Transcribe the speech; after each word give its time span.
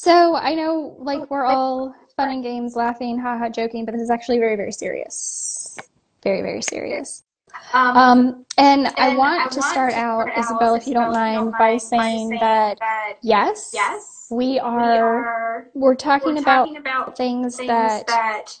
So 0.00 0.36
I 0.36 0.54
know, 0.54 0.94
like, 1.00 1.28
we're 1.28 1.44
all 1.44 1.92
fun 2.16 2.30
and 2.30 2.40
games, 2.40 2.76
laughing, 2.76 3.18
haha, 3.18 3.48
joking, 3.48 3.84
but 3.84 3.90
this 3.92 4.00
is 4.00 4.10
actually 4.10 4.38
very, 4.38 4.54
very 4.54 4.70
serious. 4.70 5.76
Very, 6.22 6.40
very 6.40 6.62
serious. 6.62 7.24
Um, 7.72 7.96
Um, 7.96 8.46
and 8.58 8.86
I 8.96 9.16
want 9.16 9.42
I 9.42 9.48
to 9.48 9.60
start 9.60 9.90
to 9.90 9.98
out, 9.98 10.22
start 10.22 10.38
Isabel, 10.38 10.74
out, 10.74 10.82
if 10.82 10.86
you 10.86 10.94
don't 10.94 11.10
Isabel, 11.10 11.14
if 11.14 11.26
you 11.26 11.32
mind, 11.32 11.34
don't 11.34 11.58
by 11.58 11.58
mind, 11.58 11.72
by 11.72 11.78
saying 11.78 12.28
saying 12.28 12.38
that 12.38 12.78
that 12.78 13.14
yes, 13.22 13.72
yes, 13.74 14.28
we 14.30 14.46
we 14.46 14.58
are, 14.60 15.24
are 15.26 15.68
we're 15.74 15.96
talking 15.96 16.34
we're 16.34 16.42
about 16.42 16.66
talking 16.66 16.76
about 16.76 17.16
things 17.16 17.56
things 17.56 17.66
that 17.66 18.06
that 18.06 18.56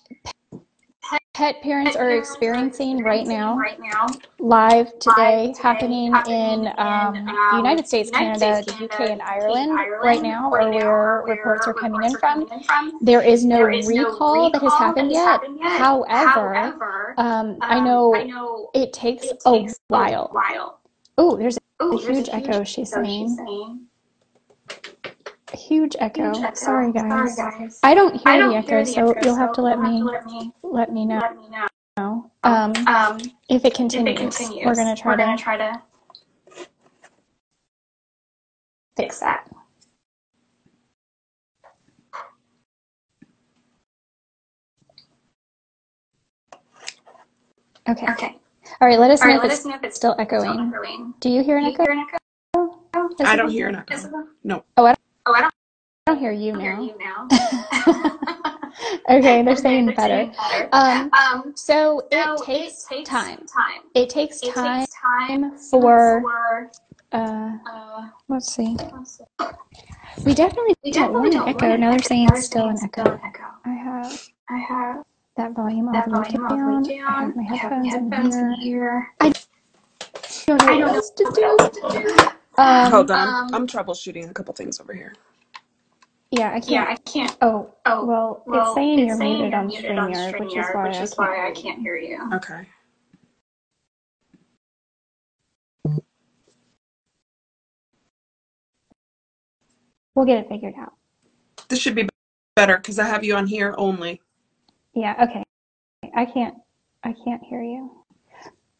pet 1.38 1.62
parents 1.62 1.94
are 1.94 2.10
experiencing 2.10 2.98
right 3.04 3.24
now, 3.24 3.56
right 3.56 3.78
now, 3.78 4.06
live 4.40 4.98
today, 4.98 5.54
happening 5.62 6.12
in 6.26 6.32
in 6.32 6.66
um, 6.78 7.14
the 7.14 7.30
um, 7.30 7.56
United 7.58 7.86
States, 7.86 8.10
Canada, 8.10 8.60
the 8.66 8.84
UK, 8.86 9.00
and 9.02 9.22
Ireland 9.22 9.70
right 10.02 10.20
now, 10.20 10.50
or 10.50 10.68
where 10.68 10.90
or 10.90 11.24
reports 11.28 11.68
are 11.68 11.74
coming 11.74 12.02
in 12.02 12.10
from. 12.18 12.48
coming 12.48 12.48
in 12.50 12.64
from. 12.64 12.98
There 13.00 13.22
is 13.22 13.44
no 13.44 13.56
There 13.58 13.70
is 13.70 13.88
no 13.88 14.10
recall 14.10 14.50
that 14.50 14.60
has 14.60 14.72
happened 14.74 15.12
yet. 15.12 15.40
However, 15.62 17.14
um, 17.18 17.56
I 17.60 17.78
um, 17.78 18.14
I 18.14 18.24
know 18.24 18.70
it 18.74 18.92
takes 18.92 19.28
a 19.46 19.68
while. 19.86 20.80
Oh, 21.16 21.36
there's 21.36 21.56
a 21.56 21.96
huge 21.98 22.04
huge 22.04 22.28
echo, 22.32 22.64
she's 22.64 22.92
echo, 22.92 23.04
she's 23.04 23.36
saying. 23.36 23.86
Saying. 25.48 25.54
A 25.54 25.56
huge 25.58 25.96
Huge 26.14 26.38
echo. 26.38 26.42
echo. 26.42 26.54
Sorry, 26.54 26.92
Sorry, 27.10 27.30
guys. 27.30 27.36
guys. 27.36 27.80
I 27.82 27.94
don't 27.94 28.14
hear 28.16 28.42
the 28.42 28.54
don't 28.54 28.56
echo, 28.56 28.70
hear 28.70 28.84
the 28.84 28.92
so 28.94 29.00
echo, 29.00 29.20
you'll 29.22 29.36
have 29.36 29.52
to 29.54 29.62
let 29.62 29.78
you'll 29.78 29.82
have 29.82 29.98
to 29.98 30.04
me 30.04 30.04
let 30.04 30.26
me 30.26 30.52
let 30.62 30.92
me 30.92 31.06
know. 31.06 31.20
let 31.20 31.36
me 31.36 31.48
know. 31.50 32.30
Um, 32.44 32.72
Um, 32.86 33.18
if 33.48 33.64
it 33.64 33.74
if 33.92 34.06
it 34.06 34.16
continues, 34.16 34.18
continues, 34.18 34.64
we're 34.66 34.74
gonna 34.76 34.96
try 34.96 35.12
we're 35.12 35.16
gonna 35.16 35.38
try 35.38 35.56
to 35.56 35.82
fix 38.96 39.20
that. 39.20 39.48
Okay. 47.88 48.06
Okay. 48.08 48.36
All 48.80 48.88
right. 48.88 48.98
Let 48.98 49.10
us 49.10 49.22
All 49.22 49.28
know 49.28 49.34
right. 49.34 49.38
if 49.38 49.44
Let 49.44 49.52
it's 49.52 49.60
us 49.60 49.66
know 49.66 49.74
if 49.76 49.84
it's 49.84 49.96
still 49.96 50.12
still 50.12 50.20
echoing. 50.20 50.58
echoing. 50.74 51.14
Do 51.20 51.30
you 51.30 51.42
hear 51.42 51.58
an 51.58 51.64
Do 51.64 51.70
you 51.70 51.74
echo? 51.74 51.84
hear 51.84 51.92
an 51.92 51.98
echo? 52.00 52.18
I 53.24 53.36
don't 53.36 53.50
hear 53.50 53.68
an 53.68 53.76
echo. 53.76 53.96
No. 54.44 54.64
Oh, 54.76 54.86
I 54.86 54.94
Oh, 55.28 55.34
I 55.34 55.42
don't 55.42 55.52
I 56.06 56.12
don't 56.12 56.20
hear 56.20 56.32
you 56.32 56.58
hear 56.58 56.74
now. 56.74 56.82
you 56.82 56.94
now. 56.98 57.28
Okay, 59.10 59.42
they're 59.42 59.56
saying 59.56 59.86
they're 59.86 59.94
better. 59.94 60.32
better. 60.32 60.68
Um, 60.72 61.10
Um, 61.12 61.52
so 61.54 62.00
it 62.10 62.24
so 62.24 62.34
it 62.34 62.44
takes 62.46 62.84
takes 62.84 63.08
time. 63.10 63.38
time. 63.46 63.82
It 63.94 64.08
takes 64.08 64.40
It 64.42 64.54
time 64.54 64.80
takes 64.80 64.94
time 64.94 65.56
for 65.58 66.20
for 66.22 66.70
uh 67.12 67.52
uh, 67.70 68.08
let's 68.28 68.52
see. 68.54 68.76
let's 68.92 69.18
see. 69.18 69.24
We 70.24 70.34
definitely 70.34 70.74
we 70.82 70.90
don't 70.92 71.12
definitely 71.12 71.36
want 71.36 71.48
an 71.48 71.54
echo. 71.64 71.76
Now 71.76 71.90
they're 71.90 72.02
saying 72.02 72.26
they're 72.28 72.42
still 72.42 72.68
an 72.68 72.78
echo. 72.82 73.02
echo. 73.24 73.44
I 73.66 73.72
have 73.72 74.20
I 74.48 74.58
have 74.58 75.02
that 75.36 75.52
volume 75.52 75.88
all 75.88 75.94
that 75.94 76.04
the 76.06 76.10
way 76.10 76.22
volume 76.22 76.44
all 76.46 76.56
the 76.56 76.64
way 76.88 76.96
down. 76.96 77.08
I 77.08 77.22
have 77.24 77.36
my 77.36 77.42
I 77.42 77.46
have 77.46 77.60
headphones 77.60 77.94
in 77.94 78.10
headphones 78.10 78.36
in 78.36 78.50
here. 78.52 78.60
here. 78.62 79.08
I 79.20 79.32
don't 80.46 80.58
know 80.64 80.72
I 80.72 80.78
what 80.78 80.78
don't 80.78 80.86
know 80.86 80.94
else 80.94 81.10
to 81.10 81.24
do. 81.34 82.37
Else 82.58 82.78
to 82.80 82.90
do. 82.90 82.90
Um, 82.92 82.92
Hold 82.92 83.10
on. 83.10 83.18
I'm, 83.20 83.36
Um, 83.54 83.54
I'm 83.54 83.66
troubleshooting 83.68 84.30
a 84.30 84.34
couple 84.34 84.54
things 84.54 84.80
over 84.80 84.94
here. 84.94 85.14
yeah, 86.30 86.52
I 86.54 86.60
can't. 86.60 86.70
Yeah, 86.70 86.86
I 86.88 86.96
can't. 86.96 87.36
Oh, 87.42 87.74
Oh, 87.86 88.06
well, 88.06 88.44
it's 88.52 88.74
saying 88.74 89.04
it's 89.04 89.06
you're 89.06 89.16
saying 89.16 89.50
muted 89.50 89.54
you're 89.54 89.62
on 89.62 89.66
muted 89.66 89.98
on 89.98 90.12
StreamYard, 90.12 90.38
which 90.38 90.56
is 90.56 90.70
StreamYard, 90.70 90.74
why 90.74 90.82
which 90.82 91.00
I 91.02 91.06
why 91.16 91.48
I 91.48 91.52
can't 91.52 91.56
hear 91.56 91.62
can't 91.62 91.80
hear 91.80 91.96
you. 91.96 92.18
Okay. 92.32 92.66
We'll 100.14 100.26
get 100.26 100.38
it 100.38 100.48
figured 100.48 100.74
out. 100.78 100.94
This 101.68 101.80
should 101.80 101.94
be 101.96 102.08
better 102.56 102.76
because 102.78 102.98
I 102.98 103.06
have 103.06 103.24
you 103.24 103.36
on 103.36 103.46
here 103.46 103.74
only. 103.78 104.22
Yeah, 104.94 105.14
okay. 105.28 105.44
I 106.16 106.26
can't. 106.26 106.56
I 107.04 107.14
can't 107.24 107.42
hear 107.44 107.62
you. 107.62 108.04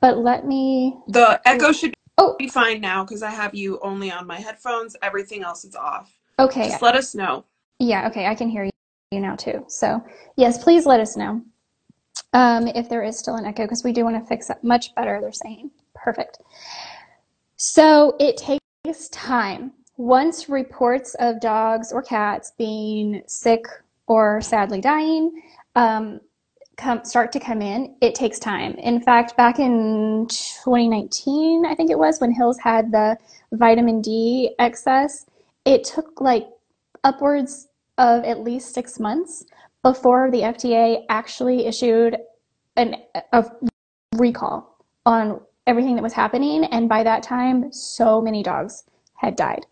But 0.00 0.18
let 0.18 0.46
me. 0.46 0.98
The 1.08 1.40
echo 1.46 1.72
should 1.72 1.94
Oh, 2.18 2.34
be 2.36 2.48
fine 2.48 2.80
now 2.80 3.04
because 3.04 3.22
I 3.22 3.30
have 3.30 3.54
you 3.54 3.78
only 3.80 4.10
on 4.10 4.26
my 4.26 4.38
headphones. 4.40 4.96
Everything 5.02 5.42
else 5.44 5.64
is 5.64 5.76
off. 5.76 6.12
okay. 6.38 6.68
Just 6.68 6.82
let 6.82 6.96
us 6.96 7.14
know. 7.14 7.44
Yeah, 7.78 8.08
okay. 8.08 8.26
I 8.26 8.34
can 8.34 8.48
hear 8.48 8.64
you 8.64 9.20
now 9.20 9.36
too. 9.36 9.64
So, 9.68 10.04
yes, 10.36 10.62
please 10.62 10.84
let 10.84 10.98
us 10.98 11.16
know 11.16 11.40
um, 12.32 12.66
if 12.66 12.88
there 12.88 13.04
is 13.04 13.16
still 13.16 13.36
an 13.36 13.46
echo 13.46 13.62
because 13.62 13.84
we 13.84 13.92
do 13.92 14.04
want 14.04 14.20
to 14.20 14.28
fix 14.28 14.50
it 14.50 14.58
much 14.62 14.94
better, 14.96 15.20
they're 15.20 15.32
saying. 15.32 15.70
Perfect. 15.94 16.40
So, 17.56 18.16
it 18.18 18.36
takes 18.36 19.08
time. 19.10 19.72
Once 19.96 20.48
reports 20.48 21.14
of 21.20 21.40
dogs 21.40 21.92
or 21.92 22.02
cats 22.02 22.52
being 22.58 23.22
sick 23.26 23.64
or 24.06 24.40
sadly 24.40 24.80
dying 24.80 25.42
um, 25.74 26.20
come, 26.78 27.04
start 27.04 27.32
to 27.32 27.40
come 27.40 27.60
in, 27.60 27.94
it 28.00 28.14
takes 28.14 28.38
time. 28.38 28.72
In 28.74 29.00
fact, 29.00 29.36
back 29.36 29.58
in 29.58 30.26
2019, 30.28 31.66
I 31.66 31.74
think 31.74 31.90
it 31.90 31.98
was, 31.98 32.20
when 32.20 32.32
Hills 32.32 32.58
had 32.58 32.92
the 32.92 33.18
vitamin 33.52 34.00
D 34.00 34.54
excess, 34.58 35.26
it 35.64 35.84
took 35.84 36.20
like 36.20 36.46
upwards 37.04 37.68
of 37.98 38.24
at 38.24 38.40
least 38.40 38.72
six 38.72 38.98
months 38.98 39.44
before 39.82 40.30
the 40.30 40.38
FDA 40.38 41.04
actually 41.08 41.66
issued 41.66 42.16
an, 42.76 42.96
a 43.32 43.44
recall 44.16 44.84
on 45.04 45.40
everything 45.66 45.96
that 45.96 46.02
was 46.02 46.12
happening. 46.12 46.64
And 46.64 46.88
by 46.88 47.02
that 47.02 47.22
time, 47.22 47.72
so 47.72 48.22
many 48.22 48.42
dogs 48.42 48.84
had 49.14 49.36
died. 49.36 49.66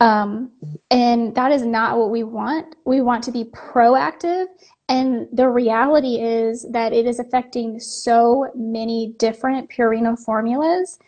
Um, 0.00 0.52
and 0.90 1.34
that 1.34 1.52
is 1.52 1.62
not 1.62 1.98
what 1.98 2.10
we 2.10 2.22
want. 2.22 2.76
We 2.84 3.00
want 3.00 3.24
to 3.24 3.32
be 3.32 3.44
proactive. 3.44 4.46
And 4.88 5.28
the 5.32 5.48
reality 5.48 6.16
is 6.16 6.66
that 6.70 6.92
it 6.92 7.06
is 7.06 7.18
affecting 7.18 7.78
so 7.78 8.50
many 8.54 9.14
different 9.18 9.70
Purina 9.70 10.18
formulas 10.18 10.98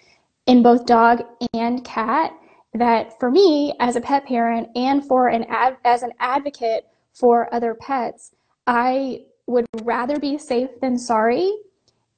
in 0.47 0.63
both 0.63 0.85
dog 0.85 1.23
and 1.55 1.83
cat 1.85 2.33
that 2.75 3.19
for 3.19 3.31
me 3.31 3.75
as 3.81 3.97
a 3.97 4.01
pet 4.01 4.27
parent 4.27 4.69
and 4.77 5.05
for 5.07 5.29
an 5.29 5.45
ad, 5.45 5.77
as 5.85 6.03
an 6.03 6.13
advocate 6.21 6.87
for 7.15 7.53
other 7.55 7.75
pets, 7.75 8.33
I 8.67 9.25
would 9.47 9.67
rather 9.83 10.19
be 10.19 10.39
safe 10.39 10.71
than 10.81 10.99
sorry 10.99 11.53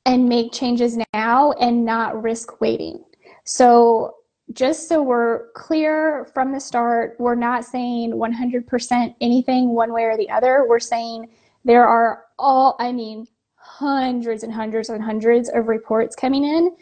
and 0.05 0.29
make 0.29 0.53
changes 0.53 0.99
now 1.15 1.53
and 1.53 1.85
not 1.85 2.23
risk 2.23 2.61
waiting. 2.61 3.05
So 3.45 4.17
just 4.53 4.89
so 4.89 5.03
we're 5.03 5.51
clear 5.53 6.29
from 6.35 6.53
the 6.53 6.61
start, 6.61 7.17
we're 7.19 7.35
not 7.35 7.65
saying 7.65 8.13
100% 8.13 9.15
anything 9.21 9.71
one 9.71 9.93
way 9.93 10.03
or 10.03 10.17
the 10.17 10.29
other. 10.29 10.67
We're 10.69 10.81
saying 10.81 11.31
there 11.65 11.87
are 11.87 12.25
all, 12.39 12.77
I 12.79 12.93
mean, 12.93 13.27
hundreds 13.57 14.43
and 14.43 14.53
hundreds 14.53 14.89
and 14.89 15.03
hundreds 15.03 15.49
of 15.49 15.69
reports 15.69 16.17
coming 16.17 16.45
in 16.45 16.77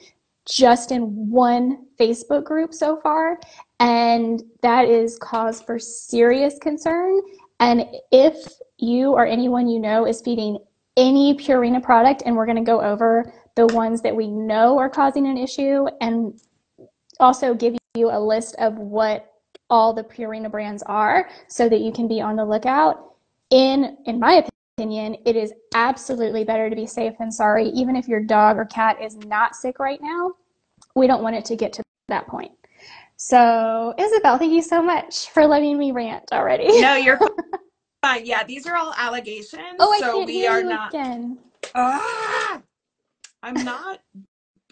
just 0.47 0.91
in 0.91 1.03
one 1.31 1.87
Facebook 1.99 2.45
group 2.45 2.73
so 2.73 2.99
far. 3.01 3.39
And 3.79 4.43
that 4.63 4.87
is 4.87 5.19
cause 5.19 5.63
for 5.63 5.79
serious 5.79 6.59
concern. 6.59 7.21
And 7.61 7.85
if 8.11 8.37
you 8.79 9.13
or 9.13 9.27
anyone 9.27 9.69
you 9.69 9.79
know 9.79 10.07
is 10.07 10.21
feeding 10.21 10.59
any 10.97 11.35
Purina 11.35 11.83
product, 11.83 12.23
and 12.27 12.35
we're 12.35 12.47
going 12.47 12.57
to 12.57 12.63
go 12.63 12.81
over 12.81 13.33
the 13.55 13.67
ones 13.69 14.03
that 14.03 14.15
we 14.15 14.27
know 14.27 14.79
are 14.79 14.91
causing 14.91 15.27
an 15.27 15.37
issue 15.37 15.87
and 16.01 16.41
also 17.21 17.55
give 17.55 17.77
you 17.95 18.11
a 18.11 18.19
list 18.19 18.57
of 18.59 18.77
what 18.77 19.35
all 19.69 19.93
the 19.93 20.03
Purina 20.03 20.51
brands 20.51 20.83
are 20.85 21.29
so 21.49 21.69
that 21.69 21.81
you 21.81 21.93
can 21.93 22.09
be 22.09 22.21
on 22.21 22.37
the 22.37 22.45
lookout. 22.45 23.15
In 23.51 23.97
in 24.07 24.19
my 24.19 24.45
opinion, 24.81 25.17
it 25.27 25.37
is 25.37 25.53
absolutely 25.75 26.45
better 26.45 26.71
to 26.71 26.77
be 26.77 26.87
safe 26.87 27.15
than 27.19 27.31
sorry, 27.31 27.69
even 27.69 27.97
if 27.97 28.09
your 28.09 28.21
dog 28.23 28.57
or 28.57 28.65
cat 28.65 28.97
is 29.03 29.17
not 29.17 29.55
sick 29.55 29.79
right 29.79 30.01
now. 30.03 30.33
We 30.97 31.07
don't 31.07 31.23
want 31.23 31.37
it 31.37 31.45
to 31.47 31.57
get 31.57 31.73
to 31.75 31.83
that 32.09 32.27
point. 32.27 32.53
So, 33.17 33.95
Isabel, 33.99 34.39
thank 34.39 34.53
you 34.53 34.63
so 34.63 34.83
much 34.83 35.29
for 35.31 35.47
letting 35.47 35.79
me 35.79 35.93
rant 35.93 36.25
already. 36.33 36.69
No, 36.81 36.97
you're 36.97 37.21
fine. 38.03 38.27
Yeah, 38.27 38.45
these 38.45 38.67
are 38.67 38.77
all 38.77 38.95
allegations. 38.97 39.77
Oh, 39.79 39.93
I 39.93 40.01
so 40.01 40.13
can't 40.13 40.29
we 40.29 40.35
hear 40.35 40.53
are 40.53 40.63
you 40.63 40.69
not. 40.69 40.91
again. 40.91 41.39
Ah! 41.75 42.63
I'm 43.43 43.65
not. 43.65 44.01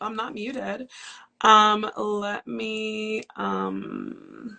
I'm 0.00 0.16
not 0.16 0.34
muted. 0.34 0.90
Um, 1.42 1.90
let 1.96 2.46
me. 2.46 3.22
Um. 3.36 4.58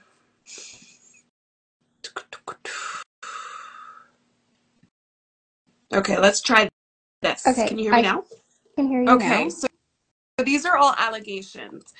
Okay, 5.93 6.17
let's 6.19 6.41
try 6.41 6.69
this. 7.21 7.45
Okay, 7.47 7.67
Can 7.67 7.77
you 7.79 7.85
hear 7.85 7.93
me 7.93 7.99
I 7.99 8.03
now? 8.03 8.23
can 8.77 8.87
hear 8.87 9.01
you 9.03 9.09
Okay, 9.15 9.45
now. 9.45 9.49
so 9.49 9.67
so 10.39 10.45
these 10.45 10.65
are 10.65 10.77
all 10.77 10.95
allegations. 10.97 11.93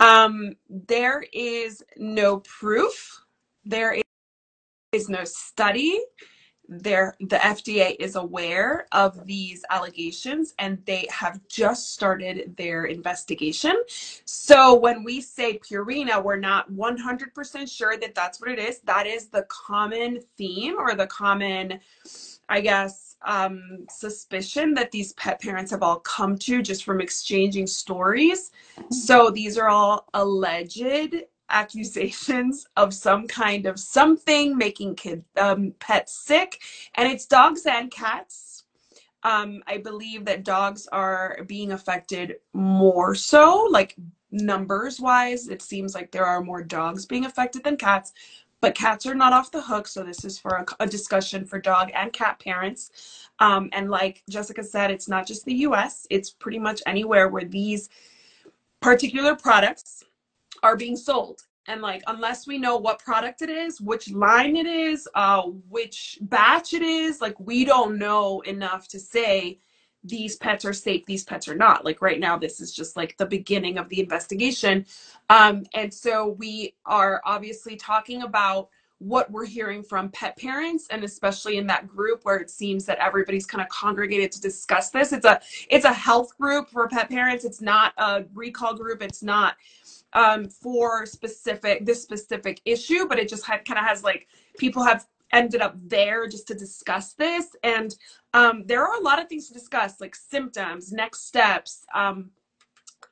Um, 0.00 0.54
there 0.70 1.24
is 1.32 1.84
no 1.98 2.38
proof. 2.40 3.22
There 3.64 4.00
is 4.92 5.08
no 5.08 5.24
study. 5.24 6.00
there 6.68 7.14
the 7.20 7.36
FDA 7.36 7.96
is 8.00 8.16
aware 8.16 8.86
of 8.92 9.26
these 9.26 9.64
allegations 9.70 10.54
and 10.58 10.78
they 10.86 11.06
have 11.10 11.40
just 11.48 11.92
started 11.94 12.56
their 12.56 12.86
investigation. 12.86 13.74
So 14.26 14.74
when 14.76 15.04
we 15.04 15.20
say 15.20 15.58
Purina, 15.60 16.22
we're 16.22 16.36
not 16.38 16.70
100% 16.72 17.70
sure 17.70 17.98
that 17.98 18.14
that's 18.14 18.40
what 18.40 18.50
it 18.50 18.58
is. 18.58 18.80
That 18.80 19.06
is 19.06 19.28
the 19.28 19.44
common 19.48 20.20
theme 20.38 20.76
or 20.78 20.94
the 20.94 21.06
common 21.08 21.80
I 22.48 22.60
guess 22.60 23.07
um, 23.22 23.86
suspicion 23.90 24.74
that 24.74 24.90
these 24.90 25.12
pet 25.14 25.40
parents 25.40 25.70
have 25.70 25.82
all 25.82 26.00
come 26.00 26.36
to 26.38 26.62
just 26.62 26.84
from 26.84 27.00
exchanging 27.00 27.66
stories. 27.66 28.50
So 28.90 29.30
these 29.30 29.58
are 29.58 29.68
all 29.68 30.06
alleged 30.14 31.16
accusations 31.50 32.66
of 32.76 32.92
some 32.92 33.26
kind 33.26 33.66
of 33.66 33.80
something 33.80 34.56
making 34.56 34.94
kid 34.94 35.24
um, 35.36 35.74
pets 35.80 36.12
sick, 36.12 36.60
and 36.94 37.10
it's 37.10 37.26
dogs 37.26 37.66
and 37.66 37.90
cats. 37.90 38.64
Um, 39.24 39.62
I 39.66 39.78
believe 39.78 40.24
that 40.26 40.44
dogs 40.44 40.86
are 40.92 41.40
being 41.46 41.72
affected 41.72 42.36
more 42.52 43.14
so, 43.14 43.66
like 43.70 43.96
numbers 44.30 45.00
wise. 45.00 45.48
It 45.48 45.62
seems 45.62 45.94
like 45.94 46.12
there 46.12 46.26
are 46.26 46.42
more 46.42 46.62
dogs 46.62 47.04
being 47.06 47.24
affected 47.24 47.64
than 47.64 47.76
cats, 47.76 48.12
but 48.60 48.74
cats 48.74 49.06
are 49.06 49.14
not 49.14 49.32
off 49.32 49.50
the 49.50 49.62
hook. 49.62 49.86
So 49.86 50.02
this 50.02 50.24
is 50.24 50.38
for 50.38 50.50
a, 50.56 50.84
a 50.84 50.86
discussion 50.86 51.44
for 51.44 51.60
dog 51.60 51.90
and 51.94 52.12
cat 52.12 52.40
parents. 52.40 53.28
Um, 53.38 53.68
and 53.72 53.90
like 53.90 54.22
Jessica 54.28 54.64
said, 54.64 54.90
it's 54.90 55.08
not 55.08 55.26
just 55.26 55.44
the 55.44 55.54
US, 55.54 56.06
it's 56.10 56.30
pretty 56.30 56.58
much 56.58 56.82
anywhere 56.86 57.28
where 57.28 57.44
these 57.44 57.88
particular 58.80 59.34
products 59.36 60.04
are 60.62 60.76
being 60.76 60.96
sold 60.96 61.42
and 61.68 61.82
like 61.82 62.02
unless 62.06 62.46
we 62.46 62.58
know 62.58 62.76
what 62.76 62.98
product 62.98 63.42
it 63.42 63.50
is 63.50 63.80
which 63.80 64.10
line 64.10 64.56
it 64.56 64.66
is 64.66 65.08
uh 65.14 65.42
which 65.68 66.18
batch 66.22 66.72
it 66.72 66.82
is 66.82 67.20
like 67.20 67.38
we 67.38 67.64
don't 67.64 67.98
know 67.98 68.40
enough 68.40 68.88
to 68.88 68.98
say 68.98 69.58
these 70.08 70.36
pets 70.36 70.64
are 70.64 70.72
safe 70.72 71.04
these 71.06 71.24
pets 71.24 71.48
are 71.48 71.54
not. 71.54 71.84
Like 71.84 72.02
right 72.02 72.20
now 72.20 72.36
this 72.36 72.60
is 72.60 72.72
just 72.74 72.96
like 72.96 73.16
the 73.16 73.26
beginning 73.26 73.78
of 73.78 73.88
the 73.88 74.00
investigation. 74.00 74.86
Um 75.30 75.64
and 75.74 75.92
so 75.92 76.28
we 76.38 76.74
are 76.86 77.20
obviously 77.24 77.76
talking 77.76 78.22
about 78.22 78.68
what 78.98 79.30
we're 79.30 79.46
hearing 79.46 79.82
from 79.82 80.08
pet 80.08 80.36
parents 80.36 80.88
and 80.90 81.04
especially 81.04 81.56
in 81.56 81.66
that 81.68 81.86
group 81.86 82.24
where 82.24 82.36
it 82.38 82.50
seems 82.50 82.84
that 82.84 82.98
everybody's 82.98 83.46
kind 83.46 83.62
of 83.62 83.68
congregated 83.68 84.32
to 84.32 84.40
discuss 84.40 84.90
this. 84.90 85.12
It's 85.12 85.24
a 85.24 85.40
it's 85.70 85.84
a 85.84 85.92
health 85.92 86.36
group 86.36 86.68
for 86.68 86.88
pet 86.88 87.08
parents. 87.08 87.44
It's 87.44 87.60
not 87.60 87.92
a 87.96 88.24
recall 88.34 88.74
group. 88.74 89.02
It's 89.02 89.22
not 89.22 89.54
um, 90.14 90.48
for 90.48 91.06
specific 91.06 91.86
this 91.86 92.02
specific 92.02 92.60
issue, 92.64 93.06
but 93.08 93.18
it 93.18 93.28
just 93.28 93.46
kind 93.46 93.60
of 93.70 93.78
has 93.78 94.02
like 94.02 94.26
people 94.58 94.82
have 94.82 95.06
ended 95.32 95.60
up 95.60 95.76
there 95.86 96.26
just 96.26 96.46
to 96.48 96.54
discuss 96.54 97.14
this, 97.14 97.56
and 97.62 97.94
um, 98.34 98.64
there 98.66 98.86
are 98.86 98.98
a 98.98 99.02
lot 99.02 99.20
of 99.20 99.28
things 99.28 99.48
to 99.48 99.54
discuss, 99.54 100.00
like 100.00 100.14
symptoms, 100.14 100.92
next 100.92 101.26
steps, 101.26 101.84
um, 101.94 102.30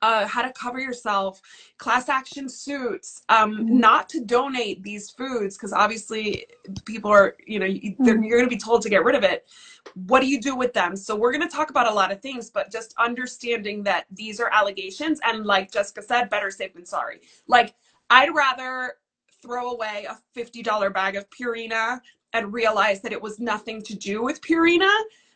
uh, 0.02 0.26
how 0.26 0.42
to 0.42 0.52
cover 0.52 0.78
yourself, 0.78 1.40
class 1.78 2.08
action 2.08 2.48
suits, 2.48 3.22
um, 3.28 3.52
mm-hmm. 3.52 3.78
not 3.78 4.08
to 4.10 4.20
donate 4.20 4.82
these 4.82 5.10
foods 5.10 5.56
because 5.56 5.72
obviously 5.72 6.46
people 6.84 7.10
are, 7.10 7.36
you 7.46 7.58
know, 7.58 7.66
mm-hmm. 7.66 8.22
you're 8.22 8.38
going 8.38 8.48
to 8.48 8.54
be 8.54 8.60
told 8.60 8.82
to 8.82 8.90
get 8.90 9.04
rid 9.04 9.14
of 9.14 9.24
it. 9.24 9.48
What 9.94 10.20
do 10.20 10.28
you 10.28 10.40
do 10.40 10.54
with 10.54 10.72
them? 10.72 10.96
So 10.96 11.16
we're 11.16 11.32
going 11.32 11.48
to 11.48 11.54
talk 11.54 11.70
about 11.70 11.90
a 11.90 11.94
lot 11.94 12.12
of 12.12 12.20
things, 12.20 12.50
but 12.50 12.70
just 12.70 12.94
understanding 12.98 13.82
that 13.84 14.06
these 14.10 14.40
are 14.40 14.50
allegations, 14.52 15.20
and 15.24 15.46
like 15.46 15.72
Jessica 15.72 16.02
said, 16.02 16.30
better 16.30 16.50
safe 16.50 16.74
than 16.74 16.84
sorry. 16.84 17.20
Like 17.46 17.74
I'd 18.10 18.34
rather 18.34 18.94
throw 19.46 19.70
away 19.70 20.06
a 20.08 20.18
fifty 20.34 20.62
dollar 20.62 20.90
bag 20.90 21.16
of 21.16 21.28
Purina 21.30 22.00
and 22.32 22.52
realize 22.52 23.00
that 23.02 23.12
it 23.12 23.22
was 23.22 23.38
nothing 23.38 23.82
to 23.82 23.94
do 23.94 24.22
with 24.22 24.40
Purina 24.40 24.92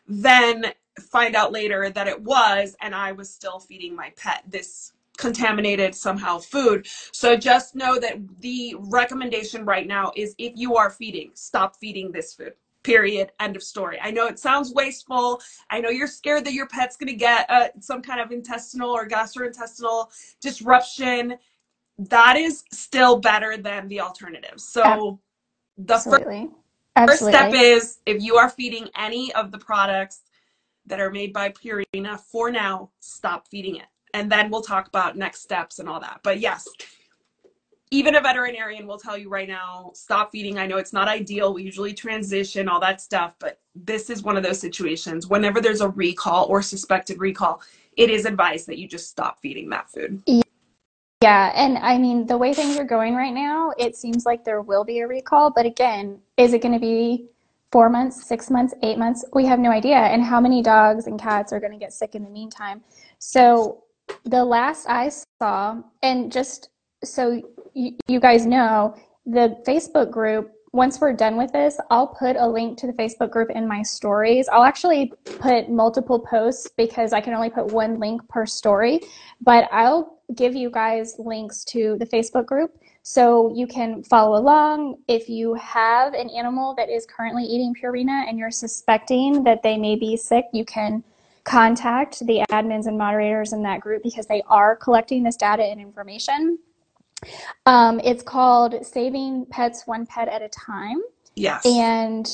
than 0.07 0.65
find 0.99 1.35
out 1.35 1.51
later 1.51 1.89
that 1.89 2.07
it 2.07 2.21
was, 2.21 2.75
and 2.81 2.93
I 2.93 3.13
was 3.13 3.29
still 3.29 3.59
feeding 3.59 3.95
my 3.95 4.11
pet 4.17 4.43
this 4.47 4.93
contaminated 5.17 5.93
somehow 5.95 6.39
food. 6.39 6.87
So 7.11 7.37
just 7.37 7.75
know 7.75 7.99
that 7.99 8.17
the 8.39 8.75
recommendation 8.79 9.65
right 9.65 9.87
now 9.87 10.11
is 10.15 10.35
if 10.37 10.53
you 10.55 10.75
are 10.75 10.89
feeding, 10.89 11.31
stop 11.33 11.75
feeding 11.75 12.11
this 12.11 12.33
food. 12.33 12.53
Period. 12.83 13.31
End 13.39 13.55
of 13.55 13.61
story. 13.61 13.99
I 14.01 14.09
know 14.09 14.25
it 14.25 14.39
sounds 14.39 14.73
wasteful. 14.73 15.39
I 15.69 15.79
know 15.79 15.89
you're 15.89 16.07
scared 16.07 16.45
that 16.45 16.53
your 16.53 16.67
pet's 16.67 16.97
going 16.97 17.09
to 17.09 17.15
get 17.15 17.47
uh, 17.47 17.67
some 17.79 18.01
kind 18.01 18.19
of 18.19 18.31
intestinal 18.31 18.89
or 18.89 19.07
gastrointestinal 19.07 20.07
disruption. 20.41 21.35
That 22.09 22.35
is 22.35 22.63
still 22.71 23.19
better 23.19 23.57
than 23.57 23.87
the 23.87 24.01
alternative. 24.01 24.59
So 24.59 25.19
the 25.77 25.95
Absolutely. 25.95 26.41
first, 26.41 26.53
Absolutely. 26.95 27.39
first 27.39 27.53
step 27.53 27.53
is 27.53 27.99
if 28.05 28.21
you 28.21 28.37
are 28.37 28.49
feeding 28.49 28.89
any 28.97 29.33
of 29.33 29.51
the 29.51 29.57
products 29.57 30.21
that 30.87 30.99
are 30.99 31.11
made 31.11 31.31
by 31.31 31.49
Purina 31.49 32.19
for 32.19 32.51
now, 32.51 32.89
stop 32.99 33.47
feeding 33.47 33.75
it. 33.75 33.85
And 34.13 34.31
then 34.31 34.49
we'll 34.49 34.63
talk 34.63 34.87
about 34.87 35.15
next 35.15 35.41
steps 35.41 35.79
and 35.79 35.87
all 35.87 35.99
that. 35.99 36.19
But 36.23 36.39
yes, 36.39 36.67
even 37.91 38.15
a 38.15 38.21
veterinarian 38.21 38.87
will 38.87 38.97
tell 38.97 39.17
you 39.17 39.29
right 39.29 39.47
now, 39.47 39.91
stop 39.93 40.31
feeding. 40.31 40.57
I 40.57 40.65
know 40.65 40.77
it's 40.77 40.93
not 40.93 41.07
ideal. 41.07 41.53
We 41.53 41.63
usually 41.63 41.93
transition, 41.93 42.67
all 42.67 42.79
that 42.79 42.99
stuff, 42.99 43.35
but 43.37 43.59
this 43.75 44.09
is 44.09 44.23
one 44.23 44.37
of 44.37 44.43
those 44.43 44.59
situations. 44.59 45.27
Whenever 45.27 45.61
there's 45.61 45.81
a 45.81 45.89
recall 45.89 46.45
or 46.45 46.61
suspected 46.61 47.19
recall, 47.19 47.61
it 47.97 48.09
is 48.09 48.25
advised 48.25 48.67
that 48.67 48.77
you 48.77 48.87
just 48.87 49.09
stop 49.09 49.39
feeding 49.41 49.69
that 49.69 49.89
food. 49.89 50.23
Yeah, 50.25 50.41
and 51.29 51.77
I 51.77 51.97
mean, 51.97 52.25
the 52.25 52.37
way 52.37 52.53
things 52.53 52.77
are 52.77 52.83
going 52.83 53.15
right 53.15 53.33
now, 53.33 53.71
it 53.77 53.95
seems 53.95 54.25
like 54.25 54.43
there 54.43 54.61
will 54.61 54.83
be 54.83 54.99
a 54.99 55.07
recall, 55.07 55.51
but 55.51 55.65
again, 55.65 56.19
is 56.37 56.53
it 56.53 56.61
going 56.61 56.73
to 56.73 56.79
be 56.79 57.29
four 57.71 57.89
months, 57.89 58.27
six 58.27 58.49
months, 58.49 58.73
eight 58.83 58.97
months, 58.97 59.23
we 59.33 59.45
have 59.45 59.59
no 59.59 59.71
idea. 59.71 59.95
And 59.95 60.23
how 60.23 60.41
many 60.41 60.61
dogs 60.61 61.07
and 61.07 61.19
cats 61.19 61.53
are 61.53 61.59
going 61.59 61.71
to 61.71 61.77
get 61.77 61.93
sick 61.93 62.15
in 62.15 62.23
the 62.23 62.29
meantime. 62.29 62.81
So 63.19 63.83
the 64.25 64.43
last 64.43 64.87
I 64.89 65.09
saw, 65.39 65.81
and 66.03 66.31
just 66.31 66.69
so 67.03 67.41
you, 67.73 67.95
you 68.07 68.19
guys 68.19 68.45
know, 68.45 68.95
the 69.25 69.61
Facebook 69.65 70.11
group, 70.11 70.51
once 70.73 71.01
we're 71.01 71.13
done 71.13 71.35
with 71.37 71.51
this, 71.51 71.77
I'll 71.89 72.07
put 72.07 72.37
a 72.37 72.47
link 72.47 72.77
to 72.79 72.87
the 72.87 72.93
Facebook 72.93 73.29
group 73.29 73.49
in 73.49 73.67
my 73.67 73.83
stories. 73.83 74.47
I'll 74.49 74.63
actually 74.63 75.11
put 75.39 75.69
multiple 75.69 76.19
posts 76.19 76.69
because 76.77 77.11
I 77.11 77.19
can 77.19 77.33
only 77.33 77.49
put 77.49 77.67
one 77.67 77.99
link 77.99 78.25
per 78.29 78.45
story, 78.45 79.01
but 79.41 79.67
I'll 79.71 80.20
give 80.35 80.55
you 80.55 80.69
guys 80.69 81.15
links 81.19 81.63
to 81.65 81.97
the 81.99 82.05
Facebook 82.05 82.45
group 82.45 82.77
so 83.03 83.53
you 83.55 83.67
can 83.67 84.03
follow 84.03 84.37
along. 84.37 84.97
If 85.07 85.29
you 85.29 85.53
have 85.55 86.13
an 86.13 86.29
animal 86.29 86.75
that 86.75 86.89
is 86.89 87.05
currently 87.05 87.43
eating 87.43 87.73
Purina 87.73 88.27
and 88.27 88.37
you're 88.37 88.51
suspecting 88.51 89.43
that 89.43 89.63
they 89.63 89.77
may 89.77 89.95
be 89.95 90.15
sick, 90.15 90.45
you 90.53 90.65
can 90.65 91.03
contact 91.43 92.25
the 92.27 92.43
admins 92.51 92.85
and 92.85 92.97
moderators 92.97 93.53
in 93.53 93.63
that 93.63 93.81
group 93.81 94.03
because 94.03 94.27
they 94.27 94.43
are 94.47 94.75
collecting 94.75 95.23
this 95.23 95.35
data 95.35 95.63
and 95.63 95.81
information. 95.81 96.59
Um, 97.65 97.99
it's 98.03 98.23
called 98.23 98.85
Saving 98.85 99.45
Pets 99.49 99.85
One 99.85 100.05
Pet 100.05 100.27
at 100.27 100.41
a 100.41 100.49
Time. 100.49 101.01
Yes. 101.35 101.65
And 101.65 102.27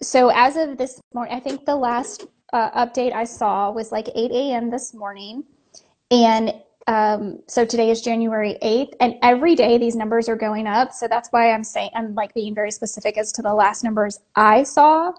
so 0.00 0.30
as 0.30 0.56
of 0.56 0.78
this 0.78 1.00
morning, 1.14 1.34
I 1.34 1.40
think 1.40 1.64
the 1.64 1.76
last 1.76 2.26
uh, 2.52 2.86
update 2.86 3.12
I 3.12 3.24
saw 3.24 3.70
was 3.70 3.92
like 3.92 4.08
8 4.14 4.30
a.m. 4.30 4.70
this 4.70 4.94
morning. 4.94 5.44
And 6.10 6.54
um, 6.86 7.38
so 7.46 7.64
today 7.64 7.90
is 7.90 8.00
January 8.00 8.56
8th, 8.62 8.94
and 9.00 9.14
every 9.22 9.54
day 9.54 9.78
these 9.78 9.94
numbers 9.94 10.28
are 10.28 10.36
going 10.36 10.66
up. 10.66 10.92
So 10.92 11.06
that's 11.08 11.28
why 11.30 11.52
I'm 11.52 11.64
saying 11.64 11.90
I'm 11.94 12.14
like 12.14 12.34
being 12.34 12.54
very 12.54 12.70
specific 12.70 13.16
as 13.18 13.32
to 13.32 13.42
the 13.42 13.54
last 13.54 13.84
numbers 13.84 14.20
I 14.34 14.62
saw 14.62 15.12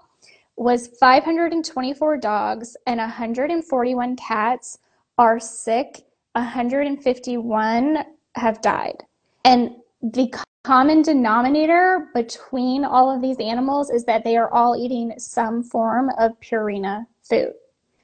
was 0.56 0.88
524 1.00 2.16
dogs 2.18 2.76
and 2.86 2.98
141 2.98 4.16
cats 4.16 4.78
are 5.18 5.40
sick. 5.40 6.04
151 6.32 8.04
have 8.36 8.60
died. 8.60 9.02
And 9.44 9.70
the 10.02 10.32
common 10.64 11.02
denominator 11.02 12.08
between 12.14 12.84
all 12.84 13.14
of 13.14 13.22
these 13.22 13.36
animals 13.38 13.90
is 13.90 14.04
that 14.04 14.24
they 14.24 14.36
are 14.36 14.52
all 14.52 14.76
eating 14.76 15.12
some 15.18 15.62
form 15.62 16.10
of 16.18 16.32
Purina 16.40 17.06
food. 17.22 17.52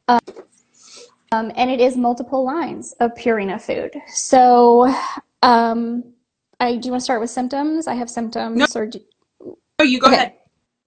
Um, 0.08 0.20
um, 1.32 1.52
and 1.56 1.70
it 1.70 1.80
is 1.80 1.96
multiple 1.96 2.44
lines 2.44 2.92
of 3.00 3.12
Purina 3.14 3.60
food. 3.60 4.00
So, 4.08 4.92
um, 5.42 6.04
I 6.58 6.76
do 6.76 6.88
you 6.88 6.92
want 6.92 7.00
to 7.00 7.04
start 7.04 7.20
with 7.20 7.30
symptoms? 7.30 7.86
I 7.86 7.94
have 7.94 8.10
symptoms. 8.10 8.58
No, 8.58 8.66
or 8.80 8.86
do, 8.86 9.00
no 9.78 9.84
you 9.84 10.00
go 10.00 10.08
okay. 10.08 10.16
ahead. 10.16 10.34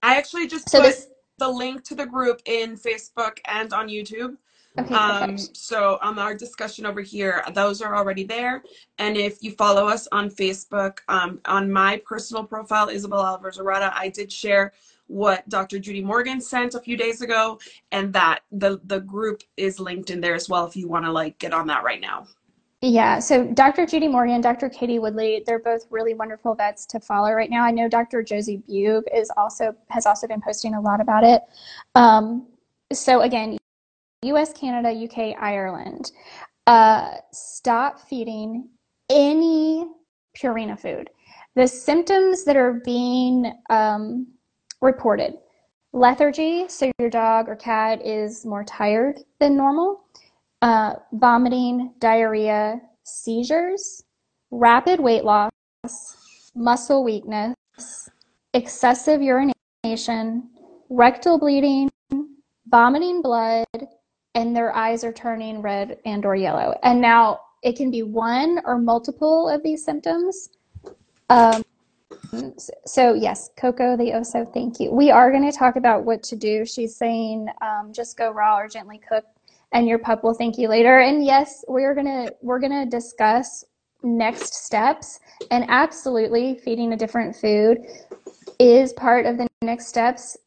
I 0.01 0.17
actually 0.17 0.47
just 0.47 0.69
so 0.69 0.79
put 0.81 0.87
this, 0.87 1.07
the 1.39 1.47
link 1.49 1.83
to 1.85 1.95
the 1.95 2.05
group 2.05 2.41
in 2.45 2.75
Facebook 2.75 3.39
and 3.45 3.73
on 3.73 3.87
YouTube. 3.87 4.35
Okay, 4.77 4.95
um, 4.95 5.37
so 5.37 5.99
on 6.01 6.17
our 6.17 6.33
discussion 6.33 6.85
over 6.85 7.01
here, 7.01 7.43
those 7.53 7.81
are 7.81 7.95
already 7.95 8.23
there. 8.23 8.63
And 8.97 9.15
if 9.15 9.43
you 9.43 9.51
follow 9.51 9.87
us 9.87 10.07
on 10.11 10.31
Facebook, 10.31 10.97
um, 11.07 11.39
on 11.45 11.71
my 11.71 12.01
personal 12.05 12.43
profile, 12.43 12.89
Isabel 12.89 13.23
Alvarez 13.23 13.59
Arata, 13.59 13.93
I 13.93 14.09
did 14.09 14.31
share 14.31 14.73
what 15.13 15.47
Dr. 15.47 15.79
Judy 15.79 16.03
Morgan 16.03 16.41
sent 16.41 16.73
a 16.73 16.79
few 16.79 16.97
days 16.97 17.21
ago, 17.21 17.59
and 17.91 18.11
that 18.13 18.41
the 18.51 18.79
the 18.85 18.99
group 18.99 19.43
is 19.57 19.79
linked 19.79 20.09
in 20.09 20.19
there 20.19 20.35
as 20.35 20.49
well 20.49 20.65
if 20.65 20.75
you 20.75 20.87
want 20.87 21.05
to 21.05 21.11
like 21.11 21.37
get 21.39 21.53
on 21.53 21.67
that 21.67 21.83
right 21.83 22.01
now. 22.01 22.25
Yeah, 22.81 23.19
so 23.19 23.45
Dr. 23.45 23.85
Judy 23.85 24.09
Morgan, 24.09 24.41
Dr. 24.41 24.67
Katie 24.67 24.99
Woodley, 24.99 25.41
they're 25.45 25.59
both 25.59 25.85
really 25.89 26.15
wonderful 26.15 26.53
vets 26.53 26.85
to 26.87 26.99
follow 26.99 27.31
right 27.31 27.49
now. 27.49 27.63
I 27.63 27.71
know 27.71 27.87
Dr. 27.87 28.21
Josie 28.23 28.61
Beug 28.69 29.03
is 29.15 29.31
also 29.37 29.73
has 29.89 30.05
also 30.05 30.27
been 30.27 30.41
posting 30.41 30.73
a 30.73 30.81
lot 30.81 30.99
about 30.99 31.23
it. 31.23 31.43
Um, 31.95 32.47
so 32.91 33.21
again, 33.21 33.57
U.S., 34.23 34.51
Canada, 34.51 34.91
U.K., 34.91 35.35
Ireland, 35.35 36.11
uh, 36.67 37.15
stop 37.31 38.01
feeding 38.01 38.67
any 39.09 39.87
Purina 40.37 40.77
food. 40.77 41.09
The 41.55 41.67
symptoms 41.67 42.43
that 42.45 42.57
are 42.57 42.81
being 42.83 43.53
um, 43.69 44.27
reported: 44.83 45.33
lethargy, 45.93 46.67
so 46.67 46.91
your 46.99 47.09
dog 47.09 47.49
or 47.49 47.55
cat 47.55 48.05
is 48.05 48.45
more 48.45 48.63
tired 48.63 49.19
than 49.39 49.57
normal 49.57 50.03
uh, 50.63 50.95
vomiting, 51.11 51.93
diarrhea, 51.99 52.79
seizures, 53.03 54.03
rapid 54.49 54.99
weight 54.99 55.25
loss, 55.25 55.51
muscle 56.55 57.03
weakness, 57.03 57.55
excessive 58.53 59.21
urination, 59.21 60.49
rectal 60.89 61.37
bleeding, 61.37 61.89
vomiting 62.67 63.21
blood, 63.21 63.65
and 64.35 64.55
their 64.55 64.73
eyes 64.73 65.03
are 65.03 65.11
turning 65.11 65.61
red 65.61 65.97
and 66.05 66.25
or 66.25 66.35
yellow. 66.35 66.79
And 66.83 67.01
now 67.01 67.41
it 67.61 67.75
can 67.75 67.91
be 67.91 68.03
one 68.03 68.61
or 68.63 68.77
multiple 68.77 69.49
of 69.49 69.63
these 69.63 69.83
symptoms. 69.83 70.49
Um, 71.29 71.62
so 72.85 73.13
yes, 73.13 73.49
Coco 73.57 73.95
the 73.97 74.11
Oso, 74.11 74.51
thank 74.53 74.79
you. 74.79 74.91
We 74.91 75.11
are 75.11 75.31
going 75.31 75.49
to 75.49 75.57
talk 75.57 75.75
about 75.75 76.05
what 76.05 76.23
to 76.23 76.35
do. 76.35 76.65
She's 76.65 76.95
saying 76.95 77.47
um, 77.61 77.91
just 77.93 78.17
go 78.17 78.31
raw 78.31 78.57
or 78.57 78.67
gently 78.67 78.99
cooked 79.07 79.39
and 79.73 79.87
your 79.87 79.99
pup 79.99 80.23
will 80.23 80.33
thank 80.33 80.57
you 80.57 80.67
later. 80.69 80.99
And 80.99 81.25
yes, 81.25 81.65
we're 81.67 81.95
gonna 81.95 82.29
we're 82.41 82.59
gonna 82.59 82.85
discuss 82.85 83.65
next 84.03 84.53
steps 84.53 85.19
and 85.51 85.65
absolutely 85.67 86.55
feeding 86.55 86.93
a 86.93 86.97
different 86.97 87.35
food 87.35 87.79
is 88.59 88.93
part 88.93 89.25
of 89.25 89.37
the 89.37 89.47
next 89.61 89.87
steps. 89.87 90.37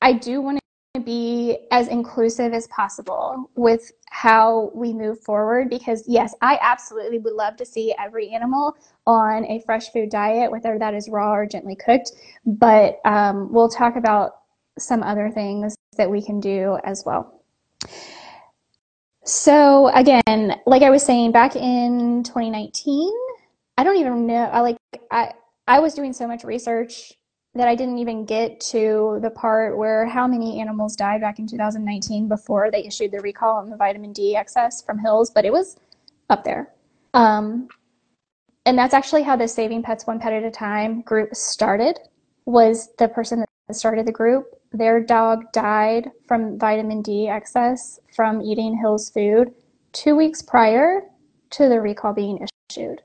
I 0.00 0.14
do 0.14 0.40
want 0.40 0.58
to 0.58 0.61
be 1.00 1.56
as 1.70 1.88
inclusive 1.88 2.52
as 2.52 2.66
possible 2.66 3.50
with 3.56 3.92
how 4.10 4.70
we 4.74 4.92
move 4.92 5.18
forward 5.20 5.70
because 5.70 6.04
yes, 6.06 6.34
I 6.42 6.58
absolutely 6.60 7.18
would 7.18 7.32
love 7.32 7.56
to 7.56 7.64
see 7.64 7.94
every 7.98 8.28
animal 8.28 8.76
on 9.06 9.46
a 9.46 9.62
fresh 9.64 9.90
food 9.90 10.10
diet, 10.10 10.50
whether 10.50 10.78
that 10.78 10.92
is 10.92 11.08
raw 11.08 11.32
or 11.32 11.46
gently 11.46 11.76
cooked. 11.76 12.12
But 12.44 13.00
um, 13.06 13.50
we'll 13.50 13.70
talk 13.70 13.96
about 13.96 14.32
some 14.78 15.02
other 15.02 15.30
things 15.30 15.74
that 15.96 16.10
we 16.10 16.22
can 16.22 16.40
do 16.40 16.78
as 16.84 17.04
well. 17.06 17.42
So 19.24 19.88
again, 19.94 20.60
like 20.66 20.82
I 20.82 20.90
was 20.90 21.02
saying, 21.02 21.32
back 21.32 21.56
in 21.56 22.22
2019, 22.22 23.12
I 23.78 23.84
don't 23.84 23.96
even 23.96 24.26
know. 24.26 24.44
I 24.44 24.60
like 24.60 24.76
I 25.10 25.32
I 25.66 25.78
was 25.78 25.94
doing 25.94 26.12
so 26.12 26.26
much 26.26 26.44
research 26.44 27.14
that 27.54 27.68
I 27.68 27.74
didn't 27.74 27.98
even 27.98 28.24
get 28.24 28.60
to 28.60 29.18
the 29.20 29.30
part 29.30 29.76
where 29.76 30.06
how 30.06 30.26
many 30.26 30.60
animals 30.60 30.96
died 30.96 31.20
back 31.20 31.38
in 31.38 31.46
2019 31.46 32.28
before 32.28 32.70
they 32.70 32.84
issued 32.84 33.12
the 33.12 33.20
recall 33.20 33.56
on 33.56 33.68
the 33.68 33.76
vitamin 33.76 34.12
D 34.12 34.34
excess 34.34 34.82
from 34.82 34.98
Hills, 34.98 35.30
but 35.30 35.44
it 35.44 35.52
was 35.52 35.76
up 36.30 36.44
there. 36.44 36.72
Um, 37.12 37.68
and 38.64 38.78
that's 38.78 38.94
actually 38.94 39.22
how 39.22 39.36
the 39.36 39.48
Saving 39.48 39.82
Pets 39.82 40.06
One 40.06 40.18
Pet 40.18 40.32
at 40.32 40.44
a 40.44 40.50
Time 40.50 41.02
group 41.02 41.34
started. 41.34 41.98
Was 42.46 42.88
the 42.98 43.08
person 43.08 43.40
that 43.40 43.74
started 43.74 44.06
the 44.06 44.12
group 44.12 44.46
their 44.72 45.00
dog 45.00 45.52
died 45.52 46.10
from 46.26 46.58
vitamin 46.58 47.02
D 47.02 47.28
excess 47.28 48.00
from 48.14 48.40
eating 48.40 48.76
Hill's 48.76 49.10
food 49.10 49.52
two 49.92 50.16
weeks 50.16 50.40
prior 50.40 51.02
to 51.50 51.68
the 51.68 51.80
recall 51.80 52.14
being 52.14 52.46
issued. 52.70 53.02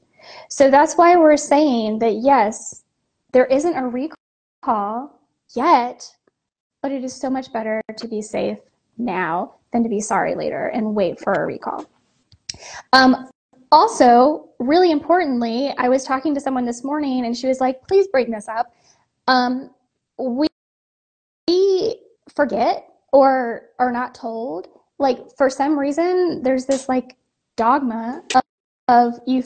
So 0.50 0.72
that's 0.72 0.96
why 0.96 1.16
we're 1.18 1.38
saying 1.38 2.00
that 2.00 2.16
yes, 2.16 2.84
there 3.34 3.46
isn't 3.46 3.76
a 3.76 3.88
recall 3.88 4.16
yet, 5.56 6.16
but 6.82 6.92
it 6.92 7.04
is 7.04 7.14
so 7.14 7.30
much 7.30 7.52
better 7.52 7.82
to 7.98 8.08
be 8.08 8.22
safe 8.22 8.58
now 8.98 9.56
than 9.74 9.84
to 9.84 9.90
be 9.90 10.00
sorry 10.00 10.36
later 10.36 10.68
and 10.68 10.96
wait 10.96 11.20
for 11.20 11.34
a 11.34 11.46
recall. 11.46 11.86
Um, 12.94 13.30
also, 13.72 14.50
really 14.60 14.92
importantly, 14.92 15.74
I 15.78 15.90
was 15.90 16.04
talking 16.04 16.34
to 16.36 16.40
someone 16.40 16.66
this 16.66 16.84
morning 16.84 17.26
and 17.26 17.36
she 17.36 17.48
was 17.48 17.60
like, 17.60 17.86
please 17.88 18.08
bring 18.08 18.32
this 18.32 18.48
up. 18.48 18.74
Um, 19.28 19.72
we 20.18 20.48
forget 22.36 22.90
or 23.12 23.70
are 23.80 23.92
not 23.92 24.16
told. 24.16 24.68
Like 25.00 25.20
for 25.38 25.50
some 25.50 25.78
reason, 25.78 26.42
there's 26.44 26.66
this 26.66 26.88
like 26.88 27.16
dogma 27.56 28.24
of, 28.36 28.42
of 28.88 29.20
you 29.28 29.44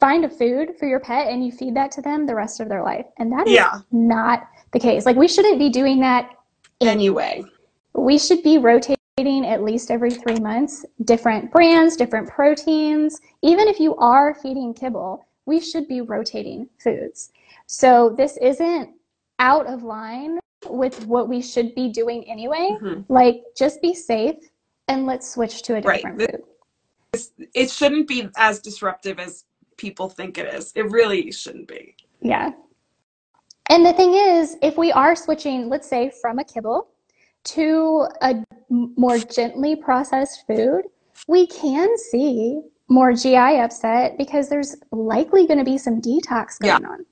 find 0.00 0.24
a 0.24 0.28
food 0.28 0.76
for 0.78 0.86
your 0.86 1.00
pet 1.00 1.28
and 1.28 1.44
you 1.44 1.52
feed 1.52 1.76
that 1.76 1.92
to 1.92 2.02
them 2.02 2.26
the 2.26 2.34
rest 2.34 2.60
of 2.60 2.68
their 2.68 2.82
life. 2.82 3.06
And 3.18 3.30
that 3.32 3.46
is 3.46 3.54
yeah. 3.54 3.78
not 3.92 4.48
the 4.72 4.80
case. 4.80 5.06
Like 5.06 5.16
we 5.16 5.28
shouldn't 5.28 5.58
be 5.58 5.68
doing 5.68 6.00
that 6.00 6.30
anyway. 6.80 7.42
We 7.94 8.18
should 8.18 8.42
be 8.42 8.58
rotating 8.58 8.96
at 9.18 9.62
least 9.62 9.90
every 9.90 10.10
three 10.10 10.38
months, 10.38 10.84
different 11.04 11.50
brands, 11.50 11.96
different 11.96 12.28
proteins. 12.28 13.20
Even 13.42 13.68
if 13.68 13.78
you 13.78 13.96
are 13.96 14.34
feeding 14.34 14.72
kibble, 14.72 15.26
we 15.46 15.60
should 15.60 15.88
be 15.88 16.00
rotating 16.00 16.68
foods. 16.78 17.32
So 17.66 18.14
this 18.16 18.38
isn't 18.38 18.90
out 19.38 19.66
of 19.66 19.82
line 19.82 20.38
with 20.68 21.06
what 21.06 21.28
we 21.28 21.42
should 21.42 21.74
be 21.74 21.90
doing 21.90 22.24
anyway. 22.28 22.76
Mm-hmm. 22.80 23.12
Like, 23.12 23.42
just 23.56 23.80
be 23.82 23.94
safe 23.94 24.36
and 24.88 25.06
let's 25.06 25.30
switch 25.30 25.62
to 25.62 25.76
a 25.76 25.80
different 25.80 26.18
right. 26.18 26.30
food. 26.30 27.48
It 27.54 27.70
shouldn't 27.70 28.06
be 28.06 28.28
as 28.36 28.60
disruptive 28.60 29.18
as 29.18 29.44
people 29.76 30.08
think 30.08 30.38
it 30.38 30.52
is. 30.54 30.72
It 30.76 30.90
really 30.90 31.32
shouldn't 31.32 31.68
be. 31.68 31.96
Yeah. 32.20 32.52
And 33.70 33.86
the 33.86 33.92
thing 33.92 34.14
is, 34.14 34.56
if 34.62 34.76
we 34.76 34.90
are 34.90 35.14
switching, 35.14 35.68
let's 35.68 35.88
say, 35.88 36.10
from 36.20 36.40
a 36.40 36.44
kibble 36.44 36.88
to 37.44 38.08
a 38.20 38.44
more 38.68 39.18
gently 39.18 39.76
processed 39.76 40.44
food, 40.48 40.82
we 41.28 41.46
can 41.46 41.96
see 41.96 42.62
more 42.88 43.12
GI 43.12 43.36
upset 43.36 44.18
because 44.18 44.48
there's 44.48 44.74
likely 44.90 45.46
going 45.46 45.58
to 45.58 45.64
be 45.64 45.78
some 45.78 46.00
detox 46.00 46.58
going 46.58 46.82
yeah. 46.82 46.88
on 46.88 47.06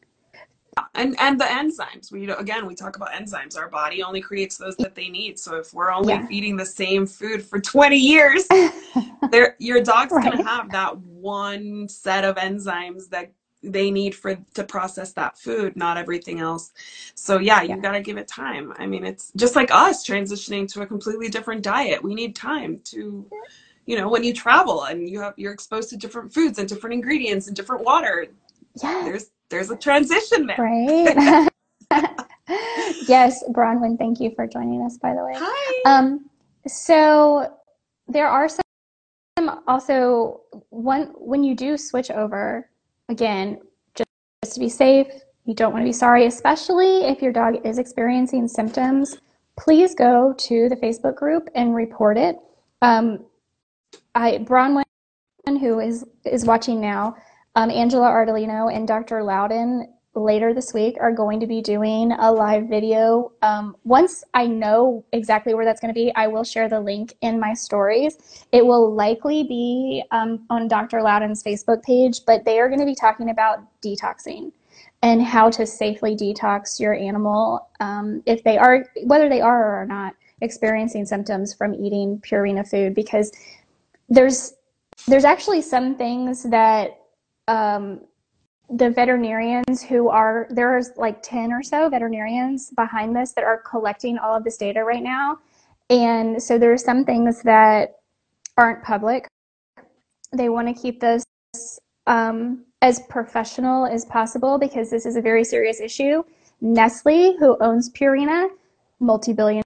and 0.95 1.17
and 1.19 1.41
the 1.41 1.45
enzymes 1.45 2.13
we 2.13 2.31
again 2.31 2.67
we 2.67 2.75
talk 2.75 2.97
about 2.97 3.11
enzymes 3.11 3.57
our 3.57 3.69
body 3.69 4.03
only 4.03 4.21
creates 4.21 4.57
those 4.57 4.77
that 4.77 4.95
they 4.95 5.09
need 5.09 5.39
so 5.39 5.57
if 5.57 5.73
we're 5.75 5.91
only 5.91 6.15
yeah. 6.15 6.27
eating 6.31 6.57
the 6.57 6.67
same 6.67 7.07
food 7.07 7.43
for 7.43 7.61
20 7.61 7.97
years 7.97 8.47
there 9.31 9.57
your 9.59 9.83
dog's 9.83 10.13
right. 10.13 10.25
going 10.25 10.39
to 10.39 10.45
have 10.45 10.71
that 10.71 10.97
one 10.99 11.89
set 11.89 12.25
of 12.25 12.37
enzymes 12.37 13.09
that 13.09 13.33
they 13.63 13.91
need 13.91 14.15
for 14.15 14.39
to 14.55 14.63
process 14.65 15.13
that 15.13 15.37
food 15.37 15.75
not 15.77 15.97
everything 15.97 16.41
else 16.41 16.73
so 17.15 17.39
yeah 17.39 17.63
you 17.63 17.71
yeah. 17.71 17.79
got 17.79 17.93
to 17.93 18.01
give 18.01 18.17
it 18.17 18.29
time 18.29 18.73
i 18.79 18.87
mean 18.87 19.05
it's 19.05 19.33
just 19.37 19.57
like 19.57 19.71
us 19.73 20.07
transitioning 20.07 20.71
to 20.73 20.83
a 20.83 20.87
completely 20.87 21.29
different 21.29 21.63
diet 21.63 22.03
we 22.03 22.15
need 22.15 22.37
time 22.37 22.81
to 22.85 23.29
you 23.87 23.97
know 23.97 24.09
when 24.09 24.23
you 24.23 24.33
travel 24.33 24.85
and 24.85 25.09
you 25.09 25.21
have 25.21 25.35
you're 25.37 25.53
exposed 25.53 25.91
to 25.91 25.97
different 25.97 26.33
foods 26.33 26.59
and 26.59 26.69
different 26.69 26.95
ingredients 26.95 27.49
and 27.49 27.57
different 27.57 27.85
water 27.85 28.27
yeah 28.81 29.03
there's 29.05 29.31
there's 29.51 29.71
a 29.71 29.77
transition 29.77 30.47
there. 30.47 30.57
Right. 30.59 31.49
yes, 33.09 33.43
Bronwyn, 33.51 33.99
thank 33.99 34.21
you 34.21 34.31
for 34.35 34.47
joining 34.47 34.83
us, 34.83 34.99
by 34.99 35.15
the 35.15 35.25
way. 35.25 35.33
Hi. 35.37 35.83
Um, 35.87 36.29
so 36.67 37.55
there 38.09 38.29
are 38.29 38.49
some 38.49 39.63
also 39.67 40.43
one 40.69 41.13
when 41.17 41.43
you 41.43 41.55
do 41.55 41.77
switch 41.79 42.11
over, 42.11 42.69
again, 43.09 43.59
just, 43.95 44.09
just 44.43 44.55
to 44.55 44.61
be 44.61 44.69
safe, 44.69 45.07
you 45.45 45.55
don't 45.55 45.73
want 45.73 45.83
to 45.83 45.89
be 45.89 45.93
sorry, 45.93 46.27
especially 46.27 47.05
if 47.05 47.23
your 47.23 47.33
dog 47.33 47.67
is 47.67 47.79
experiencing 47.79 48.47
symptoms. 48.47 49.17
Please 49.59 49.95
go 49.95 50.35
to 50.37 50.69
the 50.69 50.77
Facebook 50.77 51.17
group 51.17 51.49
and 51.55 51.75
report 51.75 52.17
it. 52.17 52.37
Um, 52.83 53.25
I 54.15 54.39
Bronwyn, 54.39 54.85
who 55.47 55.81
is 55.81 56.05
is 56.25 56.45
watching 56.45 56.81
now, 56.81 57.17
um, 57.57 57.71
Angela 57.71 58.09
Ardolino 58.09 58.75
and 58.75 58.87
Dr. 58.87 59.23
Loudon 59.23 59.93
later 60.19 60.53
this 60.53 60.75
week 60.75 60.97
are 61.01 61.13
going 61.13 61.41
to 61.41 61.47
be 61.47 61.61
doing 61.61 62.13
a 62.13 62.31
live 62.31 62.69
video. 62.69 63.33
Um, 63.43 63.77
once 63.85 64.25
I 64.35 64.47
know 64.47 65.05
exactly 65.13 65.55
where 65.55 65.65
that's 65.65 65.81
going 65.81 65.93
to 65.93 65.99
be, 65.99 66.13
I 66.15 66.27
will 66.27 66.45
share 66.45 66.69
the 66.69 66.81
link 66.81 67.15
in 67.21 67.41
my 67.41 67.55
stories. 67.55 68.47
It 68.53 68.65
will 68.65 68.95
likely 68.95 69.45
be 69.45 70.03
um, 70.11 70.45
on 70.51 70.69
Dr. 70.69 71.03
Loudon's 71.03 71.43
Facebook 71.43 71.83
page, 71.83 72.21
but 72.27 72.45
they 72.45 72.59
are 72.59 72.69
going 72.69 72.81
to 72.81 72.87
be 72.87 72.95
talking 72.95 73.31
about 73.31 73.61
detoxing 73.83 74.53
and 75.03 75.23
how 75.23 75.51
to 75.51 75.67
safely 75.67 76.17
detox 76.17 76.81
your 76.81 76.95
animal 76.95 77.69
um, 77.81 78.23
if 78.27 78.43
they 78.45 78.59
are, 78.59 78.85
whether 79.05 79.29
they 79.29 79.41
are 79.41 79.65
or 79.65 79.83
are 79.83 79.87
not 79.87 80.15
experiencing 80.41 81.05
symptoms 81.05 81.55
from 81.55 81.75
eating 81.75 82.21
Purina 82.21 82.69
food, 82.69 82.95
because 82.95 83.33
there's 84.09 84.55
there's 85.07 85.25
actually 85.25 85.63
some 85.63 85.95
things 85.95 86.43
that 86.45 86.99
um, 87.47 88.01
the 88.71 88.91
veterinarians 88.91 89.83
who 89.83 90.09
are 90.09 90.47
there's 90.51 90.91
like 90.97 91.23
10 91.23 91.53
or 91.53 91.63
so 91.63 91.89
veterinarians 91.89 92.71
behind 92.71 93.17
this 93.17 93.33
that 93.33 93.45
are 93.45 93.63
collecting 93.63 94.19
all 94.19 94.35
of 94.37 94.45
this 94.45 94.57
data 94.57 94.85
right 94.85 95.03
now 95.03 95.39
and 95.91 96.43
so 96.43 96.59
there 96.59 96.73
are 96.73 96.79
some 96.79 97.05
things 97.05 97.43
that 97.43 97.97
aren't 98.59 98.83
public 98.83 99.27
they 100.33 100.49
want 100.49 100.69
to 100.69 100.75
keep 100.75 101.01
this 101.01 101.25
um, 102.07 102.65
as 102.83 103.01
professional 103.09 103.87
as 103.87 104.05
possible 104.05 104.59
because 104.59 104.91
this 104.91 105.07
is 105.07 105.17
a 105.17 105.21
very 105.21 105.45
serious 105.45 105.81
issue. 105.81 106.23
Nestle, 106.61 107.37
who 107.39 107.57
owns 107.61 107.91
Purina, 107.91 108.49
multi 109.01 109.33
billion 109.33 109.63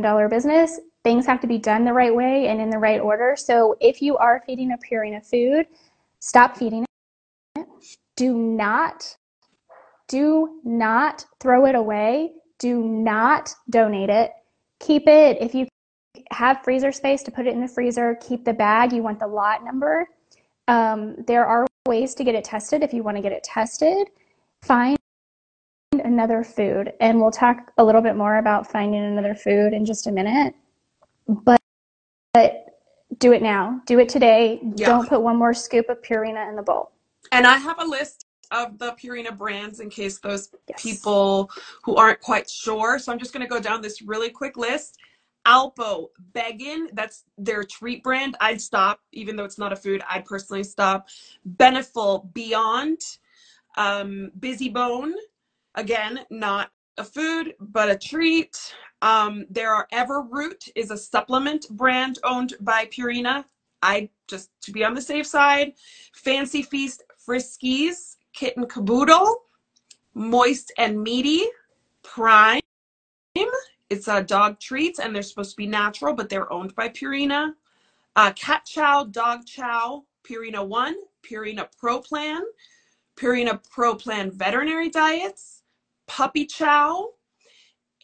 dollar 0.00 0.28
business, 0.28 0.80
things 1.04 1.26
have 1.26 1.40
to 1.40 1.46
be 1.46 1.58
done 1.58 1.84
the 1.84 1.92
right 1.92 2.14
way 2.14 2.46
and 2.48 2.60
in 2.60 2.70
the 2.70 2.78
right 2.78 3.00
order. 3.00 3.34
So 3.36 3.76
if 3.80 4.00
you 4.00 4.16
are 4.16 4.42
feeding 4.46 4.72
a 4.72 4.78
Purina 4.78 5.24
food, 5.24 5.66
stop 6.20 6.56
feeding 6.56 6.82
it. 6.82 6.91
Do 8.16 8.36
not, 8.36 9.16
do 10.08 10.60
not 10.64 11.24
throw 11.40 11.66
it 11.66 11.74
away. 11.74 12.32
Do 12.58 12.82
not 12.82 13.54
donate 13.70 14.10
it. 14.10 14.32
Keep 14.80 15.08
it. 15.08 15.38
If 15.40 15.54
you 15.54 15.66
have 16.30 16.62
freezer 16.62 16.92
space 16.92 17.22
to 17.24 17.30
put 17.30 17.46
it 17.46 17.54
in 17.54 17.60
the 17.60 17.68
freezer, 17.68 18.18
keep 18.20 18.44
the 18.44 18.52
bag. 18.52 18.92
You 18.92 19.02
want 19.02 19.18
the 19.18 19.26
lot 19.26 19.64
number. 19.64 20.08
Um, 20.68 21.16
there 21.26 21.46
are 21.46 21.66
ways 21.86 22.14
to 22.14 22.24
get 22.24 22.34
it 22.34 22.44
tested 22.44 22.82
if 22.82 22.92
you 22.92 23.02
want 23.02 23.16
to 23.16 23.22
get 23.22 23.32
it 23.32 23.42
tested. 23.42 24.08
Find 24.62 24.96
another 25.92 26.44
food, 26.44 26.92
and 27.00 27.20
we'll 27.20 27.30
talk 27.30 27.72
a 27.78 27.84
little 27.84 28.00
bit 28.00 28.16
more 28.16 28.38
about 28.38 28.70
finding 28.70 29.02
another 29.02 29.34
food 29.34 29.72
in 29.72 29.84
just 29.84 30.06
a 30.06 30.12
minute. 30.12 30.54
But, 31.26 31.60
but 32.32 32.66
do 33.18 33.32
it 33.32 33.42
now. 33.42 33.80
Do 33.86 33.98
it 33.98 34.08
today. 34.08 34.60
Yeah. 34.76 34.86
Don't 34.86 35.08
put 35.08 35.22
one 35.22 35.36
more 35.36 35.54
scoop 35.54 35.88
of 35.88 36.00
Purina 36.02 36.48
in 36.48 36.56
the 36.56 36.62
bowl. 36.62 36.92
And 37.32 37.46
I 37.46 37.58
have 37.58 37.80
a 37.80 37.86
list 37.86 38.26
of 38.52 38.78
the 38.78 38.92
Purina 38.92 39.36
brands 39.36 39.80
in 39.80 39.90
case 39.90 40.20
those 40.20 40.50
Yes. 40.68 40.82
people 40.82 41.50
who 41.84 41.96
aren't 41.96 42.20
quite 42.20 42.50
sure. 42.50 42.98
So 43.00 43.12
I'm 43.12 43.20
just 43.20 43.34
going 43.34 43.44
to 43.44 43.50
go 43.50 43.60
down 43.60 43.82
this 43.82 44.02
really 44.02 44.30
quick 44.30 44.58
list. 44.58 44.98
Alpo, 45.46 46.08
Beggin, 46.34 46.88
that's 46.94 47.24
their 47.38 47.64
treat 47.64 48.04
brand. 48.04 48.36
I'd 48.40 48.60
stop, 48.62 49.00
even 49.12 49.36
though 49.36 49.44
it's 49.44 49.58
not 49.58 49.72
a 49.72 49.76
food. 49.76 50.02
I'd 50.10 50.26
personally 50.26 50.64
stop. 50.64 51.08
Beneful, 51.46 52.30
Beyond, 52.34 53.00
um, 53.76 54.32
Busy 54.40 54.70
Bone, 54.70 55.14
again, 55.76 56.20
not 56.30 56.70
a 56.98 57.04
food, 57.04 57.54
but 57.60 57.90
a 57.90 57.98
treat. 57.98 58.74
Um, 59.02 59.46
there 59.50 59.74
are 59.74 59.88
Everroot 59.92 60.70
is 60.76 60.92
a 60.92 60.98
supplement 60.98 61.68
brand 61.70 62.20
owned 62.24 62.54
by 62.60 62.86
Purina. 62.86 63.44
I 63.82 64.10
just 64.28 64.50
to 64.62 64.72
be 64.72 64.84
on 64.84 64.94
the 64.94 65.02
safe 65.02 65.26
side. 65.26 65.74
Fancy 66.14 66.62
Feast, 66.62 67.02
Friskies, 67.26 68.16
Kit 68.32 68.56
& 68.56 68.56
Kaboodle, 68.56 69.34
Moist 70.14 70.72
and 70.78 71.02
Meaty, 71.02 71.44
Prime. 72.02 72.60
It's 73.90 74.08
uh, 74.08 74.22
dog 74.22 74.58
treats, 74.58 74.98
and 74.98 75.14
they're 75.14 75.22
supposed 75.22 75.50
to 75.50 75.56
be 75.56 75.66
natural, 75.66 76.14
but 76.14 76.28
they're 76.28 76.52
owned 76.52 76.74
by 76.74 76.88
Purina. 76.88 77.52
Uh, 78.16 78.32
Cat 78.32 78.64
Chow, 78.64 79.04
Dog 79.04 79.46
Chow, 79.46 80.04
Purina 80.24 80.66
One, 80.66 80.94
Purina 81.22 81.68
Pro 81.78 82.00
Plan, 82.00 82.42
Purina 83.16 83.62
Pro 83.70 83.94
Plan 83.94 84.30
Veterinary 84.30 84.90
Diets, 84.90 85.62
Puppy 86.06 86.46
Chow, 86.46 87.10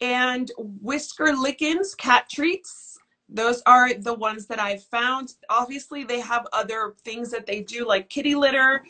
and 0.01 0.51
Whisker 0.57 1.33
Lickin's 1.33 1.93
Cat 1.95 2.29
Treats. 2.29 2.97
Those 3.27 3.61
are 3.65 3.93
the 3.93 4.13
ones 4.13 4.47
that 4.47 4.59
I've 4.59 4.83
found. 4.83 5.33
Obviously, 5.49 6.03
they 6.03 6.19
have 6.19 6.47
other 6.53 6.95
things 7.03 7.29
that 7.31 7.45
they 7.45 7.61
do, 7.61 7.85
like 7.85 8.09
kitty 8.09 8.33
litter. 8.33 8.83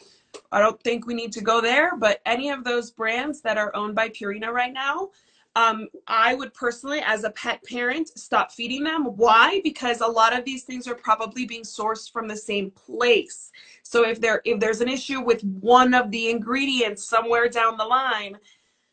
I 0.52 0.60
don't 0.60 0.82
think 0.84 1.06
we 1.06 1.14
need 1.14 1.32
to 1.34 1.42
go 1.42 1.62
there, 1.62 1.96
but 1.96 2.22
any 2.26 2.50
of 2.50 2.64
those 2.64 2.92
brands 2.92 3.42
that 3.42 3.58
are 3.58 3.76
owned 3.76 3.96
by 3.96 4.10
Purina 4.10 4.52
right 4.52 4.74
now, 4.74 5.10
um, 5.56 5.88
I 6.08 6.36
would 6.36 6.54
personally, 6.54 7.02
as 7.06 7.24
a 7.24 7.32
pet 7.32 7.64
parent, 7.64 8.10
stop 8.18 8.52
feeding 8.52 8.84
them. 8.84 9.06
Why? 9.06 9.62
Because 9.64 10.02
a 10.02 10.08
lot 10.08 10.38
of 10.38 10.46
these 10.46 10.64
things 10.64 10.88
are 10.88 10.96
probably 10.96 11.46
being 11.46 11.64
sourced 11.64 12.12
from 12.12 12.28
the 12.28 12.38
same 12.38 12.72
place. 12.72 13.52
So 13.84 14.08
if 14.08 14.22
there 14.22 14.42
if 14.46 14.60
there's 14.60 14.82
an 14.82 14.88
issue 14.88 15.22
with 15.22 15.44
one 15.44 15.94
of 15.94 16.12
the 16.12 16.30
ingredients 16.30 17.04
somewhere 17.06 17.50
down 17.50 17.78
the 17.78 17.86
line, 17.86 18.38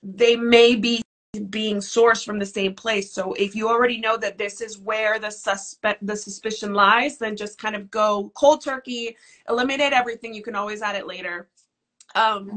they 0.02 0.37
may 0.37 0.76
be 0.76 1.02
being 1.40 1.78
sourced 1.78 2.25
from 2.25 2.38
the 2.38 2.47
same 2.47 2.75
place. 2.75 3.12
So 3.12 3.35
if 3.35 3.55
you 3.57 3.69
already 3.69 3.99
know 4.00 4.16
that 4.19 4.38
this 4.38 4.61
is 4.61 4.78
where 4.78 5.19
the 5.19 5.31
suspect 5.31 6.07
the 6.07 6.16
suspicion 6.16 6.75
lies, 6.75 7.19
then 7.19 7.37
just 7.37 7.59
kind 7.61 7.76
of 7.76 7.90
go 7.90 8.33
cold 8.35 8.64
turkey, 8.64 9.16
eliminate 9.49 9.93
everything. 9.93 10.35
You 10.35 10.43
can 10.43 10.57
always 10.57 10.83
add 10.83 10.97
it 10.97 11.07
later. 11.07 11.49
Um, 12.16 12.52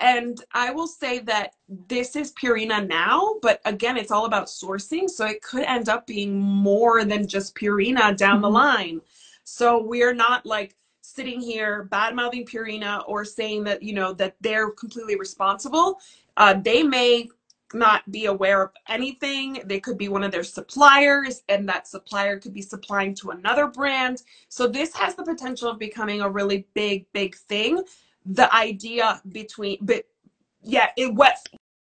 and 0.00 0.42
I 0.52 0.72
will 0.72 0.88
say 0.88 1.20
that 1.20 1.54
this 1.88 2.16
is 2.16 2.32
Purina 2.32 2.86
now, 2.86 3.36
but 3.42 3.60
again, 3.64 3.96
it's 3.96 4.10
all 4.10 4.26
about 4.26 4.46
sourcing. 4.48 5.08
So 5.08 5.26
it 5.26 5.42
could 5.42 5.64
end 5.64 5.88
up 5.88 6.06
being 6.06 6.38
more 6.40 7.04
than 7.04 7.28
just 7.28 7.54
Purina 7.56 8.16
down 8.16 8.40
the 8.42 8.48
Mhm. 8.48 8.54
line. 8.54 9.02
So 9.44 9.82
we're 9.82 10.14
not 10.14 10.46
like 10.46 10.76
sitting 11.02 11.40
here 11.40 11.84
bad 11.84 12.14
mouthing 12.16 12.46
Purina 12.46 13.04
or 13.08 13.24
saying 13.24 13.64
that, 13.64 13.82
you 13.82 13.94
know, 13.94 14.12
that 14.14 14.36
they're 14.40 14.70
completely 14.72 15.16
responsible. 15.16 16.00
Uh, 16.36 16.54
they 16.54 16.82
may 16.82 17.28
not 17.74 18.10
be 18.10 18.26
aware 18.26 18.62
of 18.62 18.70
anything. 18.88 19.60
They 19.64 19.80
could 19.80 19.98
be 19.98 20.08
one 20.08 20.24
of 20.24 20.32
their 20.32 20.44
suppliers, 20.44 21.42
and 21.48 21.68
that 21.68 21.88
supplier 21.88 22.38
could 22.38 22.54
be 22.54 22.62
supplying 22.62 23.14
to 23.16 23.30
another 23.30 23.66
brand. 23.66 24.22
So 24.48 24.66
this 24.66 24.94
has 24.96 25.14
the 25.14 25.24
potential 25.24 25.70
of 25.70 25.78
becoming 25.78 26.20
a 26.20 26.30
really 26.30 26.66
big, 26.74 27.06
big 27.12 27.36
thing. 27.36 27.82
The 28.26 28.52
idea 28.54 29.20
between, 29.30 29.78
but 29.82 30.04
yeah, 30.62 30.88
it 30.96 31.14
wet 31.14 31.38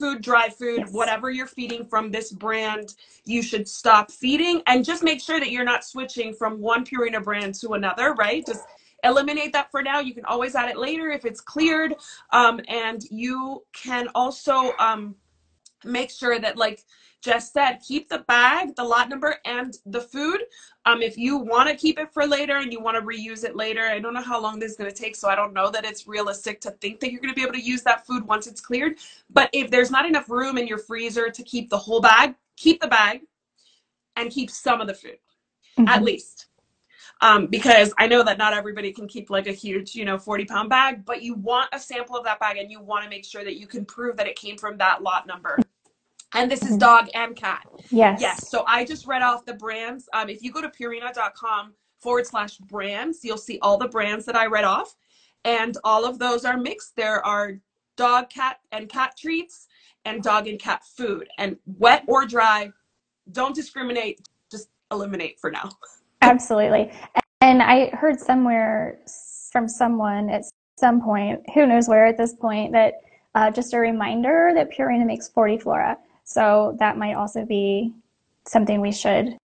food, 0.01 0.23
dry 0.23 0.49
food, 0.49 0.81
Yes. 0.81 0.93
whatever 0.93 1.31
you're 1.31 1.47
feeding 1.47 1.87
from 1.87 2.11
this 2.11 2.33
brand, 2.33 2.95
you 3.25 3.43
should 3.43 3.69
stop 3.69 4.11
feeding 4.11 4.63
and 4.67 4.85
just 4.85 5.03
make 5.03 5.21
sure 5.21 5.39
that 5.39 5.51
you're 5.51 5.65
not 5.65 5.85
switching 5.85 6.35
from 6.35 6.61
one 6.61 6.85
Purina 6.85 7.23
brand 7.23 7.55
to 7.57 7.71
another, 7.75 8.15
right? 8.15 8.45
Just 8.47 8.65
eliminate 9.05 9.53
that 9.53 9.71
for 9.71 9.83
now. 9.83 10.01
You 10.01 10.15
can 10.15 10.25
always 10.25 10.55
add 10.57 10.69
it 10.71 10.77
later 10.77 11.11
if 11.11 11.25
it's 11.25 11.41
cleared. 11.41 11.95
Um, 12.33 12.61
and 12.69 13.03
you 13.11 13.65
can 13.73 14.09
also 14.15 14.73
um, 14.79 15.15
make 15.85 16.11
sure 16.11 16.39
that, 16.39 16.57
like 16.57 16.85
Jess 17.23 17.53
said, 17.53 17.79
keep 17.87 18.09
the 18.09 18.21
bag, 18.21 18.75
the 18.75 18.85
lot 18.85 19.09
number, 19.09 19.37
and 19.45 19.79
the 19.87 20.01
food. 20.01 20.43
Um, 20.87 21.03
if 21.03 21.17
you 21.17 21.37
want 21.37 21.69
to 21.69 21.77
keep 21.77 21.99
it 21.99 22.13
for 22.13 22.27
later 22.27 22.57
and 22.59 22.73
you 22.73 22.81
want 22.81 22.97
to 22.97 23.03
reuse 23.03 23.45
it 23.45 23.55
later, 23.55 23.87
I 23.87 24.01
don't 24.01 24.15
know 24.15 24.23
how 24.23 24.41
long 24.41 24.59
this 24.59 24.73
is 24.73 24.77
going 24.77 24.91
to 24.91 24.97
take, 24.97 25.15
so 25.15 25.29
I 25.29 25.37
don't 25.37 25.53
know 25.53 25.71
that 25.71 25.85
it's 25.85 26.09
realistic 26.09 26.61
to 26.63 26.73
think 26.73 27.01
that 27.01 27.13
you're 27.13 27.21
going 27.21 27.33
to 27.33 27.37
be 27.37 27.43
able 27.43 27.53
to 27.53 27.61
use 27.61 27.83
that 27.83 28.07
food 28.07 28.27
once 28.27 28.47
it's 28.47 28.61
cleared. 28.61 28.97
But 29.31 29.51
if 29.53 29.71
there's 29.71 29.91
not 29.91 30.07
enough 30.07 30.29
room 30.29 30.59
in 30.59 30.67
your 30.67 30.79
freezer 30.79 31.31
to 31.31 31.43
keep 31.45 31.71
the 31.71 31.79
whole 31.79 32.01
bag, 32.01 32.35
keep 32.57 32.81
the 32.81 32.89
bag 32.89 33.21
and 34.17 34.31
keep 34.31 34.51
some 34.51 34.81
of 34.81 34.89
the 34.89 34.95
food 34.95 35.19
at 35.79 36.01
Mhm. 36.01 36.05
least. 36.05 36.47
Um, 37.23 37.47
because 37.47 37.95
I 37.99 38.09
know 38.09 38.25
that 38.25 38.37
not 38.37 38.53
everybody 38.53 38.93
can 38.93 39.07
keep 39.07 39.31
like 39.31 39.47
a 39.47 39.53
huge, 39.53 39.95
you 39.95 40.05
know, 40.05 40.19
40 40.19 40.45
pound 40.45 40.69
bag, 40.69 41.05
but 41.05 41.23
you 41.23 41.35
want 41.35 41.69
a 41.73 41.79
sample 41.79 42.17
of 42.17 42.25
that 42.25 42.41
bag 42.41 42.59
and 42.59 42.69
you 42.69 42.81
want 42.81 43.05
to 43.05 43.09
make 43.11 43.25
sure 43.25 43.45
that 43.45 43.57
you 43.57 43.69
can 43.69 43.85
prove 43.85 44.17
that 44.17 44.27
it 44.27 44.35
came 44.35 44.59
from 44.59 44.77
that 44.79 45.05
lot 45.05 45.25
number. 45.25 45.57
And 46.35 46.51
this 46.51 46.63
is 46.63 46.77
dog 46.77 47.09
and 47.15 47.37
cat. 47.37 47.65
Yes. 47.91 48.21
Yes. 48.21 48.49
So 48.49 48.65
I 48.67 48.85
just 48.85 49.07
read 49.07 49.23
off 49.23 49.45
the 49.45 49.55
brands. 49.55 50.09
Um, 50.13 50.29
if 50.29 50.43
you 50.43 50.51
go 50.51 50.61
to 50.61 50.69
purina.com 50.69 51.75
forward 52.01 52.27
slash 52.27 52.57
brands, 52.59 53.21
you'll 53.23 53.37
see 53.37 53.59
all 53.63 53.79
the 53.79 53.89
brands 53.89 54.25
that 54.27 54.35
I 54.35 54.47
read 54.47 54.65
off. 54.65 54.97
And 55.45 55.77
all 55.85 56.05
of 56.05 56.19
those 56.19 56.45
are 56.45 56.57
mixed. 56.57 56.97
There 56.97 57.25
are 57.25 57.59
dog, 57.97 58.31
cat, 58.31 58.59
and 58.73 58.89
cat 58.89 59.17
treats 59.17 59.69
and 60.05 60.23
dog 60.23 60.49
and 60.49 60.59
cat 60.59 60.83
food. 60.97 61.29
And 61.39 61.57
wet 61.67 62.03
or 62.09 62.27
dry, 62.27 62.73
don't 63.31 63.55
discriminate, 63.55 64.27
just 64.51 64.71
eliminate 64.91 65.39
for 65.39 65.53
now. 65.53 65.71
Absolutely. 66.23 66.91
And 67.41 67.63
I 67.63 67.91
heard 67.91 68.21
somewhere 68.21 68.99
from 69.51 69.69
someone 69.69 70.31
at 70.31 70.45
some 70.79 71.03
point, 71.03 71.41
who 71.55 71.67
knows 71.67 71.89
where 71.89 72.07
at 72.07 72.17
this 72.17 72.35
point, 72.35 72.73
that 72.73 72.95
uh, 73.35 73.51
just 73.51 73.75
a 73.75 73.79
reminder 73.79 74.53
that 74.55 74.71
Purina 74.71 75.05
makes 75.05 75.29
FortiFlora. 75.29 75.97
So 76.25 76.77
that 76.79 76.97
might 76.97 77.15
also 77.15 77.45
be 77.45 77.93
something 78.47 78.81
we 78.81 78.93
should 78.93 79.37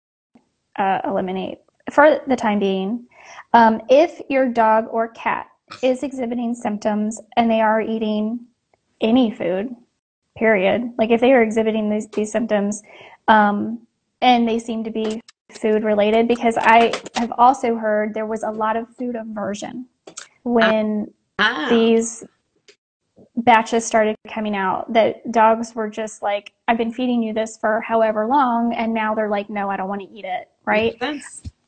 uh, 0.77 1.01
eliminate 1.03 1.59
for 1.91 2.19
the 2.27 2.35
time 2.35 2.59
being. 2.59 3.05
Um, 3.53 3.81
if 3.89 4.21
your 4.29 4.47
dog 4.47 4.85
or 4.91 5.09
cat 5.09 5.47
is 5.81 6.03
exhibiting 6.03 6.53
symptoms 6.55 7.19
and 7.35 7.49
they 7.49 7.61
are 7.61 7.81
eating 7.81 8.39
any 9.01 9.31
food, 9.31 9.75
period, 10.37 10.93
like 10.97 11.09
if 11.09 11.19
they 11.19 11.33
are 11.33 11.41
exhibiting 11.41 11.89
these, 11.89 12.07
these 12.09 12.31
symptoms 12.31 12.83
um, 13.27 13.79
and 14.21 14.47
they 14.47 14.59
seem 14.59 14.83
to 14.83 14.91
be 14.91 15.21
food 15.51 15.83
related, 15.83 16.27
because 16.27 16.57
I 16.57 16.93
have 17.15 17.31
also 17.37 17.75
heard 17.75 18.13
there 18.13 18.25
was 18.25 18.43
a 18.43 18.51
lot 18.51 18.75
of 18.75 18.87
food 18.95 19.15
aversion 19.15 19.87
when 20.43 21.11
Ah. 21.39 21.67
these 21.69 22.23
batches 23.37 23.85
started 23.85 24.15
coming 24.27 24.55
out 24.55 24.91
that 24.93 25.31
dogs 25.31 25.75
were 25.75 25.89
just 25.89 26.21
like 26.21 26.53
i've 26.67 26.77
been 26.77 26.91
feeding 26.91 27.21
you 27.21 27.33
this 27.33 27.57
for 27.57 27.81
however 27.81 28.25
long 28.25 28.73
and 28.73 28.93
now 28.93 29.13
they're 29.13 29.29
like 29.29 29.49
no 29.49 29.69
i 29.69 29.77
don't 29.77 29.87
want 29.87 30.01
to 30.01 30.07
eat 30.09 30.25
it 30.25 30.49
right? 30.65 31.01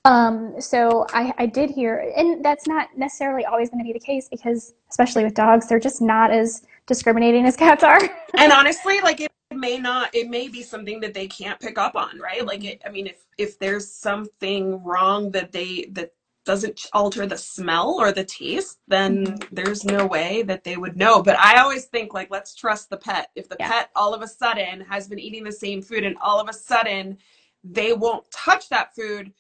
Um 0.06 0.60
so 0.60 1.06
i 1.14 1.32
i 1.38 1.46
did 1.46 1.70
hear 1.70 2.12
and 2.16 2.44
that's 2.44 2.68
not 2.68 2.90
necessarily 2.98 3.46
always 3.46 3.70
going 3.70 3.80
to 3.80 3.84
be 3.84 3.94
the 3.94 4.00
case 4.04 4.28
because 4.30 4.74
especially 4.90 5.24
with 5.24 5.34
dogs 5.36 5.68
they're 5.68 5.80
just 5.80 6.02
not 6.02 6.32
as 6.32 6.64
discriminating 6.88 7.46
as 7.46 7.56
cats 7.56 7.84
are. 7.84 8.00
And 8.36 8.52
honestly 8.60 9.00
like 9.02 9.22
it 9.22 9.32
may 9.54 9.78
not 9.78 10.14
it 10.16 10.30
may 10.30 10.48
be 10.48 10.64
something 10.64 11.00
that 11.02 11.14
they 11.14 11.28
can't 11.28 11.60
pick 11.60 11.78
up 11.78 11.96
on 11.96 12.20
right? 12.20 12.46
Like 12.46 12.64
it, 12.64 12.82
i 12.86 12.90
mean 12.90 13.08
if 13.08 13.18
if 13.40 13.58
there's 13.58 13.92
something 13.92 14.84
wrong 14.84 15.32
that 15.32 15.52
they 15.52 15.90
that 15.94 16.12
doesn't 16.46 16.88
alter 16.94 17.26
the 17.28 17.38
smell 17.38 17.96
or 18.00 18.12
the 18.12 18.24
taste, 18.26 18.80
then 18.88 19.26
Mm-hmm. 19.26 19.56
there's 19.56 19.84
no 19.86 20.06
way 20.06 20.42
that 20.44 20.64
they 20.64 20.78
would 20.78 20.98
know. 20.98 21.22
But 21.24 21.38
I 21.40 21.60
always 21.62 21.86
think 21.86 22.14
like 22.14 22.30
let's 22.32 22.54
trust 22.56 22.90
the 22.90 22.98
pet. 22.98 23.30
If 23.36 23.48
the 23.50 23.58
Yeah. 23.60 23.70
pet 23.70 23.90
all 23.96 24.14
of 24.14 24.22
a 24.22 24.28
sudden 24.28 24.82
has 24.82 25.08
been 25.08 25.20
eating 25.20 25.44
the 25.44 25.52
same 25.52 25.82
food 25.82 26.04
and 26.04 26.18
all 26.22 26.40
of 26.40 26.50
a 26.50 26.54
sudden 26.54 27.18
they 27.64 27.94
won't 27.94 28.30
touch 28.32 28.70
that 28.70 28.96
food, 28.96 29.34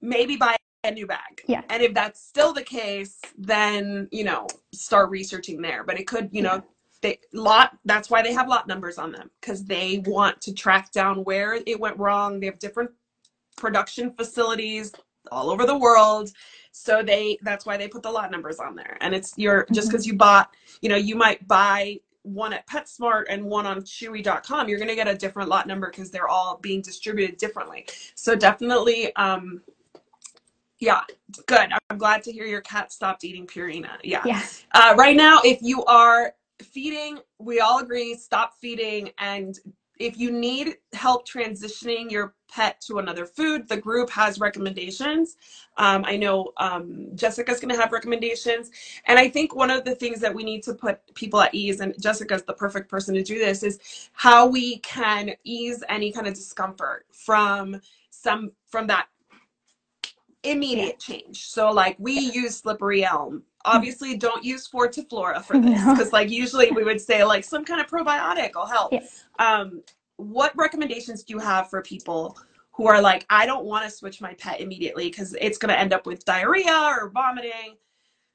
maybe 0.00 0.36
buy 0.36 0.56
a 0.84 0.90
new 0.90 1.06
bag. 1.06 1.42
Yeah. 1.46 1.62
And 1.70 1.82
if 1.82 1.94
that's 1.94 2.20
still 2.20 2.52
the 2.52 2.62
case, 2.62 3.20
then, 3.38 4.08
you 4.12 4.24
know, 4.24 4.46
start 4.72 5.10
researching 5.10 5.60
there. 5.60 5.84
But 5.84 5.98
it 6.00 6.06
could, 6.06 6.28
you 6.32 6.42
know, 6.42 6.62
they 7.02 7.18
lot 7.32 7.78
that's 7.86 8.10
why 8.10 8.20
they 8.22 8.32
have 8.34 8.48
lot 8.48 8.66
numbers 8.66 8.98
on 8.98 9.10
them 9.12 9.30
because 9.40 9.64
they 9.64 10.02
want 10.06 10.40
to 10.42 10.52
track 10.52 10.92
down 10.92 11.24
where 11.24 11.54
it 11.66 11.80
went 11.80 11.98
wrong. 11.98 12.40
They 12.40 12.46
have 12.46 12.58
different 12.58 12.90
production 13.56 14.12
facilities 14.12 14.92
all 15.30 15.50
over 15.50 15.66
the 15.66 15.76
world. 15.76 16.30
So 16.72 17.02
they 17.02 17.38
that's 17.42 17.66
why 17.66 17.76
they 17.76 17.88
put 17.88 18.02
the 18.02 18.10
lot 18.10 18.30
numbers 18.30 18.58
on 18.58 18.74
there. 18.74 18.96
And 19.00 19.14
it's 19.14 19.36
your 19.36 19.66
just 19.72 19.90
because 19.90 20.06
you 20.06 20.14
bought, 20.14 20.54
you 20.82 20.88
know, 20.88 20.96
you 20.96 21.16
might 21.16 21.46
buy 21.46 21.98
one 22.22 22.52
at 22.52 22.66
PetSmart 22.66 23.24
and 23.28 23.44
one 23.44 23.66
on 23.66 23.80
Chewy.com, 23.80 24.68
you're 24.68 24.78
gonna 24.78 24.94
get 24.94 25.08
a 25.08 25.14
different 25.14 25.48
lot 25.48 25.66
number 25.66 25.90
because 25.90 26.10
they're 26.10 26.28
all 26.28 26.58
being 26.58 26.80
distributed 26.80 27.38
differently. 27.38 27.86
So 28.14 28.34
definitely 28.34 29.14
um 29.16 29.62
yeah, 30.80 31.02
good. 31.46 31.70
I'm 31.90 31.98
glad 31.98 32.22
to 32.24 32.32
hear 32.32 32.46
your 32.46 32.62
cat 32.62 32.90
stopped 32.90 33.22
eating 33.22 33.46
Purina. 33.46 33.98
Yeah. 34.02 34.22
Yeah. 34.24 34.42
Uh, 34.72 34.94
right 34.96 35.14
now, 35.14 35.40
if 35.44 35.60
you 35.60 35.84
are 35.84 36.32
feeding, 36.62 37.18
we 37.38 37.60
all 37.60 37.80
agree, 37.80 38.14
stop 38.14 38.54
feeding. 38.58 39.10
And 39.18 39.58
if 40.00 40.18
you 40.18 40.32
need 40.32 40.76
help 40.94 41.28
transitioning 41.28 42.10
your 42.10 42.34
pet 42.50 42.80
to 42.80 42.98
another 42.98 43.26
food, 43.26 43.68
the 43.68 43.76
group 43.76 44.08
has 44.08 44.40
recommendations. 44.40 45.36
Um, 45.76 46.04
I 46.06 46.16
know 46.16 46.52
um, 46.56 47.08
Jessica's 47.14 47.60
going 47.60 47.72
to 47.74 47.80
have 47.80 47.92
recommendations. 47.92 48.70
And 49.06 49.18
I 49.18 49.28
think 49.28 49.54
one 49.54 49.70
of 49.70 49.84
the 49.84 49.94
things 49.94 50.18
that 50.20 50.34
we 50.34 50.42
need 50.42 50.62
to 50.64 50.74
put 50.74 50.98
people 51.14 51.42
at 51.42 51.54
ease, 51.54 51.80
and 51.80 51.94
Jessica's 52.02 52.42
the 52.44 52.54
perfect 52.54 52.88
person 52.88 53.14
to 53.14 53.22
do 53.22 53.38
this, 53.38 53.62
is 53.62 54.10
how 54.14 54.46
we 54.46 54.78
can 54.78 55.32
ease 55.44 55.84
any 55.90 56.10
kind 56.10 56.26
of 56.26 56.32
discomfort 56.32 57.04
from 57.12 57.78
some 58.08 58.52
from 58.66 58.86
that 58.86 59.06
immediate 60.44 60.98
change. 60.98 61.46
So 61.46 61.70
like 61.70 61.96
we 61.98 62.18
use 62.18 62.56
slippery 62.56 63.04
elm. 63.04 63.42
Obviously 63.64 64.16
don't 64.16 64.44
use 64.44 64.68
fortiflora 64.68 65.44
for 65.44 65.58
this 65.60 65.84
No. 65.84 65.92
because 65.94 66.12
like 66.12 66.30
usually 66.30 66.70
we 66.70 66.84
would 66.84 67.00
say 67.00 67.24
like 67.24 67.44
some 67.44 67.64
kind 67.64 67.80
of 67.80 67.86
probiotic 67.86 68.52
will 68.54 68.66
help. 68.66 68.92
Yeah. 68.92 69.00
Um 69.38 69.82
what 70.16 70.52
recommendations 70.56 71.22
do 71.22 71.34
you 71.34 71.38
have 71.40 71.68
for 71.70 71.80
people 71.82 72.36
who 72.72 72.86
are 72.86 73.00
like 73.00 73.26
I 73.30 73.46
don't 73.46 73.64
want 73.64 73.84
to 73.84 73.90
switch 73.90 74.20
my 74.20 74.34
pet 74.34 74.60
immediately 74.60 75.08
because 75.10 75.34
it's 75.40 75.58
going 75.58 75.70
to 75.70 75.78
end 75.78 75.92
up 75.92 76.06
with 76.06 76.24
diarrhea 76.24 76.72
or 76.72 77.10
vomiting. 77.10 77.76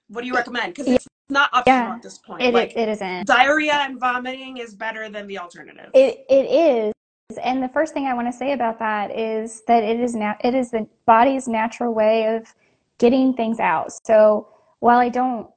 What 0.09 0.21
do 0.21 0.27
you 0.27 0.35
recommend? 0.35 0.73
Because 0.75 0.88
it's 0.93 1.07
not 1.29 1.49
optional 1.53 1.79
Yeah. 1.79 1.95
at 1.95 2.01
this 2.03 2.17
point. 2.19 2.43
It, 2.43 2.53
like 2.53 2.75
it 2.75 2.88
isn't. 2.89 3.25
diarrhea 3.25 3.73
and 3.73 3.99
vomiting 3.99 4.57
is 4.57 4.75
better 4.75 5.09
than 5.09 5.25
the 5.27 5.39
alternative. 5.39 5.89
It 5.95 6.25
it 6.29 6.45
is, 6.45 6.93
and 7.41 7.63
the 7.63 7.69
first 7.69 7.93
thing 7.95 8.05
I 8.05 8.13
want 8.13 8.27
to 8.31 8.38
say 8.38 8.53
about 8.53 8.77
that 8.79 9.09
is 9.17 9.63
that 9.67 9.83
it 9.83 9.99
is 9.99 10.13
nat- 10.15 10.41
it 10.43 10.53
is 10.53 10.69
the 10.69 10.88
body's 11.07 11.47
natural 11.47 11.93
way 11.95 12.35
of 12.35 12.53
getting 12.99 13.33
things 13.33 13.59
out. 13.59 13.91
So 14.05 14.47
while 14.85 14.99
I 14.99 15.09
don't 15.09 15.49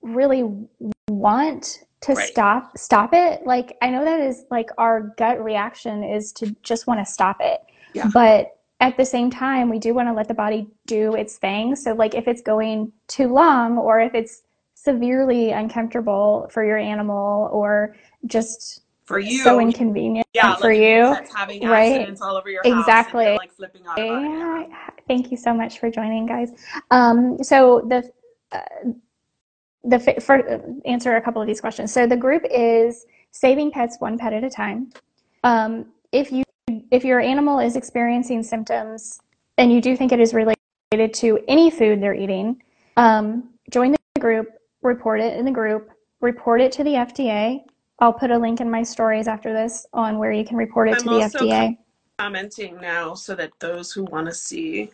really 0.00 0.44
want 1.10 1.80
to 2.02 2.14
Right. 2.14 2.28
stop 2.28 2.78
stop 2.78 3.12
it, 3.14 3.44
like 3.44 3.76
I 3.82 3.90
know 3.90 4.04
that 4.04 4.20
is 4.20 4.44
like 4.48 4.70
our 4.78 5.12
gut 5.18 5.42
reaction 5.42 6.04
is 6.04 6.32
to 6.34 6.54
just 6.62 6.86
want 6.86 7.00
to 7.00 7.04
stop 7.04 7.38
it. 7.40 7.62
Yeah. 7.94 8.08
But 8.14 8.58
at 8.78 8.96
the 8.96 9.04
same 9.04 9.28
time, 9.28 9.68
we 9.70 9.80
do 9.80 9.92
want 9.92 10.08
to 10.08 10.12
let 10.12 10.28
the 10.28 10.34
body 10.34 10.68
do 10.86 11.16
its 11.16 11.36
thing. 11.36 11.74
So 11.74 11.94
like 11.94 12.14
if 12.14 12.28
it's 12.28 12.42
going 12.42 12.92
too 13.08 13.26
long 13.26 13.76
or 13.76 13.98
if 13.98 14.14
it's 14.14 14.42
severely 14.74 15.50
uncomfortable 15.50 16.46
for 16.52 16.64
your 16.64 16.78
animal 16.78 17.48
or 17.52 17.96
just 18.26 18.82
for 19.04 19.18
you, 19.18 19.42
so 19.42 19.58
inconvenient 19.58 20.28
yeah, 20.32 20.54
for 20.54 20.68
like 20.72 20.78
you. 20.78 21.16
having 21.34 21.66
right? 21.66 21.92
accidents 21.92 22.22
all 22.22 22.36
over 22.36 22.48
your 22.50 22.62
Exactly. 22.64 23.34
like 23.36 23.50
flipping 23.50 23.84
out. 23.84 23.98
Yeah, 23.98 24.64
thank 25.08 25.32
you 25.32 25.36
so 25.36 25.52
much 25.52 25.80
for 25.80 25.90
joining, 25.90 26.24
guys. 26.26 26.52
Um, 26.92 27.42
so 27.42 27.82
the 27.88 28.12
uh, 28.56 28.90
the 29.84 29.98
for 30.20 30.62
answer 30.84 31.16
a 31.16 31.22
couple 31.22 31.40
of 31.40 31.46
these 31.46 31.60
questions. 31.60 31.92
So 31.92 32.06
the 32.06 32.16
group 32.16 32.42
is 32.50 33.06
saving 33.30 33.70
pets 33.70 33.96
one 34.00 34.18
pet 34.18 34.32
at 34.32 34.44
a 34.44 34.50
time. 34.50 34.90
Um, 35.44 35.86
if 36.12 36.32
you 36.32 36.42
if 36.90 37.04
your 37.04 37.20
animal 37.20 37.60
is 37.60 37.76
experiencing 37.76 38.42
symptoms 38.42 39.20
and 39.58 39.72
you 39.72 39.80
do 39.80 39.96
think 39.96 40.12
it 40.12 40.20
is 40.20 40.34
related 40.34 41.14
to 41.14 41.38
any 41.46 41.70
food 41.70 42.02
they're 42.02 42.14
eating, 42.14 42.60
um, 42.96 43.50
join 43.70 43.92
the 43.92 44.20
group, 44.20 44.48
report 44.82 45.20
it 45.20 45.36
in 45.36 45.44
the 45.44 45.50
group, 45.50 45.90
report 46.20 46.60
it 46.60 46.72
to 46.72 46.84
the 46.84 46.90
FDA. 46.90 47.60
I'll 48.00 48.12
put 48.12 48.30
a 48.30 48.38
link 48.38 48.60
in 48.60 48.70
my 48.70 48.82
stories 48.82 49.28
after 49.28 49.52
this 49.52 49.86
on 49.92 50.18
where 50.18 50.32
you 50.32 50.44
can 50.44 50.56
report 50.56 50.88
it 50.88 50.96
I'm 50.96 51.02
to 51.04 51.08
the 51.08 51.38
FDA. 51.38 51.78
commenting 52.18 52.78
now 52.80 53.14
so 53.14 53.34
that 53.34 53.52
those 53.58 53.92
who 53.92 54.04
want 54.04 54.26
to 54.26 54.34
see 54.34 54.90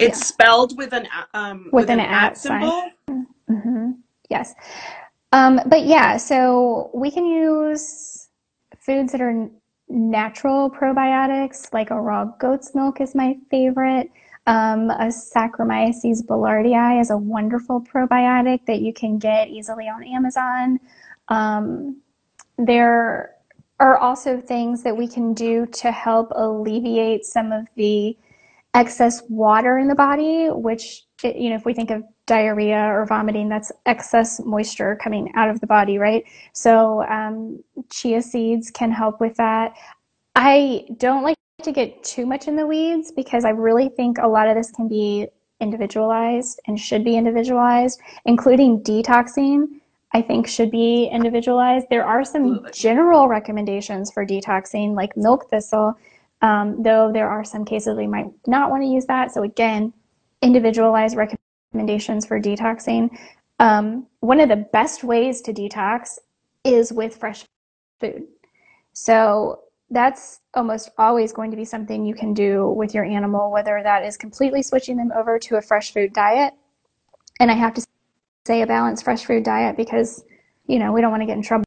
it's 0.00 0.18
Yeah. 0.18 0.24
spelled 0.24 0.76
with 0.78 0.92
an 0.92 1.06
um 1.34 1.70
With 1.72 1.90
an 1.90 2.00
at 2.00 2.32
at 2.32 2.38
sign. 2.38 2.60
symbol 2.62 3.26
hmm 3.48 3.90
Yes. 4.28 4.54
Um, 5.32 5.60
but 5.66 5.84
yeah, 5.86 6.16
so 6.16 6.90
we 6.94 7.10
can 7.10 7.26
use 7.26 8.28
foods 8.78 9.12
that 9.12 9.20
are 9.20 9.48
natural 9.88 10.70
probiotics, 10.70 11.72
like 11.72 11.90
a 11.90 12.00
raw 12.00 12.24
goat's 12.24 12.74
milk 12.74 13.00
is 13.00 13.14
my 13.14 13.36
favorite. 13.50 14.10
Um, 14.46 14.90
a 14.90 15.06
Saccharomyces 15.08 16.24
boulardii 16.24 17.00
is 17.00 17.10
a 17.10 17.16
wonderful 17.16 17.80
probiotic 17.80 18.66
that 18.66 18.80
you 18.80 18.92
can 18.92 19.18
get 19.18 19.48
easily 19.48 19.88
on 19.88 20.02
Amazon. 20.04 20.80
Um, 21.28 22.00
there 22.58 23.36
are 23.80 23.96
also 23.98 24.40
things 24.40 24.82
that 24.82 24.96
we 24.96 25.08
can 25.08 25.34
do 25.34 25.66
to 25.66 25.90
help 25.90 26.30
alleviate 26.34 27.24
some 27.24 27.52
of 27.52 27.66
the 27.76 28.16
excess 28.74 29.22
water 29.28 29.78
in 29.78 29.88
the 29.88 29.94
body, 29.94 30.48
which, 30.48 31.04
you 31.24 31.50
know, 31.50 31.56
if 31.56 31.64
we 31.64 31.74
think 31.74 31.90
of 31.90 32.04
diarrhea 32.26 32.78
or 32.78 33.04
vomiting, 33.06 33.48
that's 33.48 33.72
excess 33.86 34.40
moisture 34.44 34.96
coming 35.02 35.32
out 35.34 35.50
of 35.50 35.60
the 35.60 35.66
body, 35.66 35.98
right? 35.98 36.24
So, 36.52 37.02
um, 37.04 37.62
chia 37.90 38.22
seeds 38.22 38.70
can 38.70 38.92
help 38.92 39.20
with 39.20 39.36
that. 39.36 39.74
I 40.36 40.86
don't 40.98 41.24
like 41.24 41.36
to 41.62 41.72
get 41.72 42.02
too 42.04 42.26
much 42.26 42.48
in 42.48 42.56
the 42.56 42.66
weeds 42.66 43.10
because 43.10 43.44
I 43.44 43.50
really 43.50 43.88
think 43.88 44.18
a 44.18 44.28
lot 44.28 44.48
of 44.48 44.54
this 44.54 44.70
can 44.70 44.88
be 44.88 45.28
individualized 45.60 46.60
and 46.66 46.78
should 46.78 47.04
be 47.04 47.16
individualized, 47.16 48.00
including 48.24 48.82
detoxing. 48.82 49.66
I 50.12 50.22
think 50.22 50.48
should 50.48 50.70
be 50.70 51.06
individualized. 51.06 51.86
There 51.88 52.04
are 52.04 52.24
some 52.24 52.66
general 52.72 53.28
recommendations 53.28 54.10
for 54.10 54.26
detoxing, 54.26 54.94
like 54.94 55.16
milk 55.16 55.48
thistle, 55.50 55.96
um, 56.42 56.82
though 56.82 57.10
there 57.12 57.28
are 57.28 57.44
some 57.44 57.64
cases 57.64 57.96
we 57.96 58.06
might 58.06 58.30
not 58.46 58.70
want 58.70 58.82
to 58.82 58.88
use 58.88 59.06
that. 59.06 59.32
So 59.32 59.42
again, 59.42 59.92
individualized 60.42 61.16
recommendations 61.16 62.26
for 62.26 62.40
detoxing. 62.40 63.10
Um, 63.58 64.06
one 64.20 64.40
of 64.40 64.48
the 64.48 64.56
best 64.56 65.04
ways 65.04 65.42
to 65.42 65.52
detox 65.52 66.18
is 66.64 66.92
with 66.92 67.16
fresh 67.16 67.44
food. 68.00 68.26
So 68.92 69.60
that's 69.90 70.40
almost 70.54 70.90
always 70.98 71.32
going 71.32 71.50
to 71.50 71.56
be 71.56 71.64
something 71.64 72.04
you 72.04 72.14
can 72.14 72.32
do 72.32 72.70
with 72.70 72.94
your 72.94 73.04
animal, 73.04 73.50
whether 73.50 73.80
that 73.82 74.04
is 74.04 74.16
completely 74.16 74.62
switching 74.62 74.96
them 74.96 75.12
over 75.14 75.38
to 75.38 75.56
a 75.56 75.62
fresh 75.62 75.92
food 75.92 76.12
diet. 76.12 76.54
And 77.40 77.50
I 77.50 77.54
have 77.54 77.74
to 77.74 77.86
say 78.46 78.62
a 78.62 78.66
balanced 78.66 79.04
fresh 79.04 79.24
food 79.24 79.44
diet 79.44 79.76
because, 79.76 80.24
you 80.66 80.78
know, 80.78 80.92
we 80.92 81.00
don't 81.00 81.10
want 81.10 81.22
to 81.22 81.26
get 81.26 81.36
in 81.36 81.42
trouble. 81.42 81.64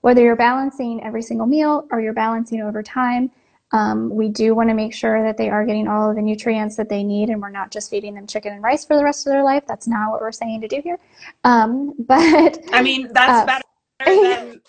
Whether 0.00 0.22
you're 0.22 0.36
balancing 0.36 1.02
every 1.02 1.22
single 1.22 1.46
meal 1.46 1.86
or 1.90 2.00
you're 2.00 2.12
balancing 2.12 2.60
over 2.60 2.82
time, 2.82 3.30
um, 3.72 4.10
we 4.10 4.28
do 4.28 4.54
want 4.54 4.68
to 4.68 4.74
make 4.74 4.94
sure 4.94 5.22
that 5.24 5.36
they 5.36 5.48
are 5.48 5.64
getting 5.64 5.88
all 5.88 6.10
of 6.10 6.16
the 6.16 6.22
nutrients 6.22 6.76
that 6.76 6.88
they 6.88 7.02
need 7.02 7.30
and 7.30 7.40
we're 7.40 7.50
not 7.50 7.70
just 7.70 7.90
feeding 7.90 8.14
them 8.14 8.26
chicken 8.26 8.52
and 8.52 8.62
rice 8.62 8.84
for 8.84 8.96
the 8.96 9.04
rest 9.04 9.26
of 9.26 9.32
their 9.32 9.42
life. 9.42 9.64
That's 9.66 9.88
not 9.88 10.10
what 10.10 10.20
we're 10.20 10.32
saying 10.32 10.60
to 10.62 10.68
do 10.68 10.80
here. 10.82 10.98
Um, 11.44 11.94
but 12.06 12.58
i 12.72 12.82
mean 12.82 13.08
that's 13.12 13.28
Uh, 13.28 13.46
better 13.46 13.62
than 14.22 14.60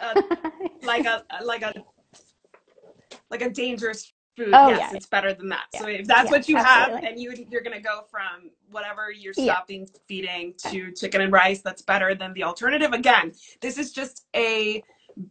uh, 0.00 0.14
like 0.82 1.04
a 1.06 1.24
like 1.44 1.62
a 1.62 1.72
like 3.30 3.42
a 3.42 3.50
dangerous 3.50 4.12
food 4.36 4.48
Oh, 4.52 4.68
yes 4.68 4.90
yeah. 4.90 4.96
it's 4.96 5.06
better 5.06 5.32
than 5.32 5.48
that 5.48 5.66
so 5.72 5.86
if 5.88 6.06
that's 6.06 6.26
Yeah, 6.26 6.30
what 6.30 6.48
you 6.48 6.56
have 6.56 6.88
absolutely. 6.88 7.08
and 7.08 7.20
you 7.20 7.46
you're 7.50 7.62
gonna 7.62 7.80
go 7.80 8.02
from 8.10 8.50
whatever 8.70 9.10
you're 9.10 9.32
Yeah. 9.32 9.54
stopping 9.54 9.88
feeding 10.06 10.54
to 10.68 10.92
chicken 10.92 11.22
and 11.22 11.32
rice 11.32 11.62
that's 11.62 11.82
better 11.82 12.14
than 12.14 12.34
the 12.34 12.44
alternative 12.44 12.92
again 12.92 13.32
this 13.62 13.78
is 13.78 13.92
just 13.92 14.26
a 14.34 14.82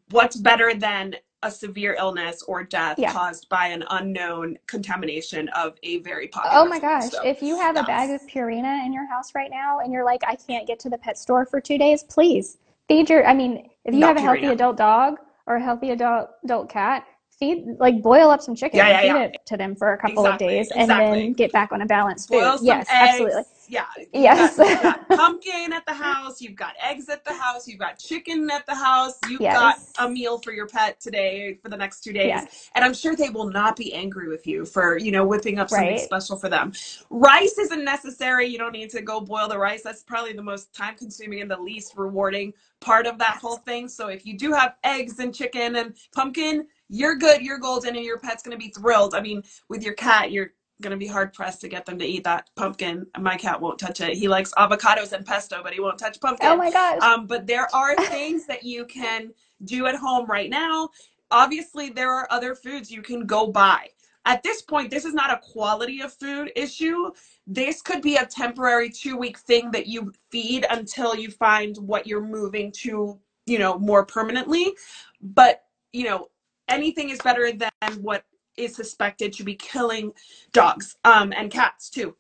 what's 0.09 0.35
better 0.37 0.73
than 0.73 1.15
a 1.45 1.51
severe 1.51 1.95
illness 1.99 2.41
or 2.47 2.63
death 2.63 2.97
Yeah. 2.97 3.13
caused 3.13 3.47
by 3.49 3.67
an 3.67 3.83
unknown 3.91 4.57
contamination 4.65 5.47
of 5.49 5.75
a 5.83 5.99
very 5.99 6.27
popular 6.27 6.57
Oh 6.57 6.65
my 6.65 6.77
food. 6.77 6.81
gosh, 6.81 7.11
So, 7.11 7.21
if 7.23 7.41
you 7.43 7.55
have 7.57 7.77
a 7.77 7.83
bag 7.83 8.09
of 8.09 8.21
Purina 8.27 8.83
in 8.85 8.91
your 8.91 9.05
house 9.07 9.35
right 9.35 9.51
now 9.51 9.79
and 9.79 9.93
you're 9.93 10.03
like, 10.03 10.23
I 10.27 10.35
can't 10.35 10.65
get 10.67 10.79
to 10.79 10.89
the 10.89 10.97
pet 10.97 11.17
store 11.17 11.45
for 11.45 11.61
two 11.61 11.77
days, 11.77 12.03
please 12.03 12.57
feed 12.87 13.09
your, 13.09 13.25
I 13.27 13.33
mean, 13.33 13.69
if 13.85 13.93
you 13.93 14.01
have 14.01 14.17
a 14.17 14.21
healthy 14.21 14.41
Purina. 14.47 14.53
adult 14.53 14.77
dog 14.77 15.15
or 15.45 15.57
a 15.57 15.61
healthy 15.63 15.91
adult 15.91 16.29
adult 16.43 16.69
cat, 16.69 17.05
feed 17.39 17.65
like 17.79 18.01
boil 18.01 18.29
up 18.31 18.41
some 18.41 18.55
chicken 18.55 18.77
Yeah, 18.79 18.87
and 18.87 19.01
feed 19.01 19.07
yeah. 19.07 19.23
it 19.25 19.37
to 19.45 19.57
them 19.57 19.75
for 19.75 19.93
a 19.93 19.97
couple 19.97 20.25
of 20.25 20.37
days 20.39 20.71
and 20.75 20.89
then 20.89 21.33
get 21.33 21.51
back 21.51 21.71
on 21.71 21.81
a 21.81 21.85
balanced 21.85 22.29
food. 22.29 22.39
Boil 22.39 22.57
some 22.57 22.65
Yes, 22.65 22.87
eggs. 22.89 23.11
absolutely. 23.11 23.43
Yeah, 23.67 23.85
you've 23.97 24.07
Yes. 24.13 24.57
got, 24.57 24.67
you've 24.69 24.81
got 24.83 25.09
pumpkin 25.17 25.73
at 25.73 25.85
the 25.85 25.93
house. 25.93 26.41
You've 26.41 26.55
got 26.55 26.73
eggs 26.81 27.09
at 27.09 27.23
the 27.25 27.33
house. 27.33 27.67
You've 27.67 27.79
got 27.79 27.97
chicken 27.99 28.49
at 28.51 28.65
the 28.65 28.75
house. 28.75 29.13
You've 29.29 29.41
got 29.41 29.77
a 29.99 30.09
meal 30.09 30.37
for 30.39 30.51
your 30.51 30.67
pet 30.67 30.99
today 30.99 31.57
for 31.61 31.69
the 31.69 31.77
next 31.77 32.01
two 32.01 32.13
days. 32.13 32.27
Yes. 32.27 32.69
And 32.75 32.83
I'm 32.85 32.93
sure 32.93 33.15
they 33.15 33.29
will 33.29 33.49
not 33.49 33.75
be 33.75 33.93
angry 33.93 34.27
with 34.27 34.45
you 34.47 34.65
for, 34.65 34.97
you 34.97 35.11
know, 35.11 35.25
whipping 35.25 35.59
up 35.59 35.69
something 35.69 35.87
Right. 35.87 35.99
special 35.99 36.37
for 36.37 36.49
them. 36.49 36.73
Rice 37.09 37.57
isn't 37.57 37.83
necessary. 37.83 38.47
You 38.47 38.57
don't 38.57 38.73
need 38.73 38.89
to 38.91 39.01
go 39.01 39.19
boil 39.21 39.47
the 39.47 39.57
rice. 39.57 39.81
That's 39.83 40.03
probably 40.03 40.33
the 40.33 40.43
most 40.43 40.73
time 40.73 40.95
consuming 40.95 41.41
and 41.41 41.49
the 41.49 41.57
least 41.59 41.93
rewarding 41.95 42.53
part 42.81 43.07
of 43.07 43.17
that 43.19 43.37
whole 43.41 43.57
thing. 43.57 43.87
So 43.87 44.07
if 44.07 44.25
you 44.25 44.37
do 44.37 44.51
have 44.53 44.75
eggs 44.83 45.19
and 45.19 45.33
chicken 45.33 45.75
and 45.77 45.95
pumpkin, 46.13 46.67
you're 46.89 47.15
good, 47.15 47.41
you're 47.41 47.57
golden, 47.57 47.95
and 47.95 48.05
your 48.05 48.19
pet's 48.19 48.43
gonna 48.43 48.57
be 48.57 48.69
thrilled. 48.69 49.15
I 49.15 49.21
mean, 49.21 49.41
with 49.69 49.81
your 49.83 49.95
cat, 49.95 50.31
you're 50.31 50.51
gonna 50.81 50.97
be 50.97 51.07
hard 51.07 51.33
pressed 51.33 51.61
to 51.61 51.67
get 51.67 51.85
them 51.85 51.97
to 51.99 52.05
eat 52.05 52.23
that 52.23 52.49
pumpkin. 52.55 53.05
My 53.19 53.37
cat 53.37 53.59
won't 53.59 53.79
touch 53.79 54.01
it. 54.01 54.17
He 54.17 54.27
likes 54.27 54.53
avocados 54.53 55.13
and 55.13 55.25
pesto, 55.25 55.61
but 55.63 55.73
he 55.73 55.79
won't 55.79 55.97
touch 55.97 56.19
pumpkin. 56.19 56.49
Oh 56.49 56.57
my 56.57 56.71
gosh. 56.71 57.01
Um, 57.01 57.27
but 57.27 57.47
there 57.47 57.73
are 57.73 57.95
things 58.07 58.45
that 58.47 58.63
you 58.63 58.85
can 58.85 59.31
do 59.63 59.87
at 59.87 59.95
home 59.95 60.25
right 60.27 60.49
now. 60.49 60.89
Obviously, 61.31 61.89
there 61.89 62.11
are 62.11 62.27
other 62.29 62.55
foods 62.55 62.91
you 62.91 63.01
can 63.01 63.25
go 63.25 63.47
buy. 63.47 63.87
At 64.25 64.41
this 64.41 64.61
point, 64.63 64.89
this 64.89 65.05
is 65.05 65.13
not 65.13 65.31
a 65.31 65.39
quality 65.39 66.01
of 66.01 66.11
food 66.11 66.51
issue. 66.55 67.11
This 67.45 67.81
could 67.81 68.01
be 68.01 68.15
a 68.15 68.25
temporary 68.25 68.89
two 68.89 69.17
week 69.17 69.37
thing 69.37 69.69
that 69.71 69.87
you 69.87 70.11
feed 70.31 70.65
until 70.69 71.15
you 71.15 71.29
find 71.29 71.77
what 71.77 72.07
you're 72.07 72.25
moving 72.25 72.71
to, 72.83 73.19
you 73.45 73.59
know, 73.59 73.77
more 73.77 74.03
permanently. 74.03 74.73
But, 75.21 75.63
you 75.93 76.05
know, 76.05 76.29
anything 76.67 77.11
is 77.11 77.19
better 77.21 77.51
than 77.51 77.71
what 78.01 78.25
is 78.57 78.75
suspected 78.75 79.33
to 79.33 79.43
be 79.43 79.55
killing 79.55 80.13
dogs 80.53 80.97
um, 81.03 81.33
and 81.35 81.51
cats 81.51 81.89
too. 81.89 82.15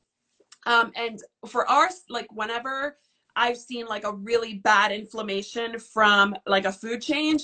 Um, 0.65 0.91
and 0.95 1.21
for 1.47 1.69
ours, 1.69 2.03
like 2.09 2.27
whenever 2.31 2.97
I've 3.35 3.57
seen 3.57 3.85
like 3.85 4.03
a 4.03 4.13
really 4.13 4.55
bad 4.55 4.91
inflammation 4.91 5.79
from 5.79 6.35
like 6.47 6.65
a 6.65 6.71
food 6.71 7.01
change, 7.01 7.43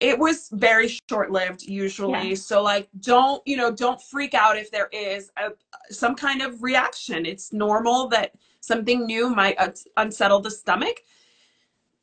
it 0.00 0.18
was 0.18 0.48
very 0.52 0.98
short-lived 1.08 1.62
usually. 1.62 2.30
Yeah. 2.30 2.34
So 2.34 2.62
like 2.62 2.88
don't, 3.00 3.42
you 3.46 3.56
know, 3.56 3.70
don't 3.70 4.00
freak 4.02 4.34
out 4.34 4.56
if 4.56 4.70
there 4.70 4.88
is 4.92 5.30
a, 5.36 5.50
some 5.92 6.16
kind 6.16 6.42
of 6.42 6.62
reaction. 6.62 7.26
It's 7.26 7.52
normal 7.52 8.08
that 8.08 8.32
something 8.60 9.06
new 9.06 9.30
might 9.30 9.58
unsettle 9.96 10.40
the 10.40 10.50
stomach. 10.50 11.02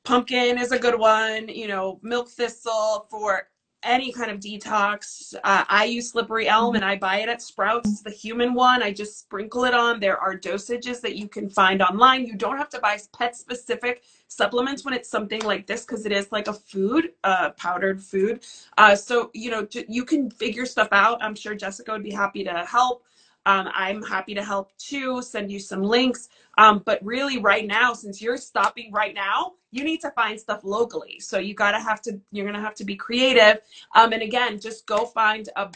Pumpkin 0.06 0.58
is 0.58 0.72
a 0.72 0.80
good 0.80 0.98
one, 0.98 1.50
you 1.50 1.68
know, 1.68 2.00
milk 2.02 2.30
thistle 2.30 3.08
for 3.10 3.50
any 3.84 4.12
kind 4.12 4.32
of 4.32 4.40
detox. 4.40 5.34
Uh, 5.44 5.66
I 5.68 5.86
use 5.86 6.12
slippery 6.12 6.48
elm 6.48 6.76
and 6.76 6.84
I 6.84 6.98
buy 6.98 7.20
it 7.20 7.30
at 7.30 7.42
Sprouts, 7.42 8.02
the 8.02 8.12
human 8.12 8.54
one. 8.54 8.84
I 8.84 8.92
just 8.92 9.20
sprinkle 9.20 9.66
it 9.66 9.74
on. 9.74 10.00
There 10.00 10.18
are 10.18 10.38
dosages 10.38 11.02
that 11.02 11.16
you 11.16 11.28
can 11.28 11.50
find 11.50 11.82
online. 11.82 12.26
You 12.26 12.36
don't 12.36 12.58
have 12.58 12.70
to 12.70 12.80
buy 12.80 13.00
pet 13.18 13.36
specific 13.36 14.04
supplements 14.28 14.86
when 14.86 14.94
it's 14.94 15.10
something 15.10 15.42
like 15.42 15.66
this 15.66 15.86
because 15.86 16.06
it 16.06 16.12
is 16.12 16.32
like 16.32 16.48
a 16.48 16.54
food, 16.54 17.12
uh, 17.24 17.52
powdered 17.52 18.02
food. 18.02 18.44
Uh, 18.78 18.96
so, 18.96 19.32
you 19.34 19.52
know, 19.52 19.68
you 19.88 20.06
can 20.06 20.30
figure 20.30 20.66
stuff 20.66 20.90
out. 20.92 21.24
I'm 21.24 21.36
sure 21.36 21.56
Jessica 21.56 21.92
would 21.92 22.04
be 22.04 22.12
happy 22.12 22.44
to 22.44 22.66
help. 22.66 23.04
Um, 23.46 23.70
I'm 23.74 24.04
happy 24.04 24.36
to 24.36 24.44
help 24.44 24.72
too, 24.78 25.22
send 25.22 25.52
you 25.52 25.60
some 25.60 25.82
links. 25.82 26.30
Um, 26.58 26.84
but 26.86 27.04
really, 27.04 27.38
right 27.38 27.66
now, 27.66 27.94
since 27.94 28.22
you're 28.22 28.38
stopping 28.38 28.92
right 28.92 29.16
now, 29.16 29.54
you 29.72 29.84
need 29.84 30.02
to 30.02 30.12
find 30.12 30.40
stuff 30.40 30.62
locally. 30.64 31.20
So 31.20 31.40
you 31.40 31.54
gotta 31.54 31.80
have 31.80 32.02
to, 32.04 32.20
you're 32.32 32.46
gonna 32.46 32.62
have 32.62 32.76
to 32.76 32.86
be 32.86 32.96
creative. 32.96 33.62
Um, 33.96 34.14
and 34.14 34.22
again, 34.22 34.60
just 34.60 34.86
go 34.86 35.06
find 35.06 35.50
a 35.56 35.72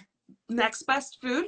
next 0.49 0.83
best 0.83 1.19
food. 1.21 1.47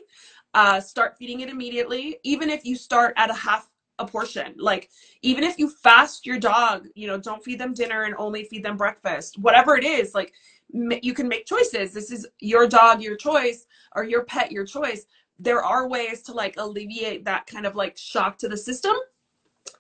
Uh, 0.54 0.80
start 0.80 1.18
feeding 1.18 1.42
it 1.42 1.50
immediately, 1.50 2.18
even 2.24 2.50
if 2.50 2.66
you 2.66 2.76
start 2.76 3.14
at 3.18 3.30
a 3.30 3.34
half 3.34 3.70
a 4.00 4.06
portion. 4.06 4.54
Like 4.58 4.90
even 5.22 5.44
if 5.44 5.58
you 5.58 5.70
fast 5.70 6.26
your 6.26 6.40
dog, 6.40 6.88
you 6.96 7.08
know, 7.08 7.18
don't 7.18 7.44
feed 7.44 7.60
them 7.60 7.74
dinner 7.74 8.04
and 8.04 8.16
only 8.18 8.46
feed 8.46 8.64
them 8.64 8.78
breakfast. 8.78 9.38
Whatever 9.40 9.76
it 9.78 9.84
is, 9.84 10.14
like 10.14 10.34
you 10.70 11.14
can 11.14 11.28
make 11.28 11.46
choices. 11.46 11.94
This 11.94 12.12
is 12.12 12.28
your 12.40 12.68
dog, 12.68 13.02
your 13.02 13.16
choice, 13.16 13.66
or 13.96 14.04
your 14.04 14.24
pet, 14.24 14.52
your 14.52 14.66
choice. 14.66 15.06
There 15.40 15.64
are 15.64 15.88
ways 15.88 16.22
to 16.24 16.34
like 16.34 16.56
alleviate 16.58 17.26
that 17.26 17.48
kind 17.48 17.66
of 17.66 17.76
like 17.76 17.98
shock 17.98 18.38
to 18.40 18.50
the 18.50 18.58
system. 18.58 18.96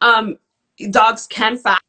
Um 0.02 0.38
dogs 0.92 1.28
can 1.28 1.58
fast 1.58 1.82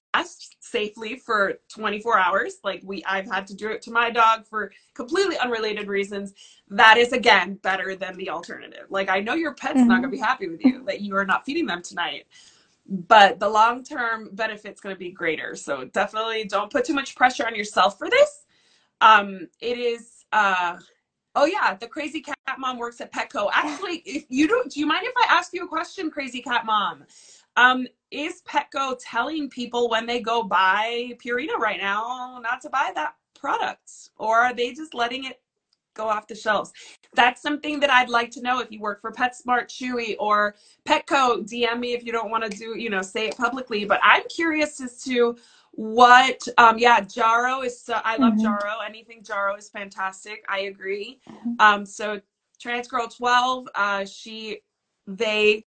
safely 0.61 1.17
for 1.17 1.55
24 1.69 2.19
hours. 2.19 2.55
Like 2.65 2.83
we 2.85 3.05
i've 3.05 3.27
had 3.31 3.47
to 3.49 3.55
do 3.55 3.69
it 3.69 3.83
to 3.83 3.91
my 3.91 4.11
dog 4.11 4.47
for 4.47 4.73
completely 4.95 5.39
unrelated 5.39 5.89
reasons. 5.89 6.35
That 6.69 6.97
is 6.99 7.13
again 7.13 7.55
better 7.63 7.97
than 7.97 8.17
the 8.17 8.31
alternative. 8.31 8.87
Like 8.91 9.09
i 9.11 9.21
know 9.21 9.35
your 9.35 9.55
pet's 9.55 9.85
not 9.85 10.01
going 10.03 10.03
to 10.03 10.09
be 10.09 10.19
happy 10.19 10.49
with 10.49 10.65
you 10.65 10.85
that 10.87 11.01
you 11.01 11.17
are 11.17 11.27
not 11.27 11.45
feeding 11.45 11.67
them 11.67 11.83
tonight 11.83 12.27
but 12.89 13.41
the 13.41 13.49
long 13.49 13.83
term 13.83 14.31
benefit's 14.33 14.81
going 14.81 14.95
to 14.95 14.99
be 14.99 15.11
greater. 15.11 15.57
So 15.57 15.85
definitely 15.87 16.45
don't 16.45 16.71
put 16.71 16.85
too 16.85 16.95
much 16.95 17.17
pressure 17.17 17.47
on 17.47 17.55
yourself 17.55 17.99
for 17.99 18.09
this. 18.09 18.45
Um 19.01 19.49
it 19.61 19.79
is 19.79 20.25
uh 20.33 20.79
Oh 21.39 21.45
yeah, 21.45 21.75
the 21.75 21.87
crazy 21.87 22.23
cat 22.23 22.39
mom 22.59 22.79
works 22.79 23.03
at 23.03 23.13
Petco. 23.13 23.51
Actually, 23.53 23.97
if 24.07 24.25
you 24.31 24.49
don't, 24.49 24.73
do 24.73 24.81
you 24.81 24.87
mind 24.87 25.07
if 25.07 25.13
I 25.19 25.27
ask 25.29 25.53
you 25.53 25.67
a 25.67 25.69
question, 25.69 26.11
crazy 26.11 26.41
cat 26.41 26.65
mom? 26.65 27.05
Um, 27.57 27.87
is 28.11 28.43
Petco 28.49 28.97
telling 28.99 29.51
people 29.51 29.91
when 29.91 30.07
they 30.07 30.21
go 30.21 30.43
buy 30.43 31.13
Purina 31.23 31.59
right 31.59 31.79
now 31.79 32.41
not 32.43 32.63
to 32.63 32.71
buy 32.71 32.91
that 32.95 33.17
product, 33.39 34.11
or 34.17 34.39
are 34.39 34.55
they 34.55 34.73
just 34.73 34.95
letting 34.95 35.25
it 35.25 35.43
go 35.93 36.09
off 36.09 36.27
the 36.27 36.35
shelves? 36.35 36.73
That's 37.15 37.43
something 37.43 37.81
that 37.81 37.91
I'd 37.91 38.09
like 38.09 38.31
to 38.33 38.41
know. 38.41 38.61
If 38.61 38.73
you 38.73 38.81
work 38.81 39.03
for 39.03 39.13
PetSmart, 39.13 39.69
Chewy, 39.69 40.17
or 40.19 40.55
Petco, 40.89 41.47
DM 41.47 41.81
me 41.81 41.93
if 41.93 42.03
you 42.03 42.13
don't 42.13 42.31
want 42.31 42.51
to 42.51 42.59
do, 42.59 42.79
you 42.79 42.89
know, 42.89 43.03
say 43.03 43.29
it 43.29 43.37
publicly. 43.37 43.85
But 43.85 44.01
I'm 44.03 44.23
curious 44.35 44.81
as 44.81 45.03
to 45.05 45.37
what 45.77 46.41
um 46.59 46.79
yeah 46.79 47.01
Jarrow 47.01 47.61
is 47.63 47.81
so 47.81 48.01
i 48.05 48.17
love 48.17 48.35
Mhm. 48.35 48.43
Jarrow. 48.43 48.79
Anything 48.85 49.23
Jarrow 49.23 49.57
is 49.57 49.69
fantastic. 49.69 50.45
I 50.49 50.61
agree. 50.61 51.21
Mhm. 51.31 51.57
um 51.61 51.87
so 51.87 52.21
trans 52.59 52.89
girl 52.89 53.07
12 53.09 53.69
uh 53.75 54.05
she 54.07 54.61
they 55.07 55.65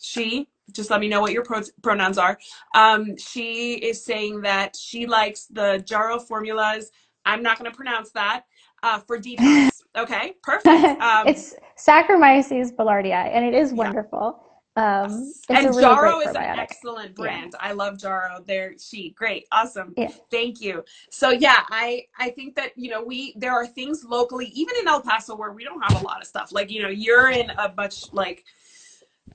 she 0.00 0.48
just 0.72 0.90
let 0.90 1.00
me 1.00 1.08
know 1.08 1.20
what 1.22 1.32
your 1.32 1.44
pro- 1.44 1.62
pronouns 1.82 2.18
are. 2.18 2.38
Um 2.74 3.16
she 3.16 3.74
is 3.74 4.04
saying 4.04 4.42
that 4.42 4.76
she 4.76 5.06
likes 5.06 5.46
the 5.46 5.82
Jarrow 5.86 6.18
formulas. 6.18 6.90
I'm 7.24 7.42
not 7.42 7.58
going 7.58 7.70
to 7.70 7.76
pronounce 7.76 8.10
that 8.12 8.44
uh 8.82 8.98
for 8.98 9.18
detox 9.18 9.80
okay 9.96 10.34
perfect. 10.42 11.00
Um 11.00 11.26
it's 11.28 11.54
Saccharomyces 11.78 12.74
boulardii, 12.76 13.12
and 13.12 13.44
it 13.46 13.54
is 13.54 13.72
yeah. 13.72 13.76
wonderful. 13.78 14.42
Um, 14.76 15.34
Yes. 15.34 15.42
it's 15.48 15.64
a 15.64 15.72
And 15.72 15.72
really 15.72 15.96
Jarrow 15.96 16.20
is 16.20 16.34
an 16.34 16.48
excellent 16.56 17.14
Yeah, 17.16 17.30
brand. 17.30 17.54
I 17.60 17.72
love 17.72 17.98
Jarrow. 17.98 18.42
They're 18.46 18.74
she 18.78 19.10
great. 19.10 19.46
Awesome. 19.52 19.96
yeah. 19.96 20.12
Thank 20.30 20.60
you. 20.60 20.84
So 21.10 21.30
yeah, 21.30 21.64
I 21.70 22.06
I 22.18 22.30
think 22.30 22.56
that, 22.56 22.72
you 22.76 22.90
know, 22.90 23.02
we 23.04 23.34
there 23.36 23.52
are 23.52 23.66
things 23.66 24.04
locally, 24.04 24.46
even 24.48 24.76
in 24.80 24.88
El 24.88 25.02
Paso 25.02 25.36
where 25.36 25.52
we 25.52 25.64
don't 25.64 25.82
have 25.82 26.00
a 26.00 26.04
lot 26.04 26.20
of 26.22 26.28
stuff. 26.28 26.52
Like, 26.52 26.70
you 26.70 26.82
know, 26.82 26.88
you're 26.90 27.30
in 27.30 27.50
a 27.50 27.72
much 27.76 28.12
like 28.12 28.44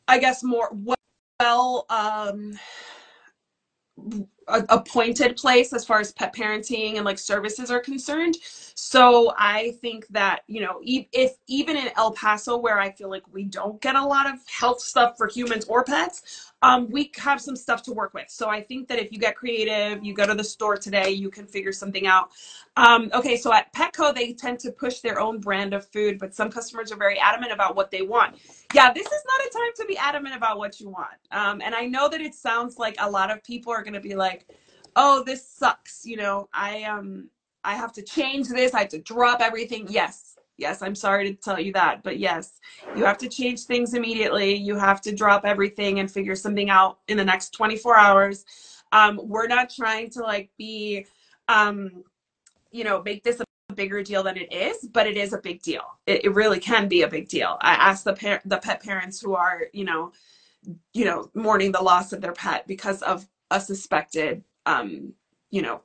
I 0.07 0.19
guess 0.19 0.43
more 0.43 0.71
well 1.39 1.85
um 1.89 2.59
a, 4.47 4.63
appointed 4.69 5.37
place 5.37 5.73
as 5.73 5.85
far 5.85 5.99
as 5.99 6.11
pet 6.13 6.35
parenting 6.35 6.95
and 6.97 7.05
like 7.05 7.19
services 7.19 7.71
are 7.71 7.79
concerned. 7.79 8.37
So 8.75 9.33
I 9.37 9.77
think 9.81 10.07
that, 10.09 10.41
you 10.47 10.61
know, 10.61 10.79
e- 10.83 11.07
if 11.13 11.33
even 11.47 11.77
in 11.77 11.89
El 11.97 12.13
Paso, 12.13 12.57
where 12.57 12.79
I 12.79 12.91
feel 12.91 13.09
like 13.09 13.23
we 13.31 13.43
don't 13.45 13.81
get 13.81 13.95
a 13.95 14.05
lot 14.05 14.29
of 14.29 14.39
health 14.47 14.81
stuff 14.81 15.17
for 15.17 15.27
humans 15.27 15.65
or 15.65 15.83
pets, 15.83 16.51
um, 16.63 16.89
we 16.91 17.11
have 17.17 17.41
some 17.41 17.55
stuff 17.55 17.83
to 17.83 17.93
work 17.93 18.13
with. 18.13 18.29
So 18.29 18.49
I 18.49 18.61
think 18.61 18.87
that 18.89 18.99
if 18.99 19.11
you 19.11 19.19
get 19.19 19.35
creative, 19.35 20.03
you 20.03 20.13
go 20.13 20.25
to 20.27 20.35
the 20.35 20.43
store 20.43 20.77
today, 20.77 21.09
you 21.11 21.29
can 21.29 21.45
figure 21.47 21.71
something 21.73 22.07
out. 22.07 22.29
Um, 22.77 23.09
okay, 23.13 23.37
so 23.37 23.51
at 23.53 23.73
Petco, 23.73 24.13
they 24.15 24.33
tend 24.33 24.59
to 24.61 24.71
push 24.71 24.99
their 24.99 25.19
own 25.19 25.39
brand 25.39 25.73
of 25.73 25.87
food, 25.87 26.19
but 26.19 26.33
some 26.33 26.49
customers 26.51 26.91
are 26.91 26.97
very 26.97 27.19
adamant 27.19 27.51
about 27.51 27.75
what 27.75 27.91
they 27.91 28.01
want. 28.01 28.37
Yeah, 28.73 28.93
this 28.93 29.05
is 29.05 29.23
not 29.27 29.47
a 29.47 29.49
time 29.51 29.71
to 29.77 29.85
be 29.85 29.97
adamant 29.97 30.35
about 30.35 30.57
what 30.57 30.79
you 30.79 30.89
want. 30.89 31.15
Um, 31.31 31.61
and 31.61 31.75
I 31.75 31.85
know 31.85 32.07
that 32.09 32.21
it 32.21 32.33
sounds 32.35 32.77
like 32.77 32.95
a 32.99 33.09
lot 33.09 33.29
of 33.29 33.43
people 33.43 33.73
are 33.73 33.83
going 33.83 33.93
to 33.93 33.99
be 33.99 34.15
like, 34.15 34.30
"Oh, 34.95 35.23
this 35.23 35.47
sucks." 35.47 36.05
You 36.05 36.17
know, 36.17 36.49
I 36.53 36.83
um, 36.83 37.29
I 37.63 37.75
have 37.75 37.93
to 37.93 38.01
change 38.01 38.47
this. 38.47 38.73
I 38.73 38.79
have 38.81 38.89
to 38.89 38.99
drop 38.99 39.41
everything. 39.41 39.87
Yes, 39.89 40.37
yes, 40.57 40.81
I'm 40.81 40.95
sorry 40.95 41.31
to 41.31 41.35
tell 41.35 41.59
you 41.59 41.73
that, 41.73 42.03
but 42.03 42.19
yes, 42.19 42.59
you 42.95 43.03
have 43.03 43.17
to 43.19 43.27
change 43.27 43.61
things 43.61 43.93
immediately. 43.93 44.55
You 44.55 44.77
have 44.77 45.01
to 45.01 45.13
drop 45.13 45.43
everything 45.45 45.99
and 45.99 46.09
figure 46.09 46.35
something 46.35 46.69
out 46.69 46.99
in 47.07 47.17
the 47.17 47.25
next 47.25 47.49
24 47.51 47.97
hours. 47.97 48.45
Um, 48.91 49.19
we're 49.23 49.47
not 49.47 49.69
trying 49.69 50.09
to 50.11 50.21
like 50.21 50.49
be, 50.57 51.05
um, 51.47 52.03
you 52.71 52.83
know, 52.83 53.01
make 53.01 53.23
this 53.23 53.39
a 53.39 53.73
bigger 53.73 54.03
deal 54.03 54.23
than 54.23 54.37
it 54.37 54.51
is, 54.51 54.87
but 54.91 55.07
it 55.07 55.17
is 55.17 55.33
a 55.33 55.39
big 55.39 55.61
deal. 55.61 55.83
It, 56.05 56.25
it 56.25 56.33
really 56.33 56.59
can 56.59 56.87
be 56.87 57.01
a 57.01 57.07
big 57.07 57.27
deal. 57.27 57.57
I 57.61 57.73
asked 57.73 58.03
the 58.03 58.13
par- 58.13 58.41
the 58.45 58.57
pet 58.57 58.83
parents 58.83 59.19
who 59.19 59.33
are, 59.33 59.63
you 59.73 59.85
know, 59.85 60.11
you 60.93 61.05
know, 61.05 61.31
mourning 61.33 61.71
the 61.71 61.81
loss 61.81 62.13
of 62.13 62.21
their 62.21 62.33
pet 62.33 62.67
because 62.67 63.01
of 63.01 63.27
a 63.51 63.59
suspected, 63.59 64.43
um, 64.65 65.13
you 65.51 65.61
know, 65.61 65.81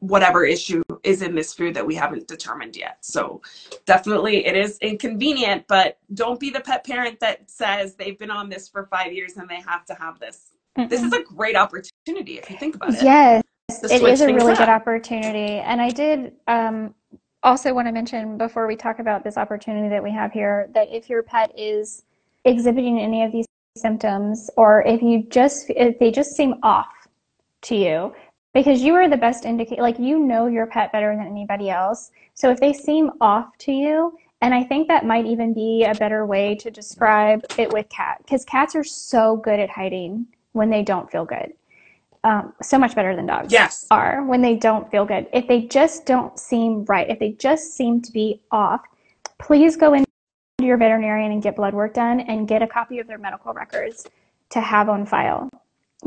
whatever 0.00 0.44
issue 0.44 0.82
is 1.02 1.22
in 1.22 1.34
this 1.34 1.52
food 1.54 1.74
that 1.74 1.84
we 1.84 1.94
haven't 1.94 2.28
determined 2.28 2.76
yet. 2.76 2.98
So 3.00 3.42
definitely 3.84 4.46
it 4.46 4.56
is 4.56 4.78
inconvenient, 4.78 5.64
but 5.66 5.98
don't 6.14 6.38
be 6.38 6.50
the 6.50 6.60
pet 6.60 6.84
parent 6.84 7.18
that 7.20 7.50
says 7.50 7.96
they've 7.96 8.18
been 8.18 8.30
on 8.30 8.48
this 8.48 8.68
for 8.68 8.86
five 8.86 9.12
years 9.12 9.36
and 9.36 9.48
they 9.48 9.60
have 9.60 9.84
to 9.86 9.94
have 9.94 10.20
this. 10.20 10.52
Mm-mm. 10.78 10.88
This 10.88 11.02
is 11.02 11.12
a 11.12 11.22
great 11.22 11.56
opportunity 11.56 12.38
if 12.38 12.48
you 12.48 12.56
think 12.56 12.76
about 12.76 12.94
it. 12.94 13.02
Yes, 13.02 13.42
it 13.68 14.02
is 14.02 14.20
a 14.20 14.26
really 14.26 14.52
up. 14.52 14.58
good 14.58 14.68
opportunity. 14.68 15.54
And 15.58 15.80
I 15.80 15.90
did 15.90 16.32
um, 16.46 16.94
also 17.42 17.74
want 17.74 17.88
to 17.88 17.92
mention 17.92 18.38
before 18.38 18.66
we 18.66 18.76
talk 18.76 19.00
about 19.00 19.24
this 19.24 19.36
opportunity 19.36 19.88
that 19.88 20.02
we 20.02 20.12
have 20.12 20.32
here 20.32 20.68
that 20.74 20.88
if 20.90 21.08
your 21.08 21.22
pet 21.22 21.52
is 21.58 22.04
exhibiting 22.44 23.00
any 23.00 23.24
of 23.24 23.32
these 23.32 23.46
symptoms 23.76 24.50
or 24.56 24.82
if 24.86 25.02
you 25.02 25.24
just 25.28 25.70
if 25.70 25.98
they 25.98 26.10
just 26.10 26.32
seem 26.32 26.54
off 26.62 26.88
to 27.62 27.74
you 27.74 28.14
because 28.54 28.82
you 28.82 28.94
are 28.94 29.08
the 29.08 29.16
best 29.16 29.44
indicator 29.44 29.82
like 29.82 29.98
you 29.98 30.18
know 30.18 30.46
your 30.46 30.66
pet 30.66 30.92
better 30.92 31.14
than 31.16 31.26
anybody 31.26 31.70
else. 31.70 32.10
So 32.34 32.50
if 32.50 32.60
they 32.60 32.72
seem 32.72 33.10
off 33.20 33.56
to 33.58 33.72
you 33.72 34.16
and 34.40 34.54
i 34.54 34.62
think 34.62 34.86
that 34.86 35.04
might 35.04 35.26
even 35.26 35.52
be 35.52 35.84
a 35.84 35.94
better 35.94 36.24
way 36.24 36.54
to 36.54 36.70
describe 36.70 37.44
it 37.58 37.72
with 37.72 37.88
cat 37.88 38.18
because 38.18 38.44
cats 38.44 38.76
are 38.76 38.84
so 38.84 39.36
good 39.36 39.58
at 39.58 39.68
hiding 39.68 40.26
when 40.52 40.70
they 40.70 40.82
don't 40.82 41.10
feel 41.10 41.24
good 41.24 41.52
um, 42.24 42.52
so 42.60 42.78
much 42.78 42.94
better 42.94 43.14
than 43.14 43.26
dogs 43.26 43.52
yes. 43.52 43.86
are 43.90 44.24
when 44.24 44.42
they 44.42 44.56
don't 44.56 44.90
feel 44.90 45.04
good. 45.04 45.28
If 45.32 45.46
they 45.46 45.62
just 45.62 46.04
don't 46.04 46.38
seem 46.38 46.84
right 46.86 47.08
if 47.08 47.18
they 47.18 47.32
just 47.32 47.74
seem 47.74 48.02
to 48.02 48.12
be 48.12 48.40
off 48.50 48.82
please 49.38 49.76
go 49.76 49.94
into 49.94 50.06
your 50.60 50.76
veterinarian 50.76 51.32
and 51.32 51.42
get 51.42 51.56
blood 51.56 51.74
work 51.74 51.94
done 51.94 52.20
and 52.20 52.48
get 52.48 52.60
a 52.62 52.66
copy 52.66 52.98
of 52.98 53.06
their 53.06 53.18
medical 53.18 53.52
records 53.52 54.04
to 54.50 54.60
have 54.60 54.88
on 54.88 55.06
file. 55.06 55.48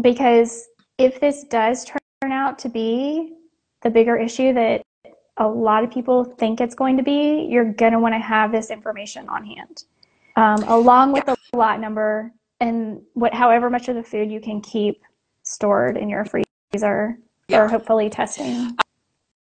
Because 0.01 0.67
if 1.03 1.19
this 1.19 1.43
does 1.43 1.85
turn 1.85 2.31
out 2.31 2.59
to 2.59 2.69
be 2.69 3.33
the 3.81 3.89
bigger 3.89 4.15
issue 4.15 4.53
that 4.53 4.83
a 5.37 5.47
lot 5.47 5.83
of 5.83 5.89
people 5.89 6.23
think 6.23 6.61
it's 6.61 6.75
going 6.75 6.97
to 6.97 7.03
be, 7.03 7.47
you're 7.49 7.73
going 7.73 7.93
to 7.93 7.99
want 7.99 8.13
to 8.13 8.19
have 8.19 8.51
this 8.51 8.69
information 8.69 9.27
on 9.27 9.43
hand, 9.43 9.85
um, 10.35 10.63
along 10.67 11.11
with 11.11 11.25
the 11.25 11.35
lot 11.53 11.79
number 11.79 12.31
and 12.59 13.01
what, 13.13 13.33
however 13.33 13.69
much 13.69 13.89
of 13.89 13.95
the 13.95 14.03
food 14.03 14.31
you 14.31 14.39
can 14.39 14.61
keep 14.61 15.01
stored 15.41 15.97
in 15.97 16.07
your 16.07 16.23
freezer 16.25 17.17
yeah. 17.47 17.59
or 17.59 17.67
hopefully 17.67 18.09
testing. 18.09 18.77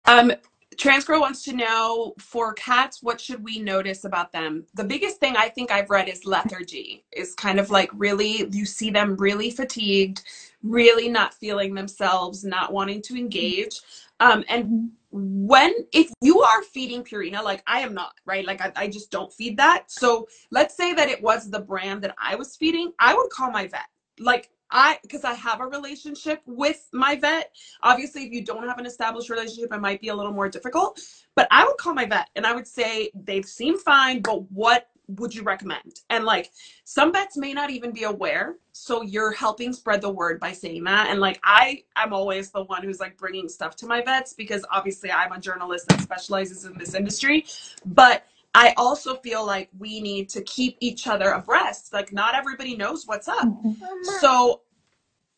Um, 0.05 0.31
Transgirl 0.75 1.19
wants 1.19 1.43
to 1.43 1.53
know 1.53 2.13
for 2.19 2.53
cats, 2.53 3.01
what 3.01 3.19
should 3.19 3.43
we 3.43 3.59
notice 3.59 4.05
about 4.05 4.31
them? 4.31 4.65
The 4.75 4.83
biggest 4.83 5.19
thing 5.19 5.35
I 5.35 5.49
think 5.49 5.71
I've 5.71 5.89
read 5.89 6.07
is 6.07 6.25
lethargy. 6.25 7.03
Is 7.11 7.33
kind 7.33 7.59
of 7.59 7.69
like 7.69 7.89
really, 7.93 8.47
you 8.51 8.65
see 8.65 8.89
them 8.89 9.17
really 9.17 9.51
fatigued, 9.51 10.21
really 10.63 11.09
not 11.09 11.33
feeling 11.33 11.73
themselves, 11.73 12.43
not 12.43 12.73
wanting 12.73 13.01
to 13.03 13.17
engage. 13.17 13.79
Um, 14.19 14.43
and 14.49 14.91
when, 15.11 15.73
if 15.93 16.11
you 16.21 16.41
are 16.41 16.63
feeding 16.63 17.03
Purina, 17.03 17.43
like 17.43 17.63
I 17.65 17.79
am 17.79 17.93
not, 17.93 18.13
right? 18.25 18.45
Like 18.45 18.61
I, 18.61 18.71
I 18.75 18.87
just 18.87 19.11
don't 19.11 19.33
feed 19.33 19.57
that. 19.57 19.85
So 19.87 20.27
let's 20.51 20.75
say 20.75 20.93
that 20.93 21.09
it 21.09 21.21
was 21.21 21.49
the 21.49 21.59
brand 21.59 22.03
that 22.03 22.15
I 22.21 22.35
was 22.35 22.55
feeding, 22.55 22.91
I 22.99 23.15
would 23.15 23.29
call 23.29 23.51
my 23.51 23.67
vet. 23.67 23.87
Like 24.19 24.49
I 24.71 24.99
because 25.01 25.23
I 25.23 25.33
have 25.33 25.61
a 25.61 25.65
relationship 25.65 26.41
with 26.45 26.87
my 26.93 27.15
vet. 27.15 27.55
Obviously, 27.81 28.25
if 28.25 28.31
you 28.31 28.45
don't 28.45 28.67
have 28.67 28.77
an 28.77 28.85
established 28.85 29.29
relationship, 29.29 29.73
it 29.73 29.79
might 29.79 30.01
be 30.01 30.09
a 30.09 30.15
little 30.15 30.33
more 30.33 30.49
difficult. 30.49 30.99
But 31.35 31.47
I 31.49 31.65
would 31.65 31.77
call 31.77 31.93
my 31.93 32.05
vet 32.05 32.29
and 32.35 32.45
I 32.45 32.53
would 32.53 32.67
say 32.67 33.09
they 33.15 33.41
seem 33.41 33.79
fine, 33.79 34.21
but 34.21 34.51
what 34.51 34.89
would 35.17 35.33
you 35.33 35.43
recommend? 35.43 36.01
And 36.09 36.25
like 36.25 36.51
some 36.83 37.11
vets 37.11 37.37
may 37.37 37.53
not 37.53 37.69
even 37.69 37.91
be 37.91 38.03
aware, 38.03 38.57
so 38.71 39.01
you're 39.01 39.31
helping 39.31 39.73
spread 39.73 40.01
the 40.01 40.09
word 40.09 40.39
by 40.39 40.51
saying 40.51 40.83
that. 40.85 41.09
And 41.09 41.19
like 41.19 41.39
I, 41.43 41.83
I'm 41.95 42.13
always 42.13 42.51
the 42.51 42.63
one 42.63 42.83
who's 42.83 42.99
like 42.99 43.17
bringing 43.17 43.49
stuff 43.49 43.75
to 43.77 43.87
my 43.87 44.01
vets 44.01 44.33
because 44.33 44.65
obviously 44.71 45.11
I'm 45.11 45.31
a 45.31 45.39
journalist 45.39 45.87
that 45.89 46.01
specializes 46.01 46.65
in 46.65 46.77
this 46.77 46.93
industry, 46.93 47.45
but 47.85 48.25
I 48.55 48.73
also 48.77 49.15
feel 49.15 49.45
like 49.45 49.69
we 49.77 50.01
need 50.01 50.29
to 50.29 50.41
keep 50.43 50.77
each 50.79 51.07
other 51.07 51.31
abreast. 51.31 51.93
Like 51.93 52.13
not 52.13 52.35
everybody 52.35 52.75
knows 52.75 53.05
what's 53.05 53.27
up. 53.27 53.45
Mm-hmm. 53.45 54.03
So 54.19 54.61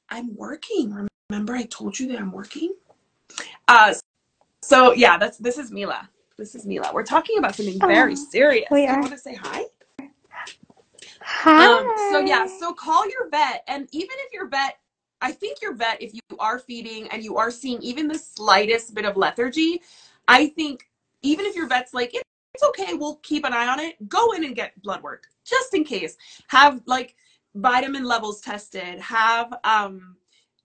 I'm 0.10 0.36
working. 0.36 1.08
Remember 1.30 1.56
I 1.56 1.64
told 1.64 2.00
you 2.00 2.08
that 2.10 2.20
I'm 2.20 2.32
working? 2.32 2.74
Uh 3.68 3.94
so 4.62 4.94
yeah, 4.94 5.18
that's 5.18 5.38
this 5.38 5.58
is 5.58 5.72
Mila. 5.72 6.10
This 6.42 6.56
is 6.56 6.66
Mila. 6.66 6.90
We're 6.92 7.04
talking 7.04 7.38
about 7.38 7.54
something 7.54 7.78
oh, 7.84 7.88
very 7.88 8.16
serious. 8.16 8.66
We 8.72 8.88
are. 8.88 8.96
You 8.96 9.02
want 9.02 9.12
to 9.12 9.20
say 9.20 9.36
hi? 9.36 9.66
Hi. 11.22 11.66
Um, 11.68 11.94
so 12.12 12.20
yeah, 12.22 12.48
so 12.48 12.74
call 12.74 13.08
your 13.08 13.30
vet 13.30 13.64
and 13.68 13.88
even 13.92 14.16
if 14.26 14.34
your 14.34 14.48
vet 14.48 14.80
I 15.22 15.34
think 15.34 15.62
your 15.62 15.76
vet, 15.76 16.02
if 16.02 16.16
you 16.16 16.22
are 16.40 16.58
feeding 16.58 17.08
and 17.10 17.24
you 17.24 17.38
are 17.38 17.52
seeing 17.52 17.80
even 17.84 18.08
the 18.08 18.18
slightest 18.18 18.96
bit 18.96 19.06
of 19.06 19.18
lethargy, 19.18 19.84
I 20.28 20.48
think 20.48 20.90
even 21.22 21.46
if 21.46 21.56
your 21.56 21.68
vet's 21.68 21.94
like, 21.94 22.16
it's 22.16 22.64
okay, 22.70 22.96
we'll 22.96 23.18
keep 23.18 23.46
an 23.46 23.54
eye 23.54 23.68
on 23.68 23.80
it. 23.80 24.10
Go 24.10 24.32
in 24.32 24.44
and 24.44 24.56
get 24.56 24.82
blood 24.82 25.04
work 25.04 25.28
just 25.46 25.76
in 25.76 25.84
case. 25.84 26.18
Have 26.48 26.82
like 26.88 27.14
vitamin 27.54 28.04
levels 28.04 28.42
tested, 28.42 29.00
have 29.00 29.54
um, 29.64 30.16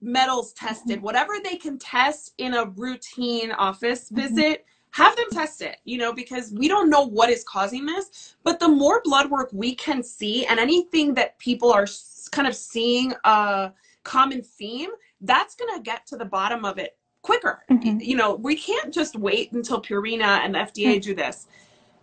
metals 0.01 0.53
tested, 0.53 0.95
mm-hmm. 0.95 1.05
whatever 1.05 1.33
they 1.43 1.55
can 1.55 1.77
test 1.77 2.33
in 2.39 2.55
a 2.55 2.65
routine 2.65 3.51
office 3.51 4.05
mm-hmm. 4.05 4.21
visit. 4.21 4.65
Have 4.91 5.15
them 5.15 5.27
test 5.31 5.61
it, 5.61 5.77
you 5.83 5.97
know, 5.97 6.13
because 6.13 6.51
we 6.51 6.67
don't 6.67 6.89
know 6.89 7.01
what 7.01 7.29
is 7.29 7.43
causing 7.43 7.85
this. 7.85 8.35
But 8.43 8.59
the 8.59 8.67
more 8.67 9.01
blood 9.03 9.29
work 9.29 9.49
we 9.53 9.75
can 9.75 10.01
see, 10.01 10.45
and 10.45 10.59
anything 10.59 11.13
that 11.15 11.37
people 11.39 11.71
are 11.71 11.87
kind 12.31 12.47
of 12.47 12.55
seeing 12.55 13.13
a 13.23 13.71
common 14.03 14.41
theme, 14.41 14.89
that's 15.21 15.55
going 15.55 15.75
to 15.75 15.81
get 15.83 16.05
to 16.07 16.17
the 16.17 16.25
bottom 16.25 16.65
of 16.65 16.77
it 16.77 16.97
quicker. 17.21 17.63
Mm-hmm. 17.69 17.99
You 17.99 18.15
know, 18.15 18.35
we 18.35 18.55
can't 18.55 18.93
just 18.93 19.15
wait 19.15 19.51
until 19.51 19.81
Purina 19.81 20.39
and 20.43 20.55
the 20.55 20.59
FDA 20.59 20.93
mm-hmm. 20.93 20.99
do 20.99 21.15
this 21.15 21.47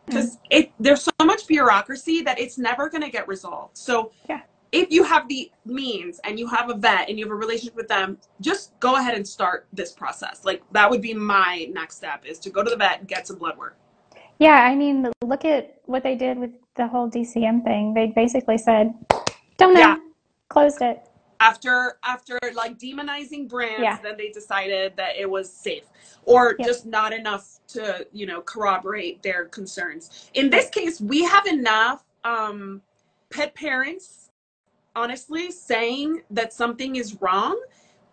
because 0.07 0.39
it 0.51 0.71
there's 0.79 1.03
so 1.03 1.13
much 1.25 1.47
bureaucracy 1.47 2.21
that 2.23 2.39
it's 2.39 2.59
never 2.59 2.89
going 2.89 3.03
to 3.03 3.11
get 3.11 3.27
resolved. 3.27 3.77
So 3.77 4.13
yeah. 4.29 4.43
If 4.75 4.91
you 4.91 5.05
have 5.05 5.29
the 5.29 5.51
means 5.65 6.21
and 6.25 6.39
you 6.39 6.49
have 6.49 6.69
a 6.69 6.75
vet 6.75 7.09
and 7.09 7.17
you 7.17 7.25
have 7.25 7.33
a 7.33 7.37
relationship 7.37 7.77
with 7.77 7.87
them, 7.87 8.19
just 8.41 8.79
go 8.81 8.97
ahead 8.97 9.15
and 9.15 9.27
start 9.27 9.69
this 9.73 9.93
process. 9.93 10.45
Like 10.45 10.63
that 10.73 10.91
would 10.91 11.01
be 11.01 11.15
my 11.15 11.69
next 11.73 11.97
step 11.97 12.27
is 12.27 12.41
to 12.41 12.51
go 12.51 12.65
to 12.65 12.69
the 12.69 12.77
vet 12.77 12.99
and 12.99 13.09
get 13.09 13.27
some 13.29 13.39
blood 13.39 13.57
work. 13.57 13.77
Yeah, 14.41 14.65
I 14.65 14.75
mean, 14.75 15.13
look 15.23 15.45
at 15.45 15.79
what 15.87 16.03
they 16.03 16.17
did 16.17 16.39
with 16.39 16.51
the 16.75 16.89
whole 16.89 17.09
DCM 17.09 17.63
thing. 17.63 17.95
They 17.95 18.09
basically 18.09 18.59
said, 18.59 18.93
"Don't 19.59 19.75
know," 19.75 19.81
yeah. 19.81 19.97
closed 20.49 20.83
it 20.83 21.07
after 21.41 21.99
after 22.05 22.39
like 22.55 22.79
demonizing 22.79 23.49
brands 23.49 23.83
yeah. 23.83 23.99
then 24.03 24.17
they 24.17 24.31
decided 24.31 24.97
that 24.97 25.17
it 25.17 25.29
was 25.29 25.53
safe 25.53 25.85
or 26.25 26.55
yep. 26.59 26.67
just 26.67 26.87
not 26.87 27.13
enough 27.13 27.59
to 27.67 28.07
you 28.13 28.25
know 28.25 28.41
corroborate 28.41 29.21
their 29.23 29.47
concerns 29.47 30.31
in 30.35 30.49
this 30.49 30.71
case 30.71 31.01
we 31.01 31.23
have 31.25 31.47
enough 31.47 32.05
um 32.25 32.81
pet 33.31 33.55
parents 33.55 34.24
honestly 34.97 35.51
saying 35.51 36.23
that 36.31 36.53
something 36.53 36.97
is 36.97 37.21
wrong 37.21 37.61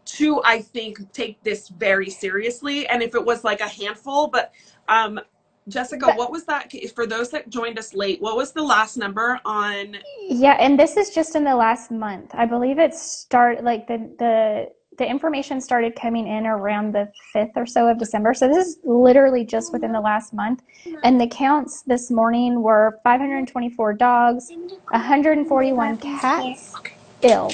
to 0.06 0.42
i 0.44 0.60
think 0.60 1.12
take 1.14 1.42
this 1.44 1.70
very 1.70 2.10
seriously 2.10 2.88
and 2.88 3.02
if 3.04 3.16
it 3.16 3.24
was 3.24 3.44
like 3.44 3.62
a 3.62 3.68
handful 3.68 4.28
but 4.28 4.52
um 4.88 5.20
Jessica, 5.68 6.08
but, 6.08 6.18
what 6.18 6.32
was 6.32 6.44
that 6.46 6.74
for 6.96 7.06
those 7.06 7.30
that 7.30 7.50
joined 7.50 7.78
us 7.78 7.94
late? 7.94 8.20
What 8.20 8.36
was 8.36 8.52
the 8.52 8.64
last 8.64 8.98
number 8.98 9.40
on? 9.46 9.98
Yeah, 10.28 10.54
and 10.54 10.80
this 10.80 10.98
is 10.98 11.12
just 11.12 11.36
in 11.36 11.44
the 11.44 11.56
last 11.56 11.92
month. 11.92 12.32
I 12.34 12.48
believe 12.48 12.80
it 12.80 12.96
started 12.96 13.64
like 13.64 13.88
the 13.88 14.10
the 14.18 14.72
the 15.02 15.10
information 15.10 15.60
started 15.60 15.96
coming 15.96 16.28
in 16.28 16.46
around 16.46 16.94
the 16.94 17.12
5th 17.34 17.54
or 17.56 17.66
so 17.66 17.88
of 17.88 17.98
December. 17.98 18.36
So 18.36 18.48
this 18.48 18.68
is 18.68 18.78
literally 18.84 19.44
just 19.44 19.74
within 19.74 19.92
the 19.92 20.00
last 20.00 20.32
month. 20.32 20.62
And 21.04 21.20
the 21.20 21.26
counts 21.26 21.82
this 21.82 22.12
morning 22.12 22.62
were 22.62 23.00
524 23.04 23.94
dogs, 23.96 24.52
141 24.92 25.98
cats 25.98 26.76
ill, 27.24 27.52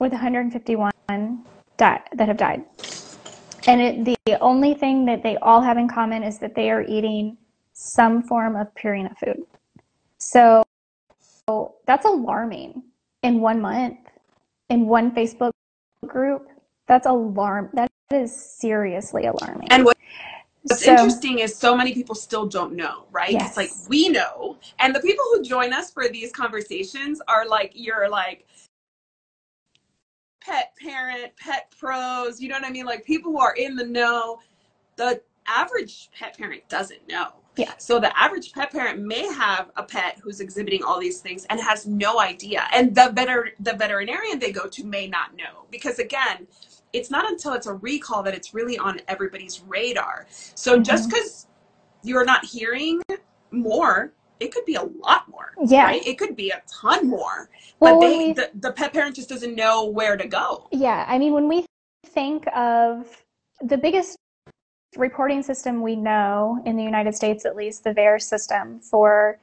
with 0.00 0.10
151 0.10 0.90
die- 1.76 2.02
that 2.12 2.26
have 2.26 2.36
died. 2.36 2.64
And 3.68 3.80
it, 3.80 4.18
the 4.26 4.40
only 4.40 4.74
thing 4.74 5.04
that 5.04 5.22
they 5.22 5.36
all 5.36 5.60
have 5.60 5.78
in 5.78 5.86
common 5.86 6.24
is 6.24 6.40
that 6.40 6.56
they 6.56 6.68
are 6.72 6.82
eating 6.82 7.36
some 7.74 8.24
form 8.24 8.56
of 8.56 8.66
Purina 8.74 9.16
food. 9.18 9.44
So 10.18 10.64
that's 11.86 12.04
alarming 12.04 12.82
in 13.22 13.38
one 13.38 13.60
month, 13.60 13.98
in 14.68 14.86
one 14.86 15.12
Facebook 15.12 15.52
group. 16.08 16.48
That's 16.86 17.06
alarm. 17.06 17.70
That 17.74 17.90
is 18.12 18.34
seriously 18.34 19.26
alarming. 19.26 19.68
And 19.70 19.84
what, 19.84 19.96
what's 20.62 20.84
so, 20.84 20.92
interesting 20.92 21.40
is 21.40 21.54
so 21.54 21.76
many 21.76 21.92
people 21.92 22.14
still 22.14 22.46
don't 22.46 22.74
know, 22.74 23.04
right? 23.10 23.30
Yes. 23.30 23.48
It's 23.48 23.56
like 23.56 23.70
we 23.88 24.08
know, 24.08 24.56
and 24.78 24.94
the 24.94 25.00
people 25.00 25.24
who 25.32 25.42
join 25.42 25.72
us 25.72 25.90
for 25.90 26.08
these 26.08 26.32
conversations 26.32 27.20
are 27.28 27.46
like 27.46 27.72
you're 27.74 28.08
like 28.08 28.46
pet 30.40 30.72
parent, 30.80 31.32
pet 31.36 31.72
pros, 31.78 32.40
you 32.40 32.48
know 32.48 32.54
what 32.54 32.64
I 32.64 32.70
mean? 32.70 32.86
Like 32.86 33.04
people 33.04 33.32
who 33.32 33.38
are 33.38 33.54
in 33.54 33.76
the 33.76 33.84
know. 33.84 34.40
The 34.96 35.20
average 35.46 36.10
pet 36.18 36.36
parent 36.36 36.68
doesn't 36.68 37.06
know. 37.08 37.28
Yeah. 37.58 37.72
So 37.78 37.98
the 37.98 38.16
average 38.18 38.52
pet 38.52 38.70
parent 38.70 39.00
may 39.00 39.26
have 39.32 39.70
a 39.76 39.82
pet 39.82 40.18
who's 40.22 40.40
exhibiting 40.40 40.82
all 40.84 41.00
these 41.00 41.20
things 41.20 41.44
and 41.50 41.60
has 41.60 41.86
no 41.86 42.20
idea. 42.20 42.68
And 42.72 42.94
the 42.94 43.12
veter- 43.14 43.52
the 43.60 43.74
veterinarian 43.74 44.38
they 44.38 44.52
go 44.52 44.66
to 44.68 44.84
may 44.84 45.08
not 45.08 45.36
know 45.36 45.66
because 45.70 45.98
again, 45.98 46.46
it's 46.92 47.10
not 47.10 47.28
until 47.30 47.52
it's 47.52 47.66
a 47.66 47.74
recall 47.74 48.22
that 48.22 48.34
it's 48.34 48.54
really 48.54 48.78
on 48.78 49.00
everybody's 49.08 49.60
radar. 49.66 50.26
So 50.30 50.78
just 50.78 51.08
Mhm. 51.08 51.10
because 51.10 51.46
you're 52.02 52.24
not 52.24 52.44
hearing 52.44 53.02
more, 53.50 54.12
it 54.40 54.54
could 54.54 54.64
be 54.64 54.76
a 54.76 54.84
lot 54.84 55.28
more. 55.28 55.52
Yeah. 55.66 55.84
Right? 55.84 56.06
It 56.06 56.16
could 56.16 56.36
be 56.36 56.50
a 56.50 56.62
ton 56.70 57.08
more. 57.08 57.50
Well, 57.80 57.96
but 58.00 58.06
they 58.06 58.18
we- 58.18 58.32
the, 58.34 58.50
the 58.54 58.72
pet 58.72 58.92
parent 58.92 59.16
just 59.16 59.28
doesn't 59.28 59.54
know 59.56 59.84
where 59.84 60.16
to 60.16 60.26
go. 60.28 60.68
Yeah, 60.70 61.04
I 61.08 61.18
mean, 61.18 61.32
when 61.32 61.48
we 61.48 61.66
think 62.06 62.46
of 62.56 63.24
the 63.60 63.76
biggest 63.76 64.16
reporting 64.96 65.42
system 65.42 65.82
we 65.82 65.96
know 65.96 66.62
in 66.64 66.76
the 66.76 66.82
United 66.82 67.14
States, 67.14 67.44
at 67.44 67.56
least 67.56 67.84
the 67.84 67.90
VAERS 67.90 68.22
system 68.22 68.80
for 68.80 69.38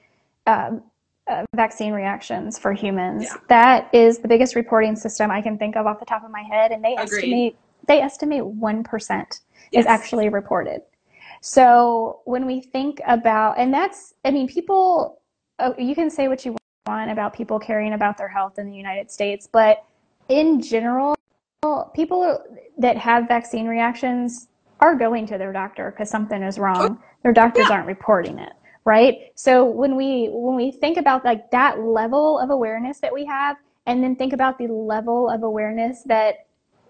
um, 0.47 0.83
uh, 1.27 1.43
vaccine 1.55 1.93
reactions 1.93 2.57
for 2.57 2.73
humans, 2.73 3.23
Yeah. 3.23 3.37
that 3.49 3.89
is 3.93 4.19
the 4.19 4.27
biggest 4.27 4.55
reporting 4.55 4.95
system 4.95 5.31
I 5.31 5.41
can 5.41 5.57
think 5.57 5.75
of 5.75 5.87
off 5.87 5.99
the 5.99 6.05
top 6.05 6.23
of 6.23 6.31
my 6.31 6.43
head, 6.43 6.71
and 6.71 6.83
they 6.83 6.95
Agreed. 6.95 7.17
estimate 7.17 7.57
they 7.87 8.01
estimate 8.01 8.45
one 8.45 8.83
percent 8.83 9.41
Yes. 9.71 9.81
is 9.83 9.87
actually 9.87 10.29
reported. 10.29 10.81
So 11.41 12.21
when 12.25 12.45
we 12.47 12.61
think 12.61 13.01
about, 13.05 13.59
and 13.59 13.71
that's, 13.71 14.15
I 14.23 14.31
mean, 14.31 14.47
people, 14.47 15.21
uh, 15.59 15.73
you 15.77 15.93
can 15.93 16.09
say 16.09 16.27
what 16.27 16.45
you 16.45 16.55
want 16.87 17.11
about 17.11 17.33
people 17.33 17.59
caring 17.59 17.93
about 17.93 18.17
their 18.17 18.27
health 18.27 18.57
in 18.57 18.67
the 18.67 18.75
United 18.75 19.11
States, 19.11 19.47
but 19.51 19.83
in 20.29 20.61
general, 20.61 21.15
people 21.93 22.41
that 22.77 22.97
have 22.97 23.27
vaccine 23.27 23.67
reactions 23.67 24.47
are 24.79 24.95
going 24.95 25.25
to 25.27 25.37
their 25.37 25.53
doctor 25.53 25.91
because 25.91 26.09
something 26.09 26.41
is 26.43 26.59
wrong. 26.59 26.97
Oh, 26.99 27.03
their 27.23 27.33
doctors 27.33 27.69
aren't 27.69 27.87
reporting 27.87 28.39
it, 28.39 28.53
right? 28.83 29.31
So 29.35 29.65
when 29.65 29.95
we 29.95 30.29
when 30.31 30.55
we 30.55 30.71
think 30.71 30.97
about 30.97 31.25
like 31.25 31.49
that 31.51 31.79
level 31.79 32.39
of 32.39 32.49
awareness 32.49 32.99
that 32.99 33.13
we 33.13 33.25
have, 33.25 33.57
and 33.85 34.03
then 34.03 34.15
think 34.15 34.33
about 34.33 34.57
the 34.57 34.67
level 34.67 35.29
of 35.29 35.43
awareness 35.43 36.03
that 36.03 36.45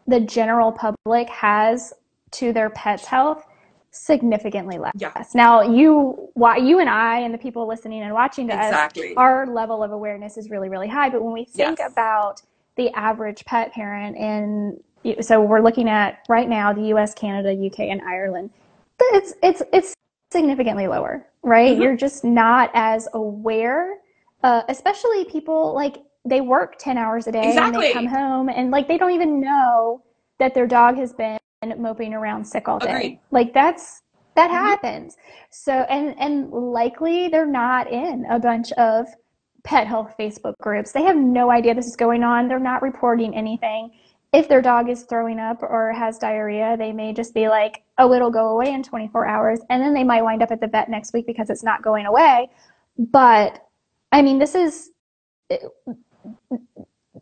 the 0.08 0.20
general 0.20 0.72
public 0.72 1.30
has 1.30 1.94
to 2.32 2.54
their 2.54 2.70
pet's 2.70 3.06
health, 3.06 3.46
significantly 3.92 4.78
less. 4.78 4.94
Yeah. 4.98 5.24
Now 5.34 5.62
you, 5.62 6.30
why 6.34 6.58
you 6.58 6.80
and 6.80 6.90
I 6.90 7.20
and 7.20 7.34
the 7.34 7.38
people 7.38 7.68
listening 7.68 8.02
and 8.02 8.14
watching 8.14 8.48
to 8.50 8.54
us 8.56 8.94
our 9.18 9.48
level 9.48 9.84
of 9.84 9.92
awareness 9.92 10.38
is 10.38 10.50
really, 10.50 10.70
really 10.70 10.88
high. 10.88 11.10
But 11.10 11.24
when 11.24 11.34
we 11.34 11.46
think 11.46 11.80
Yes. 11.80 11.92
about 11.92 12.42
the 12.76 12.90
average 12.92 13.46
pet 13.46 13.72
parent 13.72 14.18
in, 14.18 14.80
so 15.22 15.41
we're 15.41 15.62
looking 15.62 15.88
at 15.89 16.20
right 16.30 16.49
now 16.49 16.74
the 16.74 16.88
U.S., 16.88 17.14
Canada, 17.14 17.53
U.K., 17.53 17.89
and 17.89 18.01
Ireland. 18.01 18.49
It's 19.14 19.34
it's 19.43 19.62
it's 19.74 19.93
significantly 20.32 20.88
lower, 20.88 21.28
right? 21.43 21.76
Mhm. 21.78 21.82
You're 21.82 21.97
just 21.97 22.24
not 22.24 22.72
as 22.74 23.08
aware, 23.14 23.97
uh, 24.43 24.64
especially 24.70 25.26
people 25.26 25.74
like 25.74 25.97
they 26.26 26.41
work 26.41 26.76
ten 26.80 26.97
hours 26.97 27.28
a 27.28 27.32
day 27.32 27.56
and 27.58 27.76
they 27.76 27.93
come 27.93 28.08
home 28.08 28.49
and 28.49 28.72
like 28.72 28.88
they 28.88 28.97
don't 28.97 29.12
even 29.12 29.39
know 29.39 30.01
that 30.39 30.53
their 30.53 30.68
dog 30.68 30.97
has 30.97 31.14
been 31.14 31.38
moping 31.78 32.14
around 32.14 32.45
sick 32.45 32.68
all 32.68 32.80
day. 32.80 32.89
Agreed. 32.89 33.20
Like 33.32 33.53
that's 33.53 34.01
that 34.36 34.49
Mhm. 34.49 34.53
happens. 34.53 35.18
So 35.51 35.72
and 35.74 36.16
and 36.20 36.51
likely 36.51 37.28
they're 37.28 37.45
not 37.45 37.91
in 37.91 38.26
a 38.30 38.39
bunch 38.39 38.72
of 38.74 39.08
pet 39.64 39.88
health 39.88 40.14
Facebook 40.20 40.53
groups. 40.62 40.91
They 40.91 41.03
have 41.03 41.18
no 41.18 41.49
idea 41.51 41.74
this 41.74 41.88
is 41.88 41.95
going 41.95 42.24
on. 42.24 42.47
They're 42.47 42.60
not 42.60 42.82
reporting 42.82 43.36
anything. 43.36 43.91
If 44.36 44.50
their 44.50 44.62
dog 44.62 44.90
is 44.90 45.04
throwing 45.04 45.40
up 45.40 45.64
or 45.64 45.94
has 45.94 46.18
diarrhea, 46.18 46.76
they 46.78 46.92
may 46.92 47.14
just 47.14 47.34
be 47.34 47.48
like, 47.48 47.84
"Oh, 47.98 48.12
it'll 48.12 48.30
go 48.30 48.50
away 48.50 48.74
in 48.74 48.84
24 48.84 49.26
hours," 49.26 49.62
and 49.70 49.82
then 49.82 49.94
they 49.94 50.04
might 50.04 50.24
wind 50.24 50.44
up 50.44 50.52
at 50.52 50.60
the 50.60 50.68
vet 50.68 50.90
next 50.90 51.14
week 51.14 51.26
because 51.26 51.50
it's 51.50 51.64
not 51.64 51.82
going 51.82 52.06
away. 52.06 52.50
But 52.98 53.66
I 54.12 54.22
mean, 54.22 54.38
this 54.38 54.54
is 54.54 54.92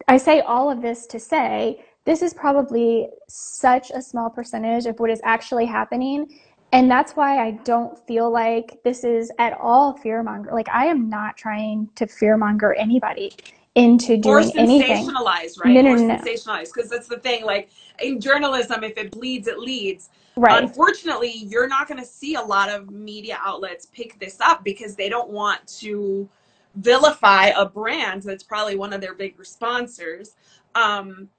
I 0.07 0.17
say 0.17 0.39
all 0.41 0.71
of 0.71 0.81
this 0.81 1.05
to 1.07 1.19
say 1.19 1.85
this 2.05 2.23
is 2.23 2.33
probably 2.33 3.09
such 3.29 3.91
a 3.91 4.01
small 4.01 4.31
percentage 4.31 4.87
of 4.87 4.99
what 4.99 5.11
is 5.11 5.21
actually 5.23 5.67
happening. 5.67 6.39
And 6.71 6.89
that's 6.89 7.15
why 7.15 7.45
I 7.45 7.51
don't 7.63 7.95
feel 8.07 8.31
like 8.31 8.79
this 8.83 9.03
is 9.03 9.31
at 9.37 9.53
all 9.61 9.99
fearmonger. 9.99 10.51
Like 10.51 10.69
I 10.69 10.87
am 10.87 11.09
not 11.09 11.37
trying 11.37 11.89
to 11.93 12.07
fear 12.07 12.37
monger 12.37 12.73
anybody 12.73 13.33
into 13.75 14.13
or 14.25 14.41
doing 14.41 14.51
anything. 14.57 15.07
sensationalize, 15.07 15.59
right? 15.59 15.73
No, 15.73 15.81
no, 15.81 15.93
or 15.93 15.97
no, 15.97 16.07
no. 16.07 16.15
sensationalize, 16.15 16.73
because 16.73 16.89
that's 16.89 17.07
the 17.07 17.17
thing. 17.17 17.45
Like 17.45 17.69
in 17.99 18.19
journalism, 18.19 18.83
if 18.83 18.97
it 18.97 19.11
bleeds, 19.11 19.47
it 19.47 19.59
leads. 19.59 20.09
Right. 20.35 20.63
Unfortunately, 20.63 21.31
you're 21.31 21.67
not 21.67 21.87
going 21.87 21.99
to 21.99 22.05
see 22.05 22.35
a 22.35 22.41
lot 22.41 22.69
of 22.69 22.89
media 22.91 23.39
outlets 23.43 23.87
pick 23.87 24.19
this 24.19 24.39
up 24.41 24.63
because 24.63 24.95
they 24.95 25.09
don't 25.09 25.29
want 25.29 25.65
to 25.79 26.29
vilify 26.75 27.47
a 27.47 27.65
brand 27.65 28.23
that's 28.23 28.43
probably 28.43 28.75
one 28.75 28.93
of 28.93 29.01
their 29.01 29.13
big 29.13 29.43
sponsors 29.45 30.33
um, 30.75 31.29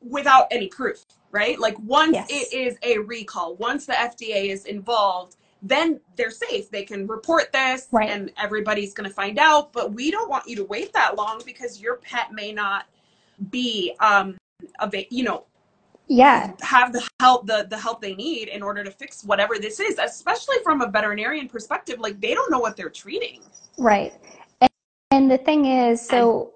without 0.00 0.46
any 0.50 0.68
proof, 0.68 1.04
right? 1.32 1.58
Like 1.58 1.76
once 1.80 2.14
Yes. 2.14 2.28
it 2.30 2.52
is 2.52 2.78
a 2.82 2.98
recall, 2.98 3.56
once 3.56 3.86
the 3.86 3.94
FDA 3.94 4.50
is 4.50 4.64
involved, 4.64 5.36
then 5.62 6.00
they're 6.16 6.30
safe. 6.30 6.70
They 6.70 6.84
can 6.84 7.06
report 7.06 7.52
this 7.52 7.88
Right. 7.90 8.10
and 8.10 8.30
everybody's 8.40 8.94
going 8.94 9.08
to 9.08 9.14
find 9.14 9.38
out. 9.38 9.72
But 9.72 9.92
we 9.92 10.10
don't 10.10 10.28
want 10.28 10.48
you 10.48 10.56
to 10.56 10.64
wait 10.64 10.92
that 10.92 11.16
long 11.16 11.42
because 11.44 11.80
your 11.80 11.96
pet 11.96 12.32
may 12.32 12.52
not 12.52 12.86
be, 13.50 13.94
um, 14.00 14.36
ava- 14.82 15.06
you 15.10 15.24
know, 15.24 15.44
Yeah. 16.08 16.52
have 16.60 16.92
the 16.92 17.06
help 17.20 17.46
the 17.46 17.66
the 17.68 17.78
help 17.78 18.00
they 18.00 18.14
need 18.14 18.48
in 18.48 18.62
order 18.62 18.84
to 18.84 18.90
fix 18.90 19.24
whatever 19.24 19.58
this 19.58 19.80
is 19.80 19.98
especially 19.98 20.56
from 20.62 20.80
a 20.80 20.86
veterinarian 20.86 21.48
perspective 21.48 21.98
like 21.98 22.20
they 22.20 22.32
don't 22.32 22.48
know 22.48 22.60
what 22.60 22.76
they're 22.76 22.88
treating 22.88 23.42
Right. 23.76 24.14
And, 24.60 24.70
and 25.10 25.30
the 25.30 25.38
thing 25.38 25.66
is, 25.66 26.00
so 26.00 26.52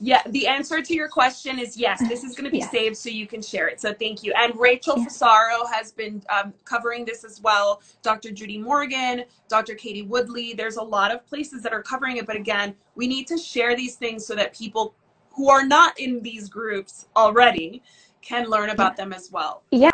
yeah 0.00 0.22
the 0.28 0.46
answer 0.46 0.82
to 0.82 0.94
your 0.94 1.08
question 1.08 1.58
is 1.58 1.76
yes 1.76 2.00
this 2.08 2.24
is 2.24 2.34
going 2.34 2.44
to 2.44 2.50
be 2.50 2.58
Yeah. 2.58 2.70
saved 2.70 2.96
so 2.96 3.08
you 3.08 3.26
can 3.26 3.42
share 3.42 3.68
it 3.68 3.80
so 3.80 3.92
thank 3.94 4.22
you 4.22 4.32
and 4.36 4.58
rachel 4.58 4.96
Yeah. 4.98 5.06
fasaro 5.06 5.70
has 5.72 5.92
been 5.92 6.22
um, 6.28 6.52
covering 6.64 7.04
this 7.04 7.24
as 7.24 7.40
well 7.40 7.80
dr 8.02 8.30
judy 8.32 8.58
morgan 8.58 9.24
dr 9.48 9.74
katie 9.76 10.02
woodley 10.02 10.54
there's 10.54 10.76
a 10.76 10.82
lot 10.82 11.12
of 11.12 11.26
places 11.26 11.62
that 11.62 11.72
are 11.72 11.82
covering 11.82 12.18
it 12.18 12.26
but 12.26 12.36
again 12.36 12.74
we 12.94 13.06
need 13.06 13.26
to 13.28 13.38
share 13.38 13.76
these 13.76 13.96
things 13.96 14.26
so 14.26 14.34
that 14.34 14.54
people 14.54 14.94
who 15.30 15.48
are 15.50 15.66
not 15.66 15.98
in 15.98 16.22
these 16.22 16.48
groups 16.48 17.06
already 17.16 17.82
can 18.22 18.48
learn 18.50 18.70
about 18.70 18.96
them 18.96 19.12
as 19.12 19.30
well 19.32 19.62
Yeah, 19.70 19.90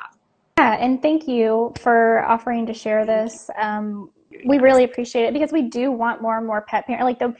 Yeah, 0.59 0.77
and 0.81 1.03
thank 1.03 1.29
you 1.29 1.73
for 1.81 2.25
offering 2.27 2.67
to 2.67 2.75
share 2.75 3.05
this. 3.07 3.51
Um, 3.61 4.11
we 4.47 4.59
really 4.59 4.85
appreciate 4.85 5.25
it 5.25 5.33
because 5.35 5.53
we 5.53 5.63
do 5.63 5.93
want 5.93 6.23
more 6.23 6.39
and 6.39 6.47
more 6.47 6.63
pet 6.63 6.87
parents. 6.87 7.05
Like 7.05 7.19
the, 7.19 7.35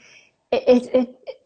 it, 0.51 0.63
it, 0.67 0.95
it, 0.95 1.37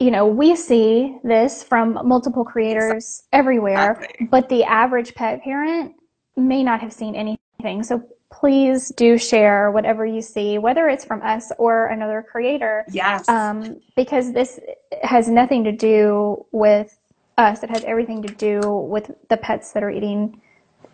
you 0.00 0.10
know, 0.10 0.26
we 0.26 0.56
see 0.56 1.18
this 1.22 1.62
from 1.62 1.98
multiple 2.08 2.42
creators 2.42 3.22
everywhere, 3.32 3.92
Exactly. 3.92 4.26
but 4.30 4.48
the 4.48 4.64
average 4.64 5.14
pet 5.14 5.42
parent 5.42 5.94
may 6.36 6.64
not 6.64 6.80
have 6.80 6.92
seen 6.92 7.14
anything. 7.14 7.82
So 7.82 8.02
please 8.32 8.88
do 8.96 9.18
share 9.18 9.70
whatever 9.70 10.06
you 10.06 10.22
see, 10.22 10.56
whether 10.56 10.88
it's 10.88 11.04
from 11.04 11.20
us 11.20 11.52
or 11.58 11.86
another 11.88 12.24
creator 12.30 12.84
yes 12.90 13.28
um, 13.28 13.80
because 13.96 14.32
this 14.32 14.58
has 15.02 15.28
nothing 15.28 15.64
to 15.64 15.72
do 15.72 16.46
with 16.52 16.96
us. 17.36 17.62
It 17.62 17.70
has 17.70 17.84
everything 17.84 18.22
to 18.22 18.34
do 18.34 18.60
with 18.60 19.10
the 19.28 19.36
pets 19.36 19.72
that 19.72 19.82
are 19.82 19.90
eating. 19.90 20.40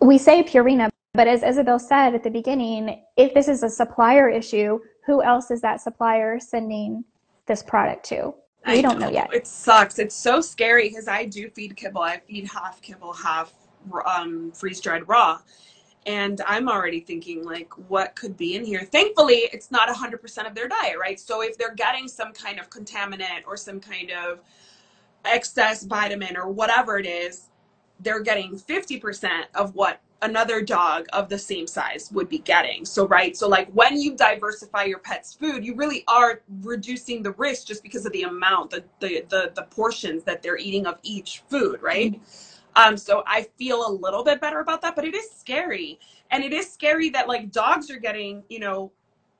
We 0.00 0.18
say 0.18 0.42
Purina, 0.42 0.88
but 1.14 1.28
as 1.28 1.44
Isabel 1.44 1.78
said 1.78 2.14
at 2.14 2.24
the 2.24 2.30
beginning, 2.30 3.04
if 3.16 3.34
this 3.34 3.46
is 3.46 3.62
a 3.62 3.70
supplier 3.70 4.28
issue, 4.28 4.80
who 5.04 5.22
else 5.22 5.52
is 5.52 5.61
that 5.61 5.80
supplier 5.80 6.40
sending 6.40 7.04
this 7.46 7.62
product 7.62 8.04
to? 8.07 8.34
We 8.67 8.79
I 8.79 8.83
don't 8.83 8.99
know 8.99 9.11
yet. 9.11 9.33
It 9.33 9.47
sucks. 9.47 9.99
It's 9.99 10.14
so 10.14 10.41
scary 10.41 10.89
because 10.89 11.09
I 11.09 11.25
do 11.25 11.49
feed 11.51 11.77
kibble. 11.77 12.03
I 12.03 12.19
feed 12.19 12.49
half 12.49 12.83
kibble, 12.83 13.12
half 13.12 13.53
um, 14.05 14.51
freeze 14.53 14.81
dried 14.81 15.07
raw. 15.09 15.39
And 16.07 16.41
I'm 16.47 16.69
already 16.69 17.01
thinking, 17.01 17.45
like, 17.45 17.73
what 17.89 18.14
could 18.14 18.37
be 18.37 18.55
in 18.55 18.64
here? 18.64 18.81
Thankfully, 18.81 19.49
it's 19.53 19.71
not 19.73 19.89
100% 19.89 20.47
of 20.47 20.55
their 20.55 20.69
diet, 20.69 20.99
right? 21.01 21.19
So 21.19 21.43
if 21.43 21.59
they're 21.59 21.75
getting 21.75 22.07
some 22.07 22.33
kind 22.33 22.61
of 22.61 22.71
contaminant 22.71 23.43
or 23.47 23.57
some 23.57 23.81
kind 23.81 24.12
of 24.12 24.41
excess 25.25 25.85
vitamin 25.85 26.37
or 26.37 26.49
whatever 26.49 26.99
it 26.99 27.07
is, 27.07 27.49
they're 28.01 28.21
getting 28.21 28.57
50% 28.57 29.45
of 29.55 29.75
what 29.75 30.01
another 30.23 30.62
dog 30.62 31.07
of 31.12 31.29
the 31.29 31.39
same 31.39 31.67
size 31.67 32.11
would 32.12 32.29
be 32.29 32.39
getting. 32.39 32.85
So, 32.85 33.07
right. 33.07 33.37
So, 33.37 33.49
like, 33.49 33.69
when 33.73 34.01
you 34.01 34.17
diversify 34.17 34.85
your 34.85 34.99
pet's 34.99 35.35
food, 35.35 35.64
you 35.64 35.75
really 35.75 36.05
are 36.09 36.43
reducing 36.62 37.23
the 37.23 37.33
risk 37.33 37.67
just 37.67 37.83
because 37.83 38.07
of 38.07 38.12
the 38.12 38.23
amount, 38.23 38.71
the, 38.71 38.85
the, 39.01 39.25
the, 39.29 39.53
the 39.55 39.62
portions 39.62 40.25
that 40.25 40.43
they're 40.43 40.59
eating 40.59 40.87
of 40.87 40.99
each 41.03 41.43
food, 41.49 41.81
right? 41.83 42.21
Um, 42.77 42.97
so 42.97 43.23
I 43.27 43.47
feel 43.59 43.89
a 43.89 43.91
little 43.91 44.23
bit 44.23 44.41
better 44.41 44.61
about 44.61 44.83
that, 44.83 44.95
but 44.95 45.05
it 45.05 45.14
is 45.14 45.31
scary. 45.31 45.99
And 46.31 46.45
it 46.45 46.53
is 46.53 46.71
scary 46.71 47.09
that 47.11 47.27
like 47.27 47.51
dogs 47.51 47.91
are 47.91 47.99
getting, 47.99 48.45
you 48.49 48.59
know, 48.59 48.93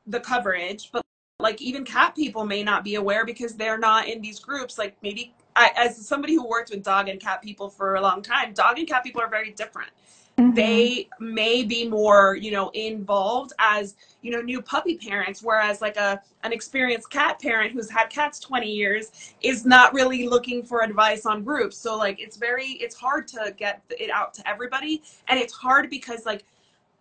the 0.07 0.21
coverage, 0.21 0.91
but 0.91 1.03
like 1.39 1.61
even 1.61 1.85
cat 1.85 2.15
people 2.15 2.47
may 2.47 2.63
not 2.63 2.83
be 2.83 2.95
aware 2.95 3.27
because 3.27 3.55
they're 3.55 3.79
not 3.79 4.09
in 4.09 4.23
these 4.23 4.39
groups. 4.39 4.79
Like 4.79 4.97
maybe 5.03 5.35
I, 5.55 5.71
as 5.77 6.07
somebody 6.07 6.35
who 6.35 6.49
worked 6.49 6.71
with 6.71 6.83
dog 6.83 7.09
and 7.09 7.21
cat 7.21 7.43
people 7.43 7.69
for 7.69 7.97
a 7.97 8.01
long 8.01 8.23
time, 8.23 8.55
dog 8.55 8.79
and 8.79 8.89
cat 8.89 9.05
people 9.05 9.21
are 9.21 9.29
very 9.29 9.51
different. 9.51 9.91
Mhm. 10.39 10.55
they 10.55 11.09
may 11.19 11.65
be 11.65 11.89
more 11.89 12.37
you 12.37 12.51
know 12.51 12.69
involved 12.71 13.55
as 13.59 13.97
you 14.21 14.31
know 14.31 14.43
new 14.43 14.61
puppy 14.61 14.99
parents 14.99 15.43
whereas 15.43 15.81
like 15.81 15.97
a 15.97 16.21
an 16.43 16.53
experienced 16.53 17.09
cat 17.11 17.41
parent 17.41 17.73
who's 17.73 17.89
had 17.89 18.11
cats 18.11 18.39
20 18.39 18.71
years 18.71 19.35
is 19.41 19.65
not 19.65 19.95
really 19.95 20.29
looking 20.29 20.63
for 20.63 20.83
advice 20.83 21.25
on 21.25 21.43
groups 21.43 21.79
so 21.79 21.97
like 21.97 22.21
it's 22.21 22.37
very 22.37 22.73
it's 22.81 22.95
hard 22.95 23.27
to 23.27 23.55
get 23.57 23.83
it 23.99 24.11
out 24.11 24.35
to 24.35 24.47
everybody 24.47 25.03
and 25.29 25.41
it's 25.41 25.55
hard 25.55 25.89
because 25.89 26.27
like 26.27 26.45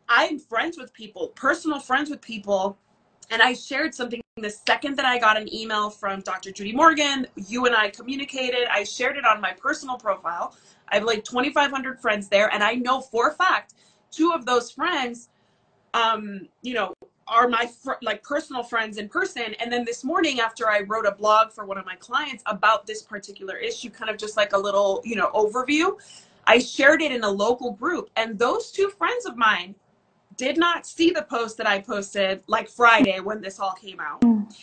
i'm 0.08 0.40
friends 0.40 0.78
with 0.78 0.94
people 0.94 1.28
personal 1.30 1.80
friends 1.80 2.10
with 2.10 2.22
people 2.22 2.78
and 3.32 3.42
i 3.42 3.54
shared 3.54 3.94
something 3.94 4.22
the 4.38 4.50
second 4.50 4.96
that 4.98 5.06
i 5.06 5.18
got 5.18 5.38
an 5.38 5.54
email 5.54 5.90
from 5.90 6.22
dr 6.22 6.52
judy 6.52 6.74
morgan 6.74 7.26
you 7.36 7.66
and 7.66 7.76
i 7.76 7.90
communicated. 7.90 8.68
I 8.72 8.84
shared 8.84 9.18
it 9.18 9.26
on 9.26 9.42
my 9.42 9.54
personal 9.54 9.98
profile. 9.98 10.56
I 10.90 10.96
have 10.96 11.04
like 11.04 11.24
2,500 11.24 12.00
friends 12.00 12.28
there, 12.28 12.52
and 12.54 12.64
I 12.64 12.76
know 12.76 13.02
for 13.02 13.30
a 13.30 13.34
fact 13.34 13.74
two 14.12 14.32
of 14.32 14.46
those 14.46 14.72
friends, 14.72 15.30
um, 15.94 16.48
you 16.62 16.74
know, 16.74 16.94
are 17.28 17.48
my 17.48 17.66
fr- 17.66 17.94
like 18.02 18.24
personal 18.24 18.64
friends 18.64 18.98
in 18.98 19.10
person. 19.10 19.56
And 19.60 19.72
then 19.72 19.84
this 19.84 20.04
morning, 20.04 20.40
after 20.40 20.70
I 20.70 20.82
wrote 20.82 21.06
a 21.06 21.12
blog 21.12 21.52
for 21.52 21.66
one 21.66 21.78
of 21.78 21.86
my 21.86 21.96
clients 21.96 22.44
about 22.46 22.86
this 22.86 23.02
particular 23.02 23.58
issue, 23.58 23.90
kind 23.90 24.12
of 24.12 24.18
just 24.18 24.38
like 24.38 24.54
a 24.54 24.58
little, 24.58 25.02
you 25.04 25.16
know, 25.16 25.32
overview, 25.34 25.98
I 26.46 26.60
shared 26.60 27.02
it 27.02 27.12
in 27.12 27.24
a 27.24 27.30
local 27.30 27.72
group, 27.72 28.10
and 28.16 28.38
those 28.38 28.72
two 28.72 28.90
friends 28.90 29.26
of 29.26 29.36
mine 29.36 29.74
did 30.38 30.58
not 30.58 30.86
see 30.86 31.12
the 31.12 31.24
post 31.24 31.58
that 31.58 31.68
I 31.68 31.80
posted 31.80 32.44
like 32.48 32.70
Friday 32.70 33.20
when 33.20 33.42
this 33.42 33.60
all 33.60 33.74
came 33.74 34.00
out. 34.00 34.22
Mm. 34.22 34.54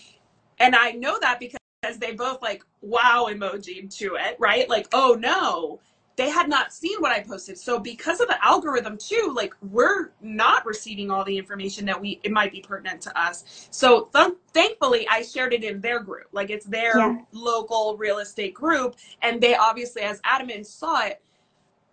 And 0.58 0.76
I 0.76 0.92
know 0.92 1.18
that 1.20 1.40
because 1.40 1.98
they 1.98 2.12
both 2.12 2.42
like 2.42 2.64
wow 2.80 3.28
emoji 3.30 3.94
to 3.98 4.16
it, 4.16 4.36
right? 4.38 4.68
Like, 4.68 4.88
oh 4.92 5.16
no 5.18 5.80
they 6.16 6.28
had 6.28 6.48
not 6.48 6.72
seen 6.72 7.00
what 7.00 7.12
I 7.12 7.20
posted. 7.20 7.58
So 7.58 7.78
because 7.78 8.20
of 8.20 8.28
the 8.28 8.44
algorithm 8.44 8.98
too, 8.98 9.32
like 9.34 9.54
we're 9.70 10.10
not 10.20 10.64
receiving 10.66 11.10
all 11.10 11.24
the 11.24 11.36
information 11.36 11.86
that 11.86 12.00
we 12.00 12.20
it 12.22 12.30
might 12.30 12.52
be 12.52 12.60
pertinent 12.60 13.00
to 13.02 13.20
us. 13.20 13.68
So 13.70 14.10
th- 14.14 14.34
thankfully 14.52 15.06
I 15.08 15.22
shared 15.22 15.54
it 15.54 15.64
in 15.64 15.80
their 15.80 16.00
group. 16.00 16.28
Like 16.32 16.50
it's 16.50 16.66
their 16.66 16.98
Yeah. 16.98 17.18
local 17.32 17.96
real 17.96 18.18
estate 18.18 18.54
group 18.54 18.96
and 19.22 19.40
they 19.40 19.54
obviously 19.54 20.02
as 20.02 20.20
admins 20.22 20.66
saw 20.66 21.02
it. 21.06 21.22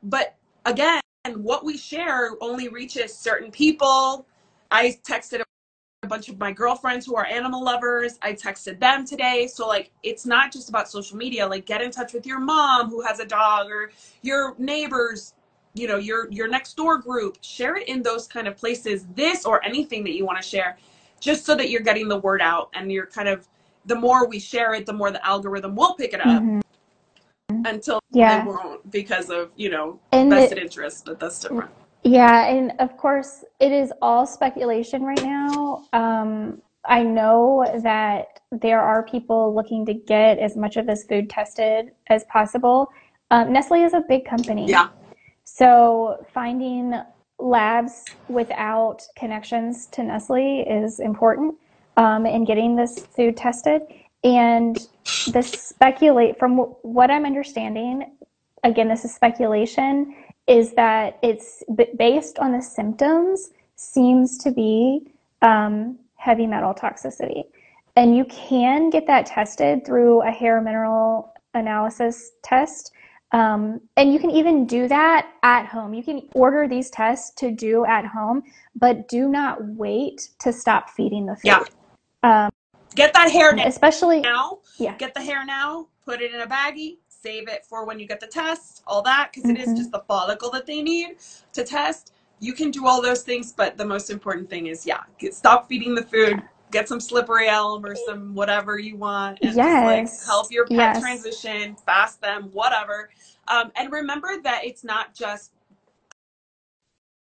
But 0.04 0.36
again, 0.66 1.02
what 1.38 1.66
we 1.66 1.78
share 1.78 2.32
only 2.42 2.70
reaches 2.70 3.14
certain 3.16 3.52
people. 3.52 4.26
I 4.72 5.00
texted 5.04 5.42
a 6.04 6.08
bunch 6.08 6.30
of 6.30 6.40
my 6.40 6.52
girlfriends 6.52 7.06
who 7.06 7.16
are 7.16 7.26
animal 7.26 7.64
lovers. 7.64 8.18
I 8.22 8.34
texted 8.34 8.80
them 8.80 9.06
today. 9.06 9.48
So 9.48 9.68
like 9.68 9.92
it's 10.04 10.26
not 10.26 10.52
just 10.52 10.70
about 10.70 10.90
social 10.90 11.18
media. 11.18 11.48
Like 11.48 11.66
get 11.66 11.82
in 11.82 11.92
touch 11.92 12.14
with 12.14 12.26
your 12.26 12.40
mom 12.40 12.90
who 12.90 13.02
has 13.02 13.20
a 13.20 13.26
dog 13.26 13.70
or 13.70 13.92
your 14.22 14.56
neighbors, 14.58 15.34
you 15.74 15.88
know, 15.88 15.98
your 15.98 16.32
your 16.32 16.48
next 16.48 16.76
door 16.78 16.98
group. 16.98 17.38
Share 17.42 17.76
it 17.76 17.88
in 17.88 18.02
those 18.04 18.28
kind 18.28 18.48
of 18.48 18.58
places. 18.58 19.06
This 19.16 19.46
or 19.46 19.64
anything 19.66 20.04
that 20.06 20.14
you 20.14 20.26
want 20.26 20.42
to 20.42 20.48
share 20.48 20.78
just 21.20 21.46
so 21.46 21.56
that 21.56 21.70
you're 21.70 21.82
getting 21.82 22.08
the 22.08 22.18
word 22.18 22.42
out 22.42 22.70
and 22.74 22.92
you're 22.92 23.06
kind 23.08 23.28
of 23.28 23.48
the 23.86 23.96
more 23.96 24.28
we 24.28 24.40
share 24.40 24.74
it, 24.74 24.86
the 24.86 24.94
more 24.94 25.12
the 25.12 25.26
algorithm 25.26 25.76
will 25.76 25.96
pick 25.96 26.14
it 26.14 26.22
up 26.22 26.44
Mhm. 26.44 26.62
Until 27.66 28.00
Yeah. 28.12 28.44
they 28.44 28.48
won't 28.52 28.90
because 28.92 29.30
of, 29.30 29.52
you 29.56 29.70
know, 29.70 30.00
And 30.12 30.30
vested 30.30 30.58
it, 30.58 30.64
interest, 30.64 31.06
but 31.06 31.20
that's 31.20 31.40
different. 31.40 31.72
Yeah, 32.04 32.46
and 32.48 32.74
of 32.80 32.96
course, 32.98 33.44
it 33.60 33.72
is 33.72 33.92
all 34.02 34.26
speculation 34.26 35.04
right 35.04 35.22
now. 35.24 35.84
Um, 35.94 36.62
I 36.86 37.04
know 37.04 37.66
that 37.84 38.40
there 38.52 38.80
are 38.80 39.04
people 39.04 39.54
looking 39.54 39.86
to 39.86 39.94
get 39.94 40.40
as 40.40 40.56
much 40.56 40.78
of 40.78 40.86
this 40.86 41.04
food 41.04 41.30
tested 41.30 41.92
as 42.08 42.24
possible. 42.26 42.90
Um, 43.32 43.52
Nestle 43.52 43.84
is 43.84 43.94
a 43.94 44.02
big 44.08 44.26
company, 44.26 44.66
Yeah. 44.68 44.88
so 45.44 46.26
finding 46.34 46.96
labs 47.38 48.06
without 48.28 49.02
connections 49.16 49.88
to 49.88 50.04
Nestle 50.04 50.62
is 50.62 51.00
important, 51.00 51.56
um, 51.98 52.26
in 52.26 52.44
getting 52.46 52.76
this 52.76 53.06
food 53.08 53.38
tested. 53.38 53.82
And 54.24 54.78
the 55.32 55.42
speculate 55.42 56.38
from 56.40 56.58
what 56.82 57.10
I'm 57.12 57.26
understanding, 57.26 58.16
again, 58.64 58.88
this 58.88 59.06
is 59.06 59.14
speculation, 59.14 60.16
is 60.48 60.74
that 60.74 61.20
it's 61.22 61.64
based 61.98 62.40
on 62.40 62.52
the 62.52 62.62
symptoms, 62.62 63.52
seems 63.76 64.38
to 64.40 64.52
be 64.52 65.12
um, 65.42 65.98
heavy 66.16 66.48
metal 66.48 66.74
toxicity. 66.74 67.44
And 67.96 68.16
you 68.16 68.26
can 68.26 68.90
get 68.90 69.08
that 69.08 69.26
tested 69.26 69.86
through 69.86 70.22
a 70.22 70.32
hair 70.32 70.62
mineral 70.62 71.34
analysis 71.54 72.32
test. 72.44 72.92
Um, 73.32 73.82
and 73.96 74.12
you 74.12 74.20
can 74.20 74.32
even 74.32 74.66
do 74.66 74.88
that 74.88 75.30
at 75.44 75.66
home. 75.66 75.94
You 75.94 76.04
can 76.04 76.28
order 76.34 76.68
these 76.68 76.90
tests 76.90 77.32
to 77.36 77.52
do 77.52 77.86
at 77.86 78.06
home, 78.06 78.44
but 78.76 79.08
do 79.08 79.30
not 79.30 79.64
wait 79.64 80.30
to 80.40 80.52
stop 80.52 80.90
feeding 80.90 81.26
the 81.28 81.38
Yeah. 81.44 81.60
food. 81.60 81.70
Um, 82.24 82.50
Get 82.96 83.14
that 83.14 83.32
hair 83.32 83.54
now. 83.56 83.66
especially, 83.68 84.22
now. 84.22 84.60
yeah. 84.78 84.96
Get 84.98 85.14
the 85.14 85.22
hair 85.22 85.46
now, 85.46 85.88
put 86.06 86.22
it 86.22 86.34
in 86.34 86.42
a 86.42 86.48
baggie, 86.48 86.98
save 87.08 87.48
it 87.48 87.66
for 87.66 87.86
when 87.86 88.00
you 88.00 88.08
get 88.08 88.20
the 88.20 88.28
test, 88.28 88.84
all 88.88 89.02
that, 89.04 89.32
because 89.34 89.50
it 89.50 89.58
is 89.60 89.70
Mhm. 89.70 89.78
just 89.78 89.92
the 89.92 90.00
follicle 90.08 90.50
that 90.52 90.66
they 90.66 90.82
need 90.82 91.18
to 91.54 91.64
test. 91.64 92.14
You 92.40 92.54
can 92.54 92.72
do 92.72 92.88
all 92.88 93.02
those 93.02 93.24
things, 93.24 93.52
but 93.54 93.78
the 93.78 93.86
most 93.86 94.10
important 94.10 94.50
thing 94.50 94.68
is, 94.68 94.86
yeah, 94.86 95.04
get, 95.20 95.34
stop 95.36 95.68
feeding 95.68 95.94
the 95.96 96.04
food, 96.04 96.42
get 96.72 96.88
some 96.88 97.00
slippery 97.00 97.48
elm 97.48 97.86
or 97.86 97.96
some 97.96 98.34
whatever 98.34 98.80
you 98.80 98.96
want, 98.98 99.40
and 99.42 99.52
just 99.56 99.66
like 99.66 100.04
Yes. 100.06 100.26
help 100.26 100.52
your 100.52 100.66
pet 100.66 100.78
Yes. 100.78 101.00
transition, 101.02 101.76
fast 101.86 102.22
them, 102.22 102.50
whatever. 102.54 103.10
Um, 103.48 103.72
and 103.76 103.92
remember 103.92 104.42
that 104.42 104.66
it's 104.66 104.84
not 104.84 105.14
just 105.14 105.52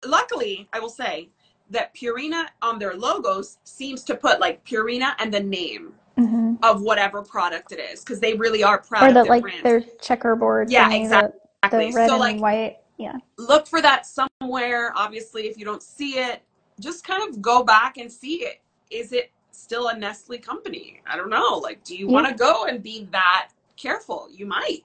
luckily, 0.05 0.69
I 0.73 0.81
will 0.81 0.91
say 0.91 1.31
that 1.71 1.95
Purina 1.95 2.47
on 2.63 2.79
their 2.79 2.95
logos 2.95 3.59
seems 3.65 4.03
to 4.05 4.15
put 4.15 4.41
like 4.41 4.65
Purina 4.65 5.15
and 5.19 5.33
the 5.33 5.41
name 5.41 5.93
hmm 6.17 6.55
of 6.63 6.81
whatever 6.81 7.23
product 7.23 7.73
it 7.73 7.79
is 7.79 8.01
because 8.01 8.19
they 8.21 8.35
really 8.35 8.63
are 8.63 8.79
proud 8.81 9.05
Or 9.05 9.09
of 9.09 9.15
the 9.15 9.23
their 9.25 9.31
like 9.31 9.43
brand. 9.43 9.65
their 9.65 9.81
checkerboard 10.01 10.69
Yeah, 10.71 10.89
thingy, 10.89 11.09
the 11.09 11.33
exactly. 11.63 11.91
the 11.91 11.93
red 11.95 12.09
So 12.09 12.13
and 12.13 12.21
like 12.21 12.41
white. 12.41 12.77
Yeah. 12.99 13.17
look 13.37 13.67
for 13.67 13.83
that 13.83 14.07
somewhere. 14.07 14.93
Obviously, 14.97 15.47
if 15.49 15.59
you 15.59 15.65
don't 15.65 15.83
see 15.83 16.19
it, 16.19 16.43
just 16.81 17.05
kind 17.05 17.29
of 17.29 17.43
go 17.43 17.63
back 17.65 17.99
and 17.99 18.11
see 18.11 18.45
it. 18.45 18.61
Is 18.91 19.13
it 19.13 19.31
still 19.51 19.89
a 19.89 19.97
Nestle 19.99 20.39
company? 20.39 21.01
I 21.07 21.17
don't 21.17 21.31
know. 21.31 21.59
Like, 21.59 21.83
do 21.85 21.97
you 21.97 22.09
Yeah. 22.09 22.15
want 22.15 22.29
to 22.29 22.35
go 22.35 22.65
and 22.65 22.83
be 22.83 23.09
that 23.13 23.49
careful? 23.77 24.29
You 24.31 24.47
might. 24.47 24.85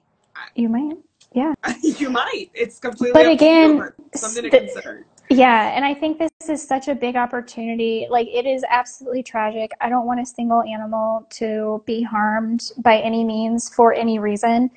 You 0.54 0.68
might. 0.68 0.98
Yeah. 1.32 1.54
you 1.82 2.10
might. 2.10 2.50
It's 2.54 2.78
completely 2.78 3.12
But 3.12 3.26
up 3.26 3.38
to 3.38 3.44
you, 3.44 3.46
again, 3.46 3.92
something 4.14 4.42
to 4.42 4.50
consider. 4.50 5.06
Yeah, 5.32 5.74
and 5.74 5.82
I 5.82 5.94
think 5.94 6.18
this 6.18 6.30
is 6.46 6.62
such 6.62 6.88
a 6.88 6.94
big 6.94 7.16
opportunity. 7.16 8.06
Like, 8.10 8.28
it 8.28 8.44
is 8.44 8.64
absolutely 8.68 9.22
tragic. 9.22 9.70
I 9.80 9.88
don't 9.88 10.04
want 10.04 10.20
a 10.20 10.26
single 10.26 10.62
animal 10.62 11.26
to 11.30 11.82
be 11.86 12.02
harmed 12.02 12.70
by 12.78 12.98
any 12.98 13.24
means 13.24 13.74
for 13.74 13.94
any 13.94 14.18
reason. 14.18 14.70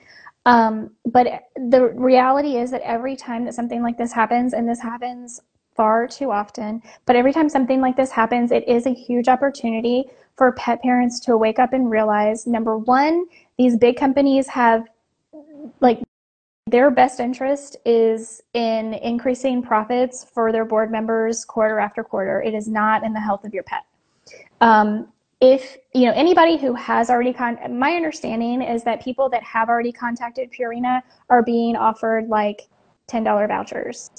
Um, 0.45 0.91
but 1.05 1.49
the 1.57 1.89
reality 1.89 2.55
is 2.55 2.71
that 2.71 2.81
every 2.83 3.17
time 3.17 3.43
that 3.45 3.53
something 3.53 3.83
like 3.83 3.97
this 3.97 4.13
happens, 4.13 4.53
and 4.53 4.69
this 4.69 4.79
happens 4.79 5.41
far 5.75 6.07
too 6.07 6.31
often, 6.31 6.81
but 7.05 7.17
every 7.17 7.33
time 7.33 7.49
something 7.49 7.81
like 7.81 7.97
this 7.97 8.11
happens, 8.11 8.51
it 8.53 8.65
is 8.65 8.85
a 8.85 8.93
huge 8.93 9.27
opportunity 9.27 10.05
for 10.37 10.53
pet 10.53 10.81
parents 10.81 11.19
to 11.21 11.35
wake 11.35 11.59
up 11.59 11.73
and 11.73 11.91
realize 11.91 12.47
number 12.47 12.77
one, 12.77 13.25
these 13.57 13.75
big 13.75 13.97
companies 13.97 14.47
have 14.47 14.85
like 15.81 16.01
their 16.67 16.89
best 16.89 17.19
interest 17.19 17.77
is 17.85 18.41
in 18.53 18.95
increasing 18.95 19.61
profits 19.61 20.23
for 20.23 20.51
their 20.51 20.65
board 20.65 20.91
members 20.91 21.45
quarter 21.45 21.79
after 21.79 22.03
quarter. 22.03 22.41
It 22.41 22.55
is 22.55 22.67
not 22.67 23.03
in 23.03 23.13
the 23.13 23.19
health 23.19 23.43
of 23.43 23.53
your 23.53 23.63
pet. 23.63 23.83
Um, 24.61 25.09
if 25.41 25.77
you 25.93 26.05
know 26.05 26.13
anybody 26.13 26.57
who 26.57 26.73
has 26.73 27.09
already 27.09 27.33
con, 27.33 27.57
my 27.77 27.93
understanding 27.93 28.61
is 28.63 28.83
that 28.83 29.03
people 29.03 29.29
that 29.29 29.43
have 29.43 29.69
already 29.69 29.91
contacted 29.91 30.51
Purina 30.51 31.01
are 31.29 31.43
being 31.43 31.75
offered 31.75 32.29
like 32.29 32.67
ten 33.05 33.23
dollar 33.23 33.47
vouchers. 33.47 34.09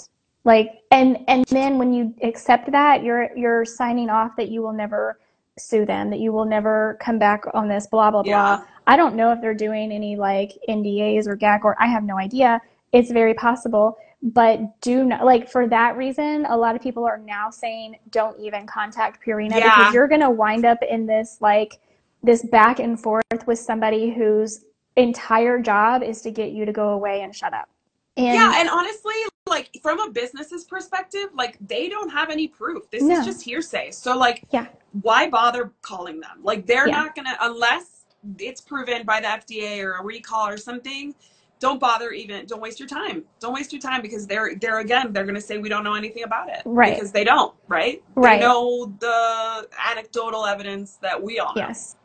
Like 0.44 0.82
and 0.92 1.18
and 1.26 1.44
then 1.46 1.78
when 1.78 1.92
you 1.92 2.14
accept 2.22 2.70
that, 2.70 3.02
you're 3.02 3.36
you're 3.36 3.64
signing 3.64 4.08
off 4.08 4.36
that 4.36 4.50
you 4.50 4.62
will 4.62 4.74
never 4.74 5.18
sue 5.58 5.86
them, 5.86 6.10
that 6.10 6.20
you 6.20 6.32
will 6.32 6.44
never 6.44 6.98
come 7.00 7.18
back 7.18 7.44
on 7.54 7.68
this, 7.68 7.86
blah 7.86 8.10
blah 8.10 8.22
blah. 8.22 8.30
Yeah. 8.30 8.64
I 8.86 8.96
don't 8.96 9.16
know 9.16 9.32
if 9.32 9.40
they're 9.40 9.54
doing 9.54 9.90
any 9.90 10.16
like 10.16 10.52
NDAs 10.68 11.26
or 11.26 11.36
gag 11.36 11.64
or 11.64 11.76
I 11.80 11.86
have 11.86 12.04
no 12.04 12.18
idea. 12.18 12.60
It's 12.92 13.10
very 13.10 13.34
possible, 13.34 13.98
but 14.22 14.80
do 14.80 15.04
not 15.04 15.24
like 15.24 15.50
for 15.50 15.66
that 15.68 15.96
reason, 15.96 16.46
a 16.46 16.56
lot 16.56 16.76
of 16.76 16.82
people 16.82 17.04
are 17.04 17.18
now 17.18 17.50
saying 17.50 17.96
don't 18.10 18.38
even 18.38 18.66
contact 18.66 19.24
Purina 19.24 19.58
Yeah. 19.58 19.76
because 19.76 19.94
you're 19.94 20.08
gonna 20.08 20.30
wind 20.30 20.64
up 20.64 20.78
in 20.82 21.06
this 21.06 21.38
like 21.40 21.80
this 22.22 22.44
back 22.44 22.78
and 22.78 22.98
forth 23.00 23.46
with 23.46 23.58
somebody 23.58 24.10
whose 24.10 24.64
entire 24.96 25.60
job 25.60 26.02
is 26.02 26.22
to 26.22 26.30
get 26.30 26.52
you 26.52 26.64
to 26.64 26.72
go 26.72 26.90
away 26.90 27.22
and 27.22 27.34
shut 27.34 27.52
up. 27.52 27.68
And 28.16 28.26
yeah, 28.34 28.54
and 28.60 28.68
honestly, 28.68 29.14
like 29.48 29.70
from 29.82 30.00
a 30.00 30.10
business's 30.10 30.64
perspective, 30.64 31.28
like 31.34 31.56
they 31.66 31.88
don't 31.88 32.08
have 32.10 32.30
any 32.30 32.48
proof. 32.48 32.90
This 32.90 33.02
No. 33.02 33.18
is 33.18 33.26
just 33.26 33.42
hearsay. 33.42 33.90
So 33.90 34.16
like 34.16 34.44
Yeah. 34.50 34.66
why 35.02 35.28
bother 35.28 35.72
calling 35.82 36.20
them? 36.20 36.38
Like 36.42 36.66
they're 36.66 36.88
Yeah. 36.88 37.02
not 37.02 37.14
gonna 37.14 37.36
unless 37.40 38.04
it's 38.38 38.60
proven 38.60 39.04
by 39.04 39.20
the 39.20 39.28
FDA 39.28 39.80
or 39.84 39.94
a 39.94 40.02
recall 40.02 40.48
or 40.48 40.56
something, 40.56 41.14
don't 41.60 41.78
bother 41.78 42.10
even 42.10 42.44
don't 42.46 42.60
waste 42.60 42.78
your 42.78 42.88
time 42.88 43.24
don't 43.40 43.54
waste 43.54 43.72
your 43.72 43.80
time 43.80 44.02
because 44.02 44.26
they're 44.26 44.56
they're 44.56 44.80
again 44.80 45.10
they're 45.14 45.24
going 45.24 45.34
to 45.34 45.40
say 45.40 45.56
we 45.56 45.70
don't 45.70 45.84
know 45.84 45.94
anything 45.94 46.22
about 46.22 46.50
it 46.50 46.60
Right. 46.66 46.94
because 46.94 47.12
they 47.12 47.24
don't 47.24 47.54
right 47.66 48.02
Right. 48.14 48.38
they 48.40 48.46
know 48.46 48.92
the 49.00 49.66
anecdotal 49.90 50.44
evidence 50.44 50.98
that 51.00 51.22
we 51.22 51.38
all 51.38 51.54
know 51.54 51.62
Yes. 51.62 51.96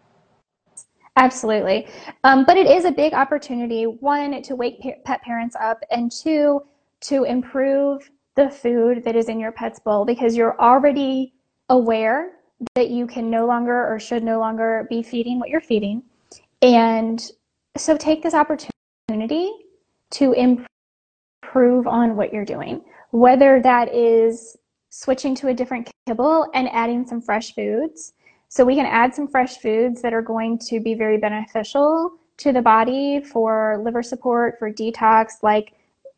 Absolutely. 1.17 1.87
Um, 2.23 2.45
but 2.45 2.57
it 2.57 2.67
is 2.67 2.85
a 2.85 2.91
big 2.91 3.13
opportunity, 3.13 3.83
one, 3.83 4.41
to 4.41 4.55
wake 4.55 4.81
pet 5.03 5.21
parents 5.21 5.55
up, 5.59 5.83
and 5.91 6.11
two, 6.11 6.61
to 7.01 7.23
improve 7.23 8.09
the 8.35 8.49
food 8.49 9.03
that 9.03 9.15
is 9.15 9.27
in 9.27 9.39
your 9.39 9.51
pet's 9.51 9.79
bowl 9.79 10.05
because 10.05 10.37
you're 10.37 10.59
already 10.59 11.33
aware 11.69 12.33
that 12.75 12.89
you 12.89 13.07
can 13.07 13.29
no 13.29 13.45
longer 13.45 13.87
or 13.91 13.99
should 13.99 14.23
no 14.23 14.39
longer 14.39 14.87
be 14.89 15.03
feeding 15.03 15.39
what 15.39 15.49
you're 15.49 15.61
feeding. 15.61 16.03
And 16.61 17.21
so 17.75 17.97
take 17.97 18.21
this 18.21 18.33
opportunity 18.33 19.51
to 20.11 20.33
improve 20.33 21.87
on 21.87 22.15
what 22.15 22.31
you're 22.31 22.45
doing, 22.45 22.83
whether 23.11 23.61
that 23.61 23.93
is 23.93 24.57
switching 24.89 25.33
to 25.35 25.47
a 25.47 25.53
different 25.53 25.89
kibble 26.05 26.47
and 26.53 26.69
adding 26.71 27.05
some 27.05 27.21
fresh 27.21 27.53
foods. 27.53 28.13
So 28.51 28.65
we 28.65 28.75
can 28.75 28.85
add 28.85 29.15
some 29.15 29.29
fresh 29.29 29.59
foods 29.59 30.01
that 30.01 30.13
are 30.13 30.21
going 30.21 30.59
to 30.67 30.81
be 30.81 30.93
very 30.93 31.17
beneficial 31.17 32.11
to 32.35 32.51
the 32.51 32.61
body 32.61 33.21
for 33.21 33.81
liver 33.81 34.03
support, 34.03 34.59
for 34.59 34.69
detox, 34.69 35.35
like 35.41 35.71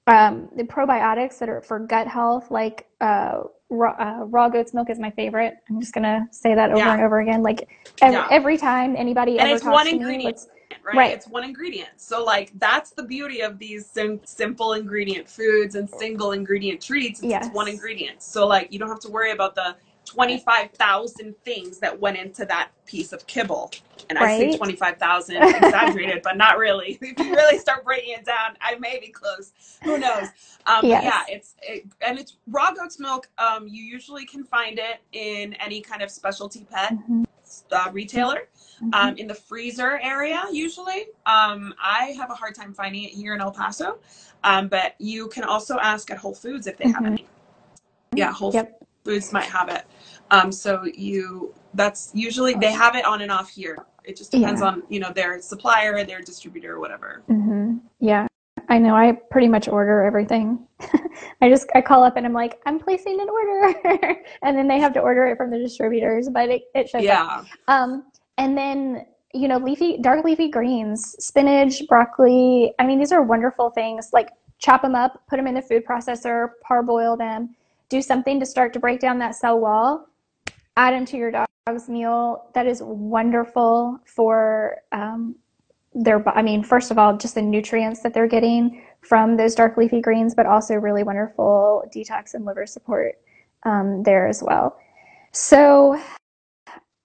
um, 0.08 0.50
the 0.56 0.64
probiotics 0.64 1.38
that 1.38 1.48
are 1.48 1.62
for 1.62 1.78
gut 1.78 2.08
health, 2.08 2.50
like 2.50 2.88
uh, 3.02 3.42
raw, 3.70 3.92
uh, 4.00 4.26
raw 4.26 4.50
goat's 4.50 4.74
milk 4.74 4.90
is 4.90 4.98
my 4.98 5.12
favorite. 5.12 5.58
I'm 5.70 5.80
just 5.80 5.94
gonna 5.94 6.28
say 6.32 6.56
that 6.56 6.72
over 6.72 6.80
Yeah. 6.80 6.94
and 6.96 7.04
over 7.04 7.20
again. 7.20 7.44
Like 7.44 7.70
every, 8.02 8.16
Yeah. 8.18 8.28
every 8.32 8.58
time 8.58 8.96
anybody 8.98 9.34
And 9.38 9.50
ever 9.50 9.54
it's 9.58 9.64
talks 9.64 9.76
one 9.76 9.86
me, 9.86 9.92
ingredient. 9.92 10.24
let's- 10.26 10.48
right? 10.84 10.96
Right. 10.98 11.12
It's 11.14 11.28
one 11.28 11.44
ingredient. 11.44 11.90
So 11.98 12.24
like 12.24 12.52
that's 12.56 12.90
the 12.90 13.04
beauty 13.04 13.42
of 13.42 13.60
these 13.60 13.86
sim- 13.86 14.22
simple 14.26 14.74
ingredient 14.74 15.30
foods 15.30 15.76
and 15.76 15.88
single 15.88 16.32
ingredient 16.32 16.82
treats. 16.82 17.20
It's 17.20 17.30
Yes. 17.30 17.44
just 17.44 17.54
one 17.54 17.68
ingredient. 17.68 18.24
So 18.24 18.48
like 18.48 18.74
you 18.74 18.80
don't 18.80 18.90
have 18.90 19.00
to 19.02 19.12
worry 19.12 19.30
about 19.30 19.54
the 19.54 19.76
25,000 20.06 21.36
things 21.44 21.80
that 21.80 22.00
went 22.00 22.18
into 22.18 22.46
that 22.46 22.70
piece 22.86 23.14
of 23.14 23.26
kibble. 23.28 23.72
And 24.10 24.20
I 24.20 24.24
say 24.38 24.48
Right. 24.50 24.58
25,000 24.58 25.36
exaggerated, 25.56 26.22
but 26.24 26.38
not 26.38 26.58
really. 26.58 26.98
If 27.02 27.20
you 27.20 27.34
really 27.34 27.58
start 27.60 27.86
breaking 27.86 28.14
it 28.16 28.26
down, 28.26 28.58
I 28.62 28.76
may 28.76 29.00
be 29.00 29.08
close. 29.10 29.54
Who 29.84 29.98
knows? 29.98 30.28
Um, 30.66 30.82
but 30.82 30.90
Yes. 30.90 31.04
yeah, 31.04 31.22
it's 31.36 31.56
it, 31.62 31.86
and 32.02 32.20
it's 32.20 32.38
raw 32.48 32.72
goat's 32.72 33.00
milk. 33.00 33.30
Um, 33.38 33.68
you 33.68 33.84
usually 33.84 34.26
can 34.26 34.44
find 34.44 34.80
it 34.80 35.02
in 35.14 35.54
any 35.56 35.82
kind 35.82 36.02
of 36.02 36.10
specialty 36.12 36.66
pet 36.70 36.94
Mhm, 36.94 37.26
uh, 37.72 37.90
retailer 37.92 38.48
mhm. 38.82 38.94
um, 38.94 39.18
in 39.18 39.28
the 39.28 39.36
freezer 39.36 40.00
area 40.00 40.44
usually. 40.52 41.08
Um, 41.26 41.74
I 41.82 42.16
have 42.18 42.30
a 42.32 42.36
hard 42.36 42.56
time 42.56 42.74
finding 42.74 43.04
it 43.04 43.12
here 43.12 43.34
in 43.36 43.42
El 43.42 43.52
Paso, 43.52 44.00
um, 44.44 44.68
but 44.68 44.96
you 45.00 45.28
can 45.30 45.44
also 45.44 45.78
ask 45.80 46.10
at 46.12 46.18
Whole 46.18 46.36
Foods 46.36 46.68
if 46.68 46.78
they 46.78 46.88
have 46.88 47.04
Mhm. 47.04 47.08
any. 47.08 47.28
Yeah, 48.16 48.32
Whole 48.32 48.54
Yep. 48.54 48.83
Foods 49.04 49.34
might 49.34 49.46
have 49.46 49.70
it. 49.70 49.84
Um, 50.32 50.52
so 50.52 50.86
you 50.96 51.54
that's 51.74 52.12
usually 52.14 52.54
they 52.54 52.72
have 52.72 52.96
it 52.96 53.06
on 53.06 53.22
and 53.22 53.32
off 53.32 53.50
here. 53.50 53.78
It 54.04 54.16
just 54.16 54.32
depends 54.32 54.62
Yeah. 54.62 54.68
on 54.68 54.84
you 54.90 55.00
know 55.00 55.12
their 55.12 55.42
supplier, 55.42 56.04
their 56.06 56.22
distributor, 56.22 56.80
whatever. 56.80 57.22
hmm 57.28 57.78
Yeah, 58.00 58.28
I 58.70 58.78
know. 58.80 58.96
I 58.96 59.12
pretty 59.30 59.50
much 59.50 59.68
order 59.68 60.04
everything. 60.04 60.66
I 61.42 61.50
just 61.50 61.68
I 61.76 61.82
call 61.82 62.04
up 62.04 62.16
and 62.16 62.26
I'm 62.26 62.34
like, 62.34 62.62
I'm 62.66 62.80
placing 62.80 63.20
an 63.20 63.28
order, 63.30 64.16
and 64.42 64.58
then 64.58 64.68
they 64.68 64.80
have 64.80 64.94
to 64.94 65.00
order 65.02 65.26
it 65.26 65.38
from 65.38 65.52
the 65.52 65.58
distributors, 65.58 66.30
but 66.30 66.50
it, 66.50 66.64
it 66.74 66.90
shows 66.90 67.02
up. 67.02 67.04
Yeah, 67.04 67.44
Um, 67.68 68.06
and 68.38 68.58
then 68.58 69.06
you 69.36 69.48
know, 69.48 69.58
leafy, 69.58 69.98
dark 69.98 70.24
leafy 70.24 70.48
greens, 70.48 71.16
spinach, 71.20 71.82
broccoli. 71.88 72.72
I 72.78 72.86
mean, 72.86 73.00
these 73.00 73.12
are 73.12 73.24
wonderful 73.24 73.72
things. 73.72 74.12
Like 74.14 74.30
chop 74.60 74.84
them 74.84 74.96
up, 74.96 75.24
put 75.28 75.38
them 75.38 75.48
in 75.48 75.56
the 75.56 75.62
food 75.62 75.84
processor, 75.86 76.52
parboil 76.62 77.18
them, 77.18 77.56
do 77.94 78.02
something 78.02 78.40
to 78.40 78.46
start 78.46 78.74
to 78.74 78.80
break 78.80 79.00
down 79.00 79.20
that 79.20 79.36
cell 79.36 79.60
wall. 79.60 80.08
Add 80.76 80.94
them 80.96 81.06
to 81.06 81.18
your 81.18 81.32
dog's 81.32 81.88
meal. 81.88 82.50
That 82.56 82.66
is 82.66 82.82
wonderful 82.84 84.00
for 84.06 84.78
um, 84.92 85.36
their. 85.94 86.28
I 86.28 86.42
mean, 86.42 86.64
first 86.64 86.90
of 86.90 86.98
all, 86.98 87.16
just 87.16 87.36
the 87.36 87.42
nutrients 87.42 88.02
that 88.02 88.14
they're 88.14 88.28
getting 88.28 88.84
from 89.02 89.38
those 89.38 89.54
dark 89.54 89.78
leafy 89.78 90.02
greens, 90.02 90.34
but 90.34 90.48
also 90.48 90.74
really 90.76 91.04
wonderful 91.04 91.84
detox 91.96 92.34
and 92.34 92.46
liver 92.46 92.66
support 92.66 93.16
um, 93.64 94.02
there 94.02 94.28
as 94.28 94.42
well. 94.42 94.76
So 95.32 96.02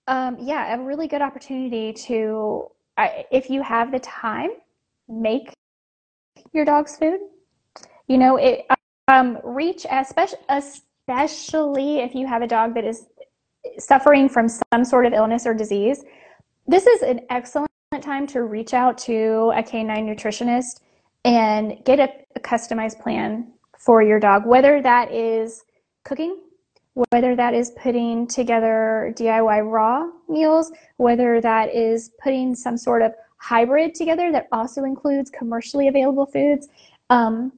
um, 0.06 0.38
yeah, 0.40 0.74
a 0.74 0.82
really 0.82 1.06
good 1.06 1.20
opportunity 1.20 1.92
to, 1.92 2.66
if 3.30 3.50
you 3.50 3.62
have 3.62 3.92
the 3.92 4.00
time, 4.00 4.50
make 5.06 5.52
your 6.54 6.64
dog's 6.64 6.96
food. 6.96 7.20
You 8.06 8.16
know, 8.16 8.36
it 8.36 8.64
um, 9.08 9.38
reach 9.42 9.86
especially 9.90 10.38
especially 10.48 11.98
if 11.98 12.14
you 12.14 12.26
have 12.26 12.42
a 12.42 12.46
dog 12.46 12.74
that 12.74 12.84
is 12.84 13.06
suffering 13.78 14.28
from 14.28 14.48
some 14.48 14.84
sort 14.84 15.06
of 15.06 15.12
illness 15.12 15.46
or 15.46 15.54
disease. 15.54 16.04
This 16.66 16.86
is 16.86 17.02
an 17.02 17.20
excellent 17.30 17.70
time 18.00 18.26
to 18.28 18.42
reach 18.42 18.74
out 18.74 18.98
to 18.98 19.52
a 19.56 19.62
canine 19.62 20.06
nutritionist 20.06 20.80
and 21.24 21.78
get 21.84 21.98
a, 21.98 22.08
a 22.36 22.40
customized 22.40 23.00
plan 23.00 23.52
for 23.78 24.02
your 24.02 24.20
dog, 24.20 24.46
whether 24.46 24.82
that 24.82 25.10
is 25.12 25.64
cooking 26.04 26.38
whether 27.10 27.36
that 27.36 27.54
is 27.54 27.70
putting 27.80 28.26
together 28.26 29.14
DIY 29.16 29.70
raw 29.70 30.08
meals, 30.28 30.72
whether 30.96 31.40
that 31.40 31.72
is 31.72 32.10
putting 32.20 32.54
some 32.56 32.76
sort 32.76 33.02
of 33.02 33.12
hybrid 33.36 33.94
together 33.94 34.32
that 34.32 34.48
also 34.50 34.82
includes 34.82 35.30
commercially 35.30 35.86
available 35.86 36.26
foods, 36.26 36.68
um, 37.10 37.52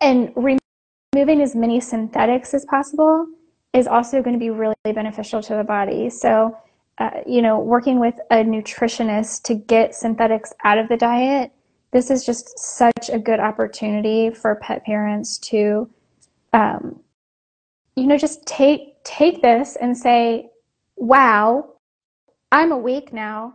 and 0.00 0.32
removing 1.14 1.42
as 1.42 1.54
many 1.54 1.80
synthetics 1.80 2.54
as 2.54 2.64
possible 2.66 3.26
is 3.72 3.86
also 3.86 4.22
going 4.22 4.34
to 4.34 4.40
be 4.40 4.50
really 4.50 4.74
beneficial 4.84 5.42
to 5.42 5.54
the 5.54 5.64
body. 5.64 6.10
So, 6.10 6.56
uh, 6.98 7.20
you 7.26 7.42
know, 7.42 7.58
working 7.58 7.98
with 7.98 8.14
a 8.30 8.36
nutritionist 8.36 9.42
to 9.44 9.54
get 9.54 9.94
synthetics 9.94 10.52
out 10.64 10.78
of 10.78 10.88
the 10.88 10.96
diet, 10.96 11.52
this 11.92 12.10
is 12.10 12.24
just 12.24 12.58
such 12.58 13.10
a 13.12 13.18
good 13.18 13.40
opportunity 13.40 14.30
for 14.30 14.54
pet 14.56 14.84
parents 14.84 15.38
to 15.38 15.90
um, 16.52 17.00
you 17.96 18.06
know 18.06 18.16
just 18.16 18.46
take 18.46 18.94
take 19.04 19.42
this 19.42 19.76
and 19.76 19.96
say 19.96 20.48
wow 20.96 21.74
i'm 22.52 22.72
awake 22.72 23.12
now. 23.12 23.54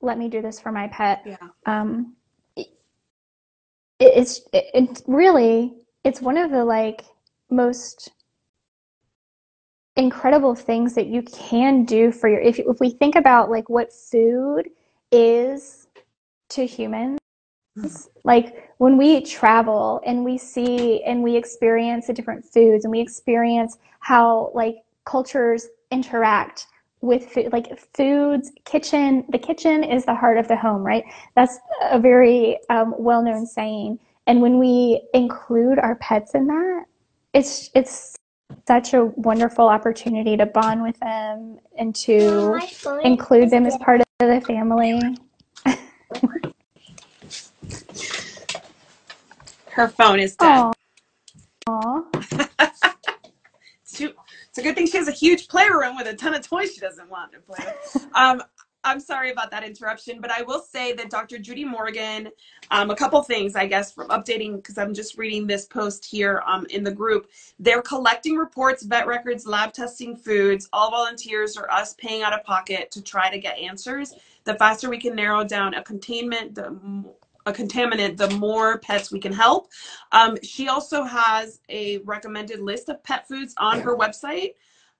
Let 0.00 0.16
me 0.16 0.28
do 0.28 0.40
this 0.40 0.60
for 0.60 0.70
my 0.70 0.88
pet. 0.88 1.22
Yeah, 1.26 1.36
um 1.66 2.14
it, 2.56 2.68
it's 3.98 4.40
it, 4.52 4.66
it's 4.74 5.02
really 5.06 5.74
it's 6.08 6.22
one 6.22 6.38
of 6.38 6.50
the 6.50 6.64
like 6.64 7.04
most 7.50 8.12
incredible 9.96 10.54
things 10.54 10.94
that 10.94 11.06
you 11.06 11.20
can 11.20 11.84
do 11.84 12.10
for 12.10 12.30
your 12.30 12.40
if, 12.40 12.58
if 12.58 12.80
we 12.80 12.88
think 12.88 13.14
about 13.14 13.50
like 13.50 13.68
what 13.68 13.92
food 13.92 14.70
is 15.12 15.86
to 16.48 16.64
humans 16.64 17.18
like 18.24 18.70
when 18.78 18.96
we 18.96 19.20
travel 19.20 20.00
and 20.06 20.24
we 20.24 20.38
see 20.38 21.02
and 21.02 21.22
we 21.22 21.36
experience 21.36 22.06
the 22.06 22.14
different 22.14 22.42
foods 22.42 22.86
and 22.86 22.90
we 22.90 23.00
experience 23.00 23.76
how 24.00 24.50
like 24.54 24.76
cultures 25.04 25.68
interact 25.90 26.68
with 27.02 27.28
food, 27.28 27.52
like 27.52 27.78
foods, 27.94 28.50
kitchen, 28.64 29.24
the 29.28 29.38
kitchen 29.38 29.84
is 29.84 30.04
the 30.04 30.14
heart 30.14 30.38
of 30.38 30.48
the 30.48 30.56
home, 30.56 30.82
right? 30.82 31.04
That's 31.36 31.58
a 31.82 31.98
very 31.98 32.58
um, 32.70 32.94
well-known 32.98 33.46
saying. 33.46 33.98
And 34.28 34.40
when 34.42 34.58
we 34.58 35.02
include 35.14 35.78
our 35.78 35.94
pets 35.96 36.34
in 36.34 36.46
that, 36.48 36.84
it's 37.32 37.70
it's 37.74 38.14
such 38.66 38.92
a 38.92 39.06
wonderful 39.06 39.66
opportunity 39.68 40.36
to 40.36 40.44
bond 40.44 40.82
with 40.82 41.00
them 41.00 41.58
and 41.78 41.94
to 41.94 42.60
include 43.02 43.48
them 43.50 43.64
as 43.64 43.76
part 43.78 44.00
of 44.00 44.06
the 44.20 44.42
family. 44.46 45.00
her 49.70 49.88
phone 49.88 50.20
is 50.20 50.36
dead. 50.36 50.72
Aw. 51.68 52.02
It's, 53.90 54.02
it's 54.02 54.58
a 54.58 54.62
good 54.62 54.76
thing 54.76 54.86
she 54.86 54.98
has 54.98 55.08
a 55.08 55.12
huge 55.12 55.48
playroom 55.48 55.96
with 55.96 56.06
a 56.06 56.14
ton 56.14 56.34
of 56.34 56.46
toys 56.46 56.74
she 56.74 56.80
doesn't 56.80 57.08
want 57.08 57.32
to 57.32 57.40
play 57.40 57.64
with. 57.64 58.06
Um, 58.14 58.42
I'm 58.88 59.00
sorry 59.00 59.30
about 59.30 59.50
that 59.50 59.64
interruption, 59.64 60.20
but 60.20 60.30
I 60.30 60.42
will 60.42 60.60
say 60.60 60.94
that 60.94 61.10
Dr. 61.10 61.38
Judy 61.38 61.64
Morgan, 61.64 62.30
um, 62.70 62.90
a 62.90 62.96
couple 62.96 63.22
things, 63.22 63.54
I 63.54 63.66
guess, 63.66 63.92
from 63.92 64.08
updating, 64.08 64.56
because 64.56 64.78
I'm 64.78 64.94
just 64.94 65.18
reading 65.18 65.46
this 65.46 65.66
post 65.66 66.06
here 66.06 66.42
um, 66.46 66.66
in 66.70 66.84
the 66.84 66.90
group. 66.90 67.30
They're 67.58 67.82
collecting 67.82 68.36
reports, 68.36 68.84
vet 68.84 69.06
records, 69.06 69.46
lab 69.46 69.74
testing 69.74 70.16
foods, 70.16 70.68
all 70.72 70.90
volunteers 70.90 71.56
or 71.56 71.70
us 71.70 71.94
paying 71.94 72.22
out 72.22 72.32
of 72.32 72.42
pocket 72.44 72.90
to 72.92 73.02
try 73.02 73.30
to 73.30 73.38
get 73.38 73.58
answers. 73.58 74.14
The 74.44 74.54
faster 74.54 74.88
we 74.88 74.98
can 74.98 75.14
narrow 75.14 75.44
down 75.44 75.74
a 75.74 75.82
containment, 75.82 76.54
the 76.54 77.04
a 77.46 77.52
contaminant, 77.52 78.16
the 78.16 78.30
more 78.30 78.78
pets 78.78 79.10
we 79.10 79.20
can 79.20 79.32
help. 79.32 79.68
Um, 80.12 80.38
she 80.42 80.68
also 80.68 81.02
has 81.02 81.60
a 81.68 81.98
recommended 81.98 82.60
list 82.60 82.88
of 82.88 83.02
pet 83.04 83.26
foods 83.26 83.54
on 83.58 83.80
her 83.80 83.96
website. 83.96 84.54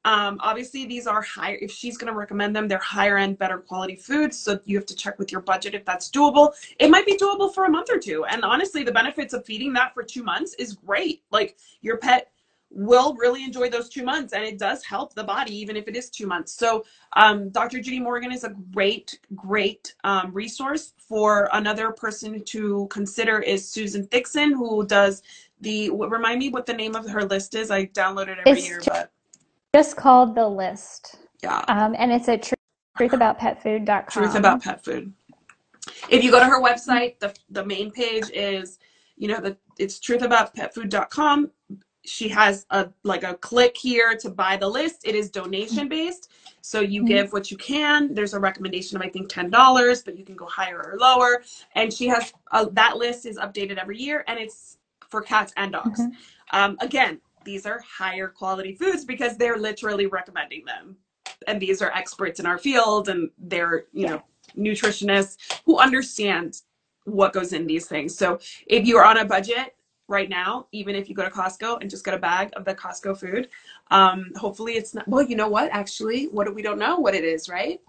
Um, 0.05 0.39
obviously, 0.41 0.87
these 0.87 1.07
are 1.07 1.23
higher. 1.23 1.59
If 1.61 1.71
she's 1.71 1.99
going 1.99 2.13
to 2.13 2.19
recommend 2.19 2.55
them, 2.55 2.69
they're 2.69 2.79
higher 2.79 3.19
end, 3.19 3.39
better 3.39 3.59
quality 3.59 3.97
foods. 3.97 4.39
So 4.39 4.59
you 4.65 4.77
have 4.77 4.87
to 4.87 4.95
check 4.95 5.19
with 5.19 5.31
your 5.33 5.41
budget 5.41 5.75
if 5.75 5.85
that's 5.85 6.11
doable. 6.11 6.55
It 6.79 6.89
might 6.89 7.07
be 7.07 7.17
doable 7.17 7.53
for 7.53 7.65
a 7.65 7.71
month 7.71 7.89
or 7.91 7.99
two. 7.99 8.25
And 8.25 8.45
honestly, 8.45 8.85
the 8.85 8.93
benefits 8.93 9.35
of 9.35 9.45
feeding 9.45 9.73
that 9.75 9.95
for 9.95 10.03
two 10.03 10.23
months 10.23 10.55
is 10.55 10.75
great. 10.75 11.23
Like 11.31 11.59
your 11.83 11.99
pet 11.99 12.31
will 12.71 13.15
really 13.15 13.45
enjoy 13.45 13.69
those 13.69 13.89
two 13.89 14.05
months 14.05 14.33
and 14.33 14.45
it 14.45 14.59
does 14.59 14.85
help 14.85 15.15
the 15.15 15.25
body 15.25 15.57
even 15.57 15.77
if 15.77 15.89
it 15.89 15.97
is 15.97 16.11
two 16.11 16.27
months 16.27 16.53
so 16.53 16.85
um, 17.15 17.49
dr 17.49 17.81
judy 17.81 17.99
morgan 17.99 18.31
is 18.31 18.45
a 18.45 18.55
great 18.73 19.19
great 19.35 19.95
um, 20.05 20.31
resource 20.33 20.93
for 20.99 21.49
another 21.55 21.91
person 21.91 22.45
to 22.45 22.87
consider 22.91 23.41
is 23.41 23.67
susan 23.67 24.07
thixton 24.09 24.53
who 24.53 24.87
does 24.87 25.23
the 25.63 25.91
remind 25.91 26.39
me 26.39 26.51
what 26.51 26.67
the 26.67 26.73
name 26.73 26.95
of 26.95 27.09
her 27.09 27.25
list 27.25 27.55
is 27.55 27.71
i 27.71 27.87
download 27.87 28.29
it 28.29 28.39
every 28.39 28.61
It's 28.61 28.69
year 28.69 28.81
but 28.87 29.13
just 29.75 29.97
called 29.97 30.35
the 30.35 30.49
list. 30.49 31.17
yeah 31.43 31.65
Um, 31.69 31.95
and 31.99 32.13
it's 32.13 32.29
at 32.29 32.43
truthaboutpetfood.com. 32.99 34.05
truth 34.11 34.35
about 34.35 34.63
pet 34.63 34.85
food 34.85 35.13
if 36.11 36.25
you 36.25 36.31
go 36.31 36.39
to 36.41 36.45
her 36.47 36.61
website 36.63 37.19
the, 37.21 37.33
the 37.51 37.65
main 37.65 37.91
page 37.91 38.31
is 38.35 38.79
you 39.17 39.29
know 39.29 39.41
the 39.41 39.57
it's 39.79 39.99
truthaboutpetfood.com 40.01 41.51
she 42.05 42.29
has 42.29 42.67
a 42.71 42.89
like 43.05 43.23
a 43.25 43.35
click 43.35 43.77
here 43.77 44.17
to 44.17 44.31
buy 44.31 44.57
the 44.57 44.67
list 44.69 45.03
it 45.05 45.15
is 45.15 45.31
donation 45.31 45.89
based 45.89 46.31
so 46.63 46.81
you 46.81 47.03
Mhm. 47.03 47.07
give 47.07 47.33
what 47.33 47.51
you 47.51 47.57
can 47.57 48.13
there's 48.15 48.35
a 48.35 48.41
recommendation 48.41 48.97
of 48.97 49.03
i 49.03 49.09
think 49.09 49.31
$10 49.31 50.03
but 50.05 50.17
you 50.17 50.25
can 50.25 50.35
go 50.35 50.47
higher 50.47 50.79
or 50.79 50.97
lower 50.99 51.43
and 51.75 51.93
she 51.93 52.09
has 52.09 52.33
uh, 52.53 52.65
that 52.73 52.97
list 52.97 53.27
is 53.27 53.37
updated 53.39 53.79
every 53.79 53.99
year 53.99 54.25
and 54.29 54.39
it's 54.39 54.79
for 55.09 55.21
cats 55.23 55.53
and 55.57 55.73
dogs 55.73 56.01
Mhm. 56.01 56.13
um, 56.53 56.77
again 56.81 57.21
these 57.45 57.67
are 57.67 57.81
higher 57.81 58.29
quality 58.29 58.75
foods 58.75 59.05
because 59.05 59.37
they're 59.37 59.57
literally 59.57 60.07
recommending 60.07 60.65
them. 60.65 60.97
And 61.47 61.61
these 61.61 61.83
are 61.83 61.93
experts 61.93 62.41
in 62.41 62.47
our 62.47 62.59
field 62.59 63.09
and 63.09 63.31
they're 63.39 63.85
you 63.93 64.07
know 64.07 64.23
nutritionists 64.57 65.61
who 65.65 65.79
understand 65.79 66.63
what 67.05 67.33
goes 67.33 67.53
in 67.53 67.67
these 67.67 67.87
things. 67.87 68.17
So 68.17 68.39
if 68.67 68.87
you're 68.87 69.05
on 69.05 69.19
a 69.19 69.25
budget 69.25 69.75
right 70.09 70.29
now 70.31 70.67
even 70.73 70.95
if 70.95 71.09
you 71.09 71.15
go 71.15 71.23
to 71.23 71.31
costco 71.31 71.81
and 71.83 71.91
just 71.91 72.05
get 72.05 72.15
a 72.15 72.19
bag 72.19 72.51
of 72.57 72.65
the 72.65 72.75
costco 72.75 73.15
food 73.19 73.47
um, 73.91 74.33
hopefully 74.37 74.73
it's 74.73 74.95
not 74.95 75.07
well 75.07 75.23
you 75.23 75.37
know 75.37 75.49
what? 75.49 75.71
Actually 75.71 76.25
what 76.29 76.47
do 76.47 76.53
we 76.53 76.63
don't 76.63 76.79
know 76.79 76.99
what 76.99 77.15
it 77.15 77.25
is 77.25 77.49
right? 77.49 77.81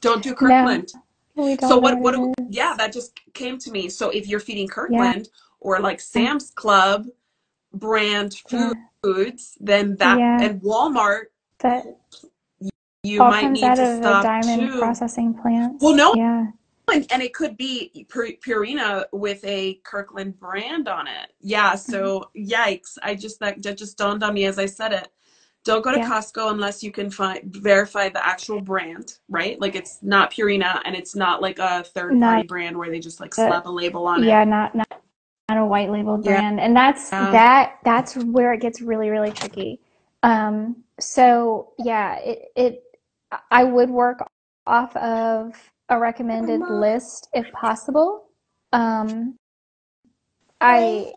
Don't 0.00 0.22
do 0.22 0.34
kirkland. 0.34 0.92
Don't 1.36 1.60
so 1.60 1.78
what 1.78 1.98
what 1.98 2.14
yeah 2.48 2.74
that 2.76 2.92
just 2.92 3.18
came 3.32 3.58
to 3.58 3.70
me. 3.70 3.88
So 3.88 4.10
if 4.10 4.28
you're 4.28 4.40
feeding 4.40 4.68
kirkland 4.68 5.28
or 5.60 5.80
like 5.80 6.00
sam's 6.00 6.50
club 6.50 7.06
brand 7.74 8.36
Yeah. 8.50 8.72
Mm. 8.72 8.74
foods 9.02 9.56
then 9.60 9.96
that 9.96 10.18
Yeah. 10.18 10.42
and 10.42 10.60
walmart 10.62 11.24
That 11.60 11.84
you 13.02 13.22
all 13.22 13.30
might 13.30 13.42
comes 13.42 13.60
need 13.60 13.66
out 13.66 13.76
to 13.76 13.94
of 13.96 14.02
the 14.02 14.20
diamond 14.22 14.72
too 14.72 14.78
processing 14.78 15.34
plants. 15.34 15.82
well 15.82 15.94
no 15.94 16.14
Yeah. 16.14 16.46
and, 16.92 17.06
and 17.10 17.22
it 17.22 17.34
could 17.34 17.56
be 17.56 18.06
Purina 18.10 19.04
with 19.12 19.44
a 19.44 19.74
Kirkland 19.84 20.38
brand 20.38 20.88
on 20.88 21.06
it. 21.06 21.32
Yeah, 21.40 21.74
so 21.76 22.30
mm-hmm. 22.36 22.52
yikes. 22.52 22.98
I 23.02 23.14
just 23.14 23.40
that, 23.40 23.62
that 23.62 23.76
just 23.78 23.96
dawned 23.98 24.22
on 24.22 24.34
me 24.34 24.44
as 24.46 24.58
I 24.58 24.66
said 24.66 24.92
it. 24.92 25.08
Don't 25.64 25.82
go 25.82 25.92
to 25.92 25.98
Yeah. 25.98 26.10
Costco 26.10 26.50
unless 26.50 26.82
you 26.82 26.92
can 26.92 27.08
find 27.10 27.40
verify 27.44 28.10
the 28.10 28.24
actual 28.26 28.60
brand, 28.60 29.18
right? 29.30 29.58
Like 29.58 29.74
it's 29.74 30.02
not 30.02 30.30
Purina 30.30 30.80
and 30.84 30.94
it's 30.94 31.16
not 31.16 31.40
like 31.40 31.58
a 31.58 31.84
third 31.84 32.20
party 32.20 32.46
brand 32.46 32.76
where 32.76 32.90
they 32.90 33.00
just 33.00 33.18
like 33.20 33.34
slap 33.34 33.64
a 33.64 33.70
label 33.70 34.06
on 34.06 34.22
it. 34.22 34.26
yeah, 34.26 34.44
not 34.44 34.74
not 34.74 35.00
not 35.48 35.58
a 35.58 35.64
white 35.64 35.90
label 35.90 36.16
Yeah. 36.16 36.38
brand. 36.38 36.60
And 36.60 36.76
that's 36.76 37.12
Yeah. 37.12 37.30
that 37.32 37.78
that's 37.84 38.16
where 38.16 38.52
it 38.52 38.60
gets 38.60 38.80
really, 38.80 39.10
really 39.10 39.32
tricky. 39.32 39.80
Um, 40.22 40.84
so 40.98 41.72
yeah, 41.78 42.16
it 42.16 42.52
it 42.56 42.82
I 43.50 43.64
would 43.64 43.90
work 43.90 44.26
off 44.66 44.96
of 44.96 45.54
a 45.88 45.98
recommended 45.98 46.60
list 46.60 47.28
if 47.34 47.50
possible. 47.52 48.28
Um, 48.72 49.36
I 50.60 51.12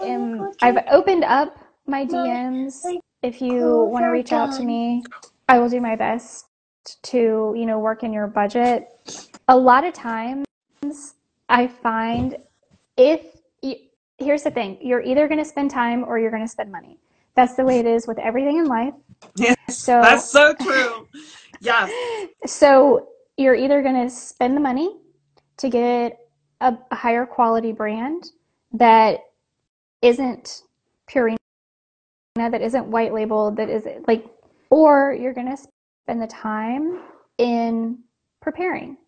am 0.00 0.52
I've 0.60 0.84
opened 0.90 1.24
up 1.24 1.58
my 1.86 2.04
DMs. 2.04 2.82
If 3.22 3.40
you 3.40 3.88
want 3.90 4.04
to 4.04 4.08
reach 4.08 4.32
out 4.32 4.52
to 4.52 4.64
me, 4.64 5.02
I 5.48 5.58
will 5.58 5.68
do 5.68 5.80
my 5.80 5.96
best 5.96 6.46
to, 7.04 7.54
you 7.56 7.66
know, 7.66 7.78
work 7.78 8.02
in 8.02 8.12
your 8.12 8.26
budget. 8.26 8.88
A 9.48 9.56
lot 9.56 9.84
of 9.84 9.94
times 9.94 10.44
I 11.48 11.66
find 11.66 12.36
if 12.96 13.35
here's 14.18 14.42
the 14.42 14.50
thing, 14.50 14.78
you're 14.80 15.02
either 15.02 15.28
going 15.28 15.38
to 15.38 15.44
spend 15.44 15.70
time 15.70 16.04
or 16.04 16.18
you're 16.18 16.30
going 16.30 16.44
to 16.44 16.48
spend 16.48 16.70
money. 16.72 16.98
That's 17.34 17.54
the 17.54 17.64
way 17.64 17.78
it 17.78 17.86
is 17.86 18.06
with 18.06 18.18
everything 18.18 18.56
in 18.58 18.66
life. 18.66 18.94
Yes, 19.36 19.56
So 19.68 20.00
that's 20.00 20.30
so 20.30 20.54
true. 20.54 21.08
Yes. 21.62 21.90
so 22.44 23.08
you're 23.38 23.54
either 23.54 23.80
going 23.82 23.94
to 23.94 24.10
spend 24.10 24.54
the 24.54 24.60
money 24.60 24.94
to 25.56 25.70
get 25.70 26.18
a, 26.60 26.76
a 26.90 26.94
higher 26.94 27.24
quality 27.24 27.72
brand 27.72 28.32
that 28.72 29.20
isn't 30.02 30.62
Purina, 31.10 31.36
that 32.34 32.60
isn't 32.60 32.86
white 32.86 33.14
labeled, 33.14 33.56
that 33.56 33.70
isn't 33.70 34.06
like, 34.06 34.26
or 34.68 35.16
you're 35.18 35.32
going 35.32 35.48
to 35.48 35.62
spend 36.02 36.20
the 36.20 36.26
time 36.26 37.00
in 37.38 37.98
preparing 38.40 38.98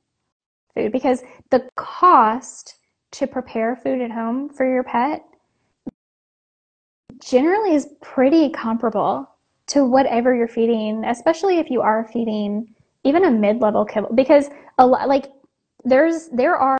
food 0.74 0.90
because 0.90 1.22
the 1.50 1.68
cost 1.76 2.76
to 3.12 3.26
prepare 3.26 3.76
food 3.76 4.00
at 4.00 4.10
home 4.10 4.48
for 4.48 4.70
your 4.70 4.82
pet 4.82 5.24
generally 7.22 7.74
is 7.74 7.88
pretty 8.02 8.50
comparable 8.50 9.28
to 9.66 9.84
whatever 9.84 10.34
you're 10.34 10.48
feeding, 10.48 11.04
especially 11.04 11.58
if 11.58 11.70
you 11.70 11.80
are 11.80 12.08
feeding 12.12 12.74
even 13.04 13.24
a 13.24 13.30
mid-level 13.30 13.84
kibble 13.84 14.12
because 14.14 14.48
a 14.78 14.86
lot 14.86 15.08
like 15.08 15.26
there's 15.84 16.28
there 16.28 16.56
are 16.56 16.78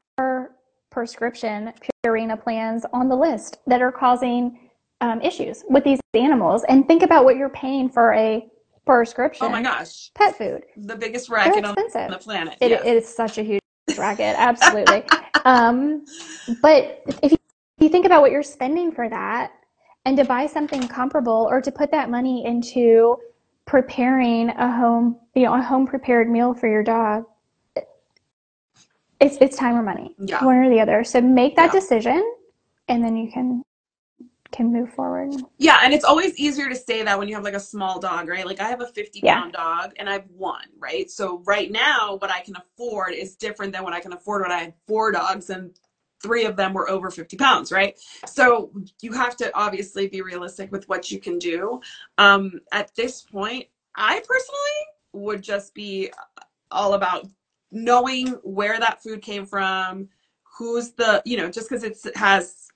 prescription 0.91 1.73
Purina 2.05 2.41
plans 2.43 2.85
on 2.93 3.09
the 3.09 3.17
list 3.17 3.59
that 3.67 3.81
are 3.83 3.93
causing 3.93 4.69
um, 5.01 5.21
issues 5.21 5.65
with 5.69 5.85
these 5.85 6.01
animals 6.15 6.65
and 6.69 6.87
think 6.89 7.03
about 7.03 7.25
what 7.25 7.37
you're 7.37 7.49
paying 7.51 7.89
for 7.89 8.13
a 8.15 8.47
prescription 8.85 9.47
Oh 9.47 9.51
my 9.51 9.63
gosh. 9.63 10.11
pet 10.15 10.37
food 10.37 10.63
The 10.77 10.97
biggest 10.97 11.29
racket 11.29 11.65
on 11.65 11.75
the 11.77 12.19
planet. 12.21 12.57
it, 12.61 12.73
it 12.73 12.85
is 12.85 13.07
such 13.09 13.39
a 13.39 13.43
huge 13.43 13.61
racket 13.99 14.35
absolutely 14.39 15.05
um, 15.45 16.05
but 16.63 17.03
if 17.23 17.33
you, 17.33 17.39
if 17.79 17.83
you 17.83 17.89
think 17.89 18.07
about 18.07 18.21
what 18.23 18.31
you're 18.31 18.43
spending 18.43 18.93
for 18.93 19.09
that 19.09 19.53
and 20.05 20.17
to 20.17 20.25
buy 20.25 20.47
something 20.47 20.87
comparable 20.89 21.47
or 21.51 21.61
to 21.61 21.71
put 21.71 21.91
that 21.91 22.11
money 22.11 22.45
into 22.47 23.17
preparing 23.67 24.51
a 24.51 24.73
home 24.77 25.19
you 25.35 25.43
know 25.45 25.55
a 25.55 25.63
home 25.63 25.87
prepared 25.87 26.31
meal 26.31 26.55
for 26.55 26.69
your 26.69 26.83
dog 26.83 27.25
it's 29.21 29.37
it's 29.41 29.57
time 29.57 29.77
or 29.77 29.83
money 29.83 30.15
Yeah. 30.19 30.45
one 30.45 30.57
or 30.57 30.71
the 30.71 30.81
other 30.81 31.05
so 31.05 31.21
make 31.21 31.57
that 31.57 31.73
Yeah. 31.75 31.81
decision 31.81 32.35
and 32.89 33.05
then 33.05 33.17
you 33.17 33.31
can 33.31 33.63
can 34.53 34.73
move 34.73 34.93
forward 34.93 35.31
Yeah, 35.59 35.79
and 35.85 35.95
it's 35.95 36.05
always 36.05 36.37
easier 36.39 36.69
to 36.69 36.75
say 36.77 37.05
that 37.05 37.19
when 37.19 37.29
you 37.29 37.35
have 37.37 37.45
like 37.45 37.55
a 37.55 37.61
small 37.61 38.01
dog, 38.01 38.29
right? 38.29 38.47
Like 38.47 38.61
I 38.61 38.69
have 38.69 38.81
a 38.81 38.87
50 38.89 39.21
Yeah. 39.23 39.51
dog 39.53 39.93
and 39.99 40.11
I've 40.11 40.29
one, 40.31 40.67
right? 40.79 41.11
So 41.11 41.43
right 41.47 41.71
now, 41.71 42.17
what 42.17 42.31
I 42.31 42.41
can 42.41 42.57
afford 42.57 43.15
is 43.15 43.37
different 43.37 43.73
than 43.73 43.85
what 43.85 43.93
I 43.93 44.01
can 44.01 44.13
afford 44.13 44.43
when 44.43 44.53
I 44.53 44.59
had 44.59 44.75
four 44.89 45.13
dogs 45.13 45.51
and 45.51 45.79
three 46.23 46.45
of 46.47 46.57
them 46.57 46.73
were 46.75 46.91
over 46.91 47.11
50 47.11 47.37
pounds, 47.37 47.71
right? 47.71 47.99
So 48.27 48.73
you 49.03 49.13
have 49.13 49.37
to 49.37 49.55
obviously 49.57 50.09
be 50.09 50.23
realistic 50.23 50.73
with 50.73 50.89
what 50.89 51.11
you 51.11 51.21
can 51.21 51.39
do. 51.39 51.81
Um, 52.19 52.61
at 52.73 52.95
this 52.97 53.23
point, 53.23 53.67
I 53.97 54.21
personally 54.27 54.81
would 55.27 55.43
just 55.43 55.75
be 55.75 56.11
all 56.73 56.95
about 56.95 57.27
knowing 57.73 58.29
where 58.45 58.81
that 58.81 59.03
food 59.03 59.23
came 59.23 59.47
from, 59.47 60.09
who's 60.59 60.93
the, 60.93 61.23
you 61.27 61.39
know, 61.39 61.51
just 61.51 61.71
because 61.71 61.85
it 61.85 61.99
has 62.17 62.69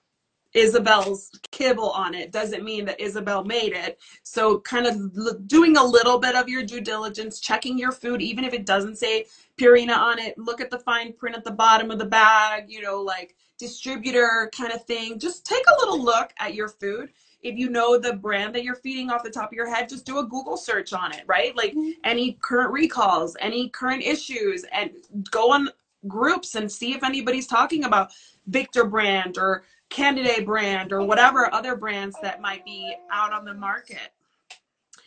Isabel's 0.55 1.31
kibble 1.51 1.91
on 1.91 2.15
it 2.15 2.31
doesn't 2.31 2.65
mean 2.65 2.85
that 2.85 3.01
Isabel 3.01 3.45
made 3.45 3.73
it. 3.73 3.99
So, 4.23 4.61
kind 4.61 4.87
of 4.87 5.49
doing 5.49 5.77
a 5.77 5.85
little 5.85 6.19
bit 6.19 6.35
of 6.35 6.49
your 6.49 6.63
due 6.63 6.81
diligence, 6.81 7.41
checking 7.41 7.79
your 7.79 7.93
food, 7.93 8.21
even 8.21 8.45
if 8.45 8.53
it 8.53 8.67
doesn't 8.67 8.99
say 8.99 9.27
Purina 9.59 9.97
on 9.97 10.19
it, 10.19 10.37
look 10.39 10.61
at 10.61 10.71
the 10.71 10.79
fine 10.79 11.13
print 11.13 11.37
at 11.37 11.45
the 11.45 11.51
bottom 11.51 11.91
of 11.91 11.99
the 11.99 12.05
bag, 12.05 12.67
you 12.69 12.83
know, 12.83 13.01
like 13.01 13.35
distributor 13.59 14.51
kind 14.57 14.73
of 14.73 14.85
thing. 14.85 15.19
Just 15.19 15.47
take 15.47 15.65
a 15.69 15.81
little 15.81 16.03
look 16.03 16.33
at 16.39 16.55
your 16.55 16.69
food. 16.69 17.11
If 17.43 17.59
you 17.59 17.71
know 17.71 17.99
the 17.99 18.15
brand 18.15 18.55
that 18.55 18.63
you're 18.63 18.77
feeding 18.77 19.11
off 19.11 19.25
the 19.25 19.31
top 19.31 19.51
of 19.51 19.53
your 19.53 19.73
head, 19.73 19.89
just 19.89 20.07
do 20.07 20.19
a 20.19 20.25
Google 20.25 20.57
search 20.57 20.93
on 20.93 21.13
it, 21.13 21.25
right? 21.27 21.57
Like 21.57 21.73
mm-hmm. 21.73 21.91
any 22.05 22.39
current 22.41 22.73
recalls, 22.73 23.37
any 23.41 23.69
current 23.71 24.03
issues, 24.03 24.65
and 24.73 24.91
go 25.31 25.53
on 25.53 25.69
groups 26.07 26.55
and 26.55 26.71
see 26.71 26.93
if 26.93 27.03
anybody's 27.03 27.47
talking 27.47 27.85
about 27.85 28.13
Victor 28.47 28.85
brand 28.85 29.39
or 29.39 29.65
Canidae 29.93 30.45
brand 30.45 30.93
or 30.93 31.03
whatever 31.03 31.53
other 31.55 31.77
brands 31.77 32.17
that 32.23 32.41
might 32.41 32.65
be 32.65 32.95
out 33.11 33.33
on 33.33 33.45
the 33.45 33.55
market. 33.55 34.13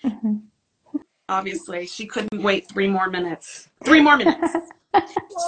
Mhm. 0.03 0.43
Obviously, 1.27 1.88
she 1.88 2.05
couldn't 2.05 2.43
wait 2.43 2.69
three 2.69 2.88
more 2.88 3.09
minutes. 3.09 3.69
Three 3.83 4.01
more 4.01 4.17
minutes. 4.17 4.55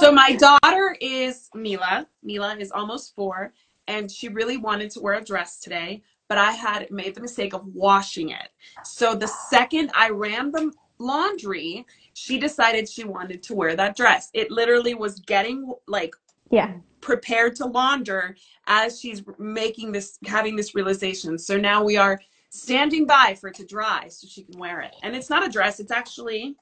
So 0.02 0.12
my 0.12 0.36
daughter 0.36 0.98
is 1.00 1.50
Mila. 1.56 2.06
Mila 2.22 2.58
is 2.58 2.70
almost 2.70 3.16
four, 3.16 3.54
and 3.88 4.12
she 4.12 4.28
really 4.28 4.58
wanted 4.58 4.92
to 4.92 5.00
wear 5.00 5.14
a 5.14 5.24
dress 5.24 5.60
today. 5.62 6.04
but 6.28 6.38
I 6.38 6.52
had 6.52 6.92
made 6.92 7.16
the 7.16 7.22
mistake 7.22 7.54
of 7.54 7.66
washing 7.74 8.32
it. 8.32 8.50
So 8.84 9.16
the 9.16 9.28
second 9.28 9.92
I 9.96 10.10
ran 10.10 10.52
the 10.52 10.74
laundry, 11.00 11.86
she 12.14 12.38
decided 12.38 12.90
she 12.90 13.06
wanted 13.06 13.42
to 13.44 13.56
wear 13.56 13.78
that 13.78 13.96
dress. 13.96 14.30
It 14.34 14.52
literally 14.52 14.94
was 14.94 15.22
getting 15.22 15.74
like 15.88 16.14
Yeah. 16.52 16.74
prepared 17.02 17.56
to 17.58 17.66
launder 17.66 18.36
as 18.68 19.00
she's 19.00 19.24
making 19.38 19.92
this 19.92 20.18
having 20.26 20.56
this 20.56 20.76
realization. 20.76 21.38
So 21.38 21.58
now 21.58 21.84
we 21.84 21.98
are 21.98 22.20
standing 22.50 23.06
by 23.06 23.36
for 23.40 23.50
it 23.50 23.56
to 23.56 23.66
dry 23.66 24.08
so 24.10 24.28
she 24.28 24.44
can 24.44 24.58
wear 24.60 24.82
it. 24.82 24.96
And 25.04 25.16
it's 25.16 25.30
not 25.30 25.46
a 25.46 25.50
dress, 25.50 25.80
it's 25.80 25.92
actually 25.92 26.56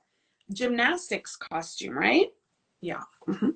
gymnastics 0.54 1.36
costume, 1.36 1.98
right? 1.98 2.28
Yeah. 2.82 3.02
Mhm. 3.28 3.56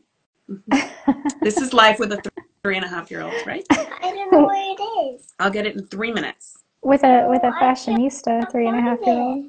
Mhm. 0.50 1.40
this 1.42 1.58
is 1.58 1.74
life 1.74 2.00
with 2.00 2.12
a 2.14 2.18
th- 2.22 2.34
three 2.64 2.76
and 2.78 2.86
a 2.86 2.88
half 2.88 3.12
year 3.12 3.22
old, 3.22 3.34
right? 3.46 3.66
I 3.72 4.12
don't 4.14 4.32
know 4.32 4.46
where 4.48 4.72
it 4.74 4.82
is. 5.16 5.28
I'll 5.40 5.52
get 5.52 5.66
it 5.68 5.76
in 5.76 5.86
three 5.88 6.12
minutes. 6.12 6.58
With 6.82 7.04
a 7.04 7.28
with 7.30 7.44
a 7.44 7.48
I 7.48 7.60
can't 7.60 7.78
fashionista 7.78 8.52
three 8.52 8.68
and 8.68 8.78
a 8.78 8.82
half 8.82 9.00
year 9.06 9.16
old. 9.20 9.46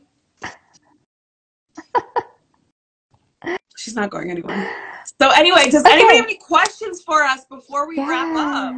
She's 3.77 3.95
not 3.95 4.11
going 4.11 4.31
anywhere. 4.31 4.71
So 5.21 5.29
anyway, 5.31 5.69
does 5.71 5.85
anybody 5.85 6.17
have 6.17 6.25
any 6.25 6.37
questions 6.37 7.03
for 7.03 7.23
us 7.23 7.45
before 7.45 7.87
we 7.87 7.99
wrap 7.99 8.35
up? 8.37 8.75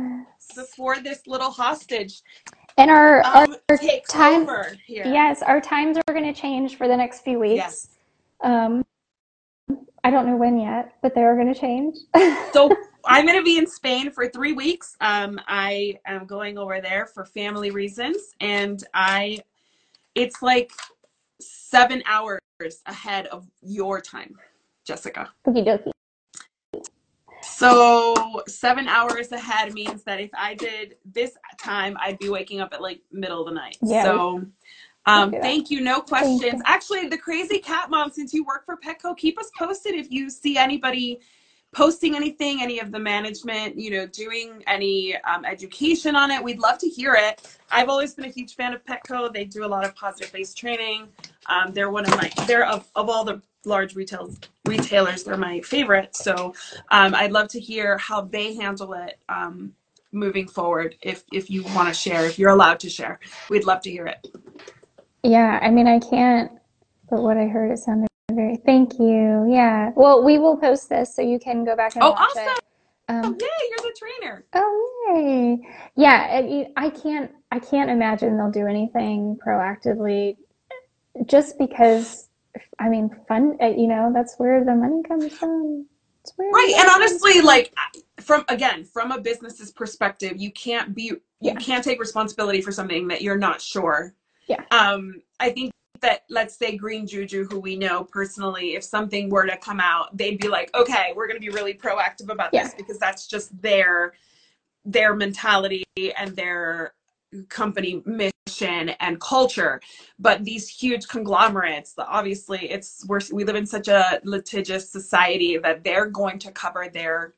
Before 0.57 0.99
this 0.99 1.27
little 1.29 1.51
hostage 1.53 2.21
And 2.77 2.91
our, 2.91 3.23
our 3.23 3.45
um, 3.45 3.57
takes 3.79 4.11
time- 4.11 4.49
here. 4.85 5.05
yes, 5.07 5.41
our 5.43 5.61
times 5.61 5.99
are 5.99 6.13
going 6.13 6.25
to 6.35 6.39
change 6.39 6.77
for 6.77 6.89
the 6.89 6.97
next 6.97 7.21
few 7.21 7.39
weeks. 7.39 7.55
Yes. 7.57 7.89
Um, 8.43 8.85
I 10.03 10.11
don't 10.11 10.27
know 10.27 10.35
when 10.37 10.59
yet, 10.59 10.95
but 11.01 11.15
they 11.15 11.23
are 11.23 11.37
going 11.37 11.53
to 11.55 11.59
change. 11.59 11.97
So 12.53 12.75
I'm 13.05 13.25
going 13.25 13.39
to 13.39 13.45
be 13.45 13.57
in 13.59 13.69
Spain 13.69 14.11
for 14.11 14.29
three 14.29 14.53
weeks. 14.53 14.97
Um, 15.01 15.41
I 15.47 16.01
am 16.07 16.27
going 16.27 16.59
over 16.59 16.81
there 16.81 17.07
for 17.07 17.25
family 17.25 17.71
reasons, 17.71 18.17
and 18.41 18.83
I, 18.95 19.39
it's 20.17 20.43
like 20.43 20.73
seven 21.41 22.03
hours 22.05 22.41
ahead 22.87 23.27
of 23.29 23.47
your 23.63 24.01
time, 24.01 24.35
Jessica. 24.85 25.31
Okie 25.47 25.65
dokie. 25.65 25.92
So 27.55 28.43
seven 28.49 28.89
hours 28.89 29.33
ahead 29.33 29.73
means 29.75 30.03
that 30.05 30.21
if 30.21 30.31
I 30.35 30.55
did 30.55 30.97
this 31.05 31.33
time, 31.59 31.97
I'd 32.01 32.19
be 32.19 32.29
waking 32.29 32.61
up 32.61 32.73
at 32.73 32.83
like 32.83 33.01
middle 33.13 33.41
of 33.41 33.47
the 33.47 33.55
night. 33.55 33.77
Yeah, 33.83 34.05
So 34.05 34.45
um, 35.07 35.31
thank 35.33 35.71
you. 35.71 35.81
No 35.81 36.01
questions. 36.01 36.43
you. 36.43 36.63
Actually, 36.65 37.09
the 37.09 37.19
crazy 37.19 37.59
cat 37.59 37.91
mom, 37.91 38.11
since 38.11 38.33
you 38.33 38.45
work 38.45 38.65
for 38.65 38.77
Petco, 38.77 39.17
keep 39.17 39.39
us 39.39 39.51
posted 39.59 39.95
if 39.95 40.11
you 40.11 40.31
see 40.31 40.57
anybody 40.57 41.21
posting 41.73 42.15
anything, 42.15 42.61
any 42.61 42.81
of 42.81 42.93
the 42.93 42.99
management, 42.99 43.79
you 43.79 43.91
know, 43.91 44.07
doing 44.07 44.63
any 44.67 45.17
um, 45.23 45.45
education 45.45 46.15
on 46.15 46.31
it. 46.31 46.43
We'd 46.43 46.59
love 46.59 46.79
to 46.79 46.89
hear 46.89 47.15
it. 47.15 47.59
I've 47.71 47.89
always 47.89 48.15
been 48.15 48.27
a 48.27 48.31
huge 48.31 48.55
fan 48.55 48.75
of 48.75 48.85
Petco. 48.85 49.33
They 49.33 49.45
do 49.45 49.65
a 49.65 49.67
lot 49.67 49.85
of 49.85 49.95
positive 49.95 50.33
based 50.33 50.57
training. 50.59 51.09
Um, 51.47 51.73
they're 51.73 51.91
one 51.91 52.05
of 52.05 52.11
my, 52.11 52.31
they're 52.47 52.67
of, 52.67 52.87
of 52.95 53.09
all 53.09 53.25
the 53.25 53.41
large 53.65 53.95
retail 53.95 54.31
retailers, 54.67 55.25
they're 55.25 55.37
my 55.37 55.61
favorite. 55.61 56.15
So 56.17 56.55
um, 56.91 57.15
I'd 57.15 57.33
love 57.33 57.49
to 57.49 57.61
hear 57.61 57.97
how 57.99 58.23
they 58.23 58.55
handle 58.55 58.93
it 58.95 59.19
um, 59.29 59.73
moving 60.13 60.49
forward. 60.49 60.97
If 61.01 61.25
if 61.33 61.51
you 61.51 61.63
want 61.75 61.89
to 61.89 61.95
share, 61.95 62.27
if 62.27 62.39
you're 62.39 62.51
allowed 62.51 62.81
to 62.81 62.91
share, 62.91 63.21
we'd 63.51 63.65
love 63.65 63.81
to 63.83 63.91
hear 63.91 64.07
it. 64.07 64.27
Yeah, 65.23 65.61
I 65.63 65.71
mean, 65.71 65.87
I 65.87 66.01
can't, 66.01 66.51
but 67.09 67.23
what 67.23 67.37
I 67.37 67.47
heard, 67.47 67.71
it 67.71 67.79
sounded 67.79 68.12
very, 68.31 68.57
thank 68.57 68.99
you. 68.99 69.47
Yeah. 69.51 69.91
Well, 69.97 70.23
we 70.25 70.39
will 70.39 70.57
post 70.57 70.89
this 70.89 71.15
so 71.15 71.23
you 71.23 71.39
can 71.39 71.65
go 71.65 71.77
back 71.77 71.95
and 71.97 72.05
Oh, 72.05 72.11
watch 72.11 72.31
awesome! 72.37 72.45
it. 72.57 72.65
Um, 73.09 73.37
Yay, 73.39 73.47
you're 73.71 73.79
the 73.79 73.97
trainer. 73.99 74.45
oh, 74.55 75.13
yay. 75.15 75.69
Yeah, 75.97 76.29
I, 76.31 76.67
I 76.77 76.91
can't, 76.91 77.31
I 77.51 77.59
can't 77.59 77.91
imagine 77.91 78.37
they'll 78.37 78.51
do 78.51 78.67
anything 78.67 79.37
proactively 79.45 80.37
just 81.27 81.59
because, 81.59 82.29
I 82.79 82.89
mean, 82.89 83.11
fun, 83.29 83.59
uh, 83.61 83.67
you 83.67 83.89
know, 83.89 84.13
that's 84.15 84.37
where 84.39 84.65
the 84.65 84.75
money 84.75 85.03
comes 85.03 85.37
from. 85.37 85.87
Right, 86.39 86.73
and 86.79 86.89
honestly, 86.89 87.41
like 87.43 87.75
from 88.21 88.45
again, 88.49 88.85
from 88.85 89.11
a 89.11 89.21
business's 89.21 89.73
perspective, 89.73 90.35
you 90.37 90.53
can't 90.53 90.95
be 90.95 91.03
you 91.03 91.21
Yeah. 91.41 91.55
can't 91.55 91.83
take 91.83 91.99
responsibility 91.99 92.61
for 92.61 92.71
something 92.71 93.09
that 93.09 93.23
you're 93.23 93.37
not 93.37 93.61
sure. 93.61 94.15
Yeah. 94.47 94.63
Um, 94.71 95.21
I 95.41 95.51
think 95.51 95.72
that 96.03 96.25
let's 96.29 96.57
say 96.57 96.77
Green 96.77 97.07
Juju, 97.07 97.47
who 97.51 97.59
we 97.59 97.77
know 97.77 98.05
personally, 98.05 98.75
if 98.75 98.85
something 98.85 99.31
were 99.31 99.47
to 99.47 99.57
come 99.57 99.81
out, 99.81 100.17
they'd 100.17 100.39
be 100.39 100.49
like, 100.49 100.71
okay, 100.75 101.13
we're 101.17 101.27
going 101.27 101.41
to 101.41 101.47
be 101.47 101.53
really 101.53 101.75
proactive 101.75 102.29
about 102.31 102.51
Yeah. 102.53 102.65
this 102.65 102.75
because 102.75 102.99
that's 102.99 103.27
just 103.27 103.61
their 103.63 104.13
their 104.85 105.15
mentality 105.15 105.85
and 106.19 106.35
their 106.37 106.95
company 107.49 108.03
mission 108.05 108.91
and 109.01 109.21
culture 109.21 109.81
but 110.19 110.45
these 110.45 110.69
huge 110.69 111.07
conglomerates 111.09 111.95
obviously 111.99 112.69
it's 112.71 113.05
we're, 113.09 113.21
we 113.33 113.45
live 113.45 113.57
in 113.57 113.65
such 113.67 113.89
a 113.89 114.21
litigious 114.25 114.91
society 114.91 115.57
that 115.57 115.83
they're 115.85 116.07
going 116.11 116.39
to 116.39 116.51
cover 116.51 116.89
their 116.93 117.35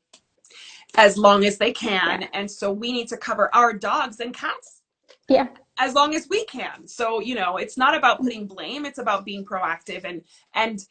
as 0.96 1.16
long 1.18 1.44
as 1.44 1.58
they 1.58 1.70
can 1.72 2.22
Yeah. 2.22 2.28
and 2.32 2.50
so 2.50 2.72
we 2.72 2.92
need 2.92 3.08
to 3.08 3.16
cover 3.18 3.54
our 3.54 3.72
dogs 3.74 4.20
and 4.20 4.34
cats 4.34 4.80
Yeah. 5.28 5.48
As 5.78 5.94
long 5.94 6.14
as 6.14 6.28
we 6.28 6.44
can. 6.46 6.86
So 6.86 7.20
you 7.20 7.34
know 7.34 7.56
it's 7.56 7.76
not 7.76 7.96
about 7.96 8.20
putting 8.20 8.46
blame 8.46 8.84
it's 8.84 8.98
about 8.98 9.24
being 9.24 9.44
proactive 9.44 10.04
and 10.04 10.22
and 10.54 10.84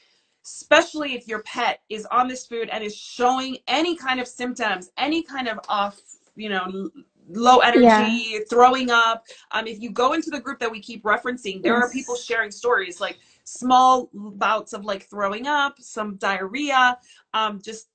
especially 0.45 1.13
if 1.13 1.27
your 1.27 1.41
pet 1.43 1.79
is 1.89 2.05
on 2.07 2.27
this 2.27 2.45
food 2.45 2.69
and 2.69 2.83
is 2.83 2.95
showing 2.95 3.57
any 3.67 3.95
kind 3.95 4.19
of 4.19 4.27
symptoms 4.27 4.89
any 4.97 5.23
kind 5.23 5.47
of 5.47 5.59
off 5.69 5.99
you 6.35 6.49
know 6.49 6.89
low 7.29 7.59
energy 7.59 8.39
throwing 8.49 8.89
up 8.89 9.25
um, 9.51 9.65
if 9.65 9.79
you 9.79 9.89
go 9.89 10.11
into 10.11 10.29
the 10.29 10.39
group 10.39 10.59
that 10.59 10.69
we 10.69 10.81
keep 10.81 11.03
referencing 11.03 11.61
there 11.61 11.75
are 11.75 11.89
people 11.89 12.15
sharing 12.15 12.51
stories 12.51 12.99
like 12.99 13.17
small 13.45 14.09
bouts 14.13 14.73
of 14.73 14.83
like 14.83 15.09
throwing 15.09 15.47
up 15.47 15.75
some 15.79 16.15
diarrhea 16.17 16.97
um, 17.33 17.61
just 17.63 17.87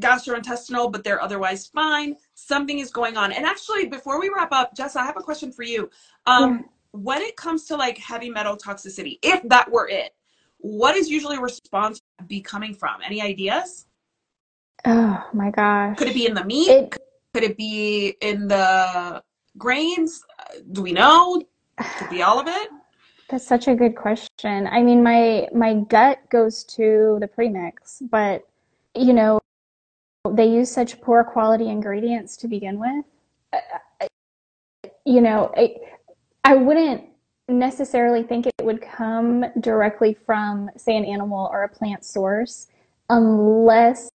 gastrointestinal 0.00 0.90
but 0.90 1.04
they're 1.04 1.22
otherwise 1.22 1.66
fine. 1.66 2.16
Something 2.34 2.78
is 2.78 2.90
going 2.90 3.16
on. 3.16 3.32
And 3.32 3.44
actually 3.44 3.86
before 3.86 4.20
we 4.20 4.30
wrap 4.34 4.52
up 4.52 4.74
jess 4.74 4.96
i 4.96 5.04
have 5.04 5.16
a 5.16 5.22
question 5.22 5.52
for 5.52 5.62
you. 5.62 5.90
Um, 6.26 6.64
when 6.92 7.20
it 7.20 7.36
comes 7.36 7.64
to 7.66 7.76
like 7.76 7.98
heavy 7.98 8.30
metal 8.30 8.56
toxicity 8.56 9.18
if 9.22 9.46
that 9.48 9.70
were 9.70 9.88
it 9.88 10.14
what 10.58 10.96
is 10.96 11.08
usually 11.08 11.36
a 11.36 11.40
response 11.40 12.00
be 12.26 12.40
coming 12.40 12.74
from? 12.74 13.00
Any 13.04 13.22
ideas? 13.22 13.86
Oh 14.84 15.24
my 15.32 15.50
gosh. 15.50 15.96
could 15.96 16.08
it 16.08 16.14
be 16.14 16.26
in 16.26 16.34
the 16.34 16.44
meat? 16.44 16.68
It, 16.68 16.96
could 17.34 17.44
it 17.44 17.56
be 17.56 18.16
in 18.20 18.48
the 18.48 19.22
grains? 19.56 20.22
Do 20.72 20.82
we 20.82 20.92
know? 20.92 21.42
Could 21.98 22.10
be 22.10 22.22
all 22.22 22.40
of 22.40 22.48
it? 22.48 22.68
That's 23.28 23.46
such 23.46 23.68
a 23.68 23.74
good 23.74 23.94
question. 23.94 24.66
I 24.66 24.82
mean, 24.82 25.02
my 25.02 25.48
my 25.54 25.74
gut 25.74 26.18
goes 26.30 26.64
to 26.64 27.18
the 27.20 27.28
premix, 27.28 28.02
but 28.10 28.48
you 28.94 29.12
know, 29.12 29.38
they 30.30 30.46
use 30.46 30.70
such 30.70 31.00
poor 31.00 31.24
quality 31.24 31.68
ingredients 31.68 32.36
to 32.38 32.48
begin 32.48 32.78
with. 32.78 33.04
You 35.04 35.20
know, 35.20 35.52
I, 35.56 35.76
I 36.44 36.54
wouldn't 36.54 37.04
necessarily 37.48 38.22
think 38.22 38.46
it 38.46 38.54
would 38.62 38.82
come 38.82 39.44
directly 39.60 40.14
from, 40.26 40.70
say, 40.76 40.96
an 40.96 41.04
animal 41.04 41.48
or 41.50 41.64
a 41.64 41.68
plant 41.68 42.04
source, 42.04 42.68
unless 43.08 44.10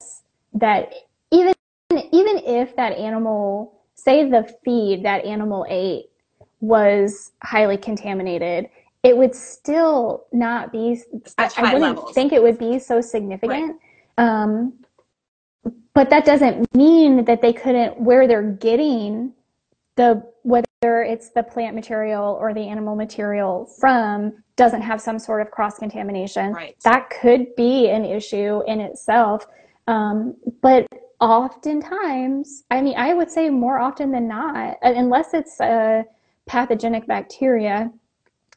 that 0.55 0.93
even 1.31 1.55
even 1.91 2.39
if 2.39 2.75
that 2.77 2.93
animal, 2.93 3.81
say 3.95 4.29
the 4.29 4.55
feed 4.65 5.05
that 5.05 5.25
animal 5.25 5.67
ate 5.69 6.07
was 6.61 7.33
highly 7.43 7.77
contaminated, 7.77 8.69
it 9.03 9.17
would 9.17 9.35
still 9.35 10.25
not 10.33 10.73
be, 10.73 11.03
I, 11.37 11.51
I 11.57 11.75
wouldn't 11.75 11.97
levels. 11.97 12.15
think 12.15 12.33
it 12.33 12.43
would 12.43 12.59
be 12.59 12.79
so 12.79 13.01
significant. 13.01 13.79
Um, 14.17 14.75
but 15.95 16.11
that 16.11 16.25
doesn't 16.25 16.75
mean 16.75 17.25
that 17.25 17.43
they 17.43 17.53
couldn't, 17.53 18.01
where 18.01 18.27
they're 18.27 18.53
getting 18.53 19.33
the, 19.97 20.23
whether 20.43 21.03
it's 21.03 21.31
the 21.31 21.43
plant 21.43 21.75
material 21.75 22.37
or 22.41 22.55
the 22.55 22.61
animal 22.61 22.97
material 22.97 23.67
from, 23.79 24.33
doesn't 24.57 24.83
have 24.83 25.01
some 25.01 25.19
sort 25.19 25.43
of 25.43 25.51
cross 25.51 25.79
contamination. 25.79 26.53
right 26.53 26.77
That 26.85 27.11
could 27.11 27.55
be 27.57 27.89
an 27.89 28.05
issue 28.05 28.63
in 28.67 28.81
itself. 28.81 29.47
Um, 29.87 30.37
but 30.63 30.87
oftentimes, 31.21 32.65
I 32.71 32.81
mean, 32.81 32.97
I 32.97 33.15
would 33.15 33.31
say 33.31 33.51
more 33.51 33.79
often 33.79 34.11
than 34.11 34.29
not, 34.29 34.79
unless 34.83 35.35
it's 35.35 35.61
a 35.61 36.05
pathogenic 36.47 37.07
bacteria, 37.07 37.91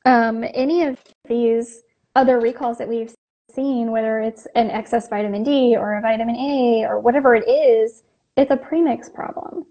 um, 0.06 0.44
any 0.54 0.84
of 0.84 1.00
these 1.28 1.82
other 2.16 2.40
recalls 2.40 2.78
that 2.78 2.88
we've 2.88 3.14
seen, 3.56 3.92
whether 3.92 4.20
it's 4.20 4.48
an 4.56 4.70
excess 4.70 5.08
vitamin 5.08 5.44
D 5.44 5.76
or 5.78 5.98
a 5.98 6.02
vitamin 6.02 6.36
A 6.36 6.86
or 6.86 7.00
whatever 7.00 7.36
it 7.36 7.48
is, 7.48 8.04
it's 8.38 8.52
a 8.52 8.58
premix 8.58 9.10
problem. 9.10 9.66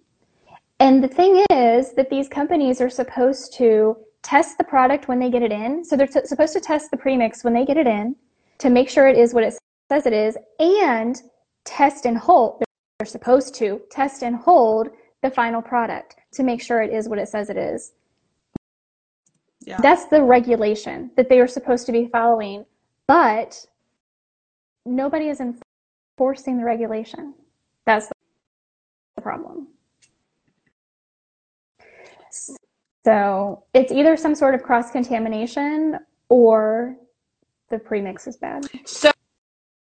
And 0.81 1.03
the 1.03 1.09
thing 1.09 1.45
is 1.51 1.93
that 1.95 2.11
these 2.11 2.29
companies 2.29 2.81
are 2.81 2.91
supposed 2.91 3.55
to 3.55 3.97
test 4.23 4.59
the 4.59 4.65
product 4.65 5.07
when 5.07 5.19
they 5.19 5.31
get 5.31 5.43
it 5.43 5.53
in. 5.53 5.85
So 5.85 5.97
they're 5.97 6.07
t- 6.07 6.25
supposed 6.25 6.55
to 6.55 6.61
test 6.61 6.91
the 6.91 6.97
premix 6.97 7.45
when 7.45 7.55
they 7.55 7.65
get 7.65 7.77
it 7.77 7.87
in 7.87 8.17
to 8.59 8.71
make 8.71 8.89
sure 8.89 9.07
it 9.07 9.19
is 9.19 9.35
what 9.35 9.45
it 9.45 9.55
says 9.91 10.07
it 10.07 10.13
is 10.13 10.37
and 10.59 11.23
test 11.65 12.07
and 12.07 12.19
hold. 12.19 12.65
They're 12.99 13.07
supposed 13.07 13.55
to 13.57 13.81
test 13.91 14.23
and 14.23 14.35
hold 14.35 14.89
the 15.23 15.31
final 15.31 15.63
product 15.63 16.17
to 16.33 16.43
make 16.43 16.63
sure 16.63 16.83
it 16.83 16.93
is 16.93 17.09
what 17.09 17.19
it 17.19 17.29
says 17.29 17.51
it 17.51 17.57
is. 17.57 17.93
Yeah. 19.61 19.81
That's 19.81 20.07
the 20.07 20.23
regulation 20.23 21.11
that 21.17 21.29
they 21.29 21.41
are 21.41 21.47
supposed 21.47 21.87
to 21.87 21.93
be 21.93 22.09
following, 22.09 22.67
but 23.07 23.65
nobody 24.85 25.29
is 25.29 25.41
enforcing 25.41 26.59
the 26.59 26.65
regulation. 26.65 27.35
That's 27.87 28.09
the 29.17 29.23
problem. 29.23 29.69
So 33.05 33.65
it's 33.75 33.93
either 33.93 34.17
some 34.17 34.35
sort 34.35 34.55
of 34.55 34.63
cross 34.63 34.91
contamination 34.91 35.99
or 36.29 36.97
the 37.71 37.79
premix 37.79 38.27
is 38.27 38.37
bad. 38.37 38.67
So, 38.87 39.11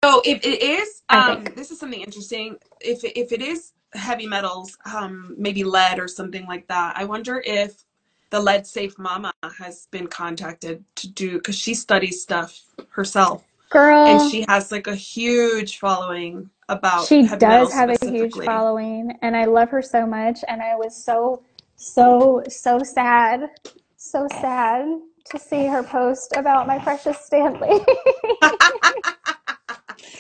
so 0.05 0.23
if 0.25 0.45
it 0.45 0.63
is, 0.63 1.03
um, 1.09 1.45
this 1.57 1.71
is 1.71 1.81
something 1.81 2.01
interesting. 2.01 2.57
If 2.81 3.05
if 3.05 3.33
it 3.33 3.41
is 3.41 3.73
heavy 3.95 4.27
metals, 4.27 4.77
um, 4.85 5.35
maybe 5.39 5.65
lead 5.65 5.99
or 5.99 6.09
something 6.09 6.47
like 6.47 6.69
that, 6.69 6.97
I 6.97 7.05
wonder 7.05 7.43
if 7.45 7.85
the 8.31 8.41
lead 8.41 8.67
safe 8.67 8.99
mama 8.99 9.33
has 9.59 9.89
been 9.91 10.09
contacted 10.09 10.85
to 10.97 11.09
do 11.09 11.35
because 11.35 11.57
she 11.57 11.75
studies 11.75 12.23
stuff 12.23 12.61
herself 12.91 13.45
Girl, 13.71 14.07
and 14.07 14.31
she 14.31 14.45
has 14.49 14.71
like 14.71 14.87
a 14.87 14.95
huge 14.95 15.79
following 15.79 16.51
about 16.69 17.07
she 17.07 17.27
does 17.27 17.73
have 17.73 17.91
a 17.91 18.11
huge 18.11 18.35
following, 18.35 19.19
and 19.23 19.37
I 19.37 19.45
love 19.45 19.71
her 19.71 19.83
so 19.83 20.07
much. 20.07 20.41
And 20.49 20.63
I 20.63 20.77
was 20.77 20.97
so, 20.97 21.43
so, 21.77 22.43
so 22.49 22.79
sad, 22.83 23.51
so 23.97 24.27
sad 24.41 24.87
to 25.31 25.39
see 25.39 25.67
her 25.67 25.83
post 25.83 26.35
about 26.37 26.67
my 26.67 26.79
precious 26.79 27.19
Stanley. 27.25 27.69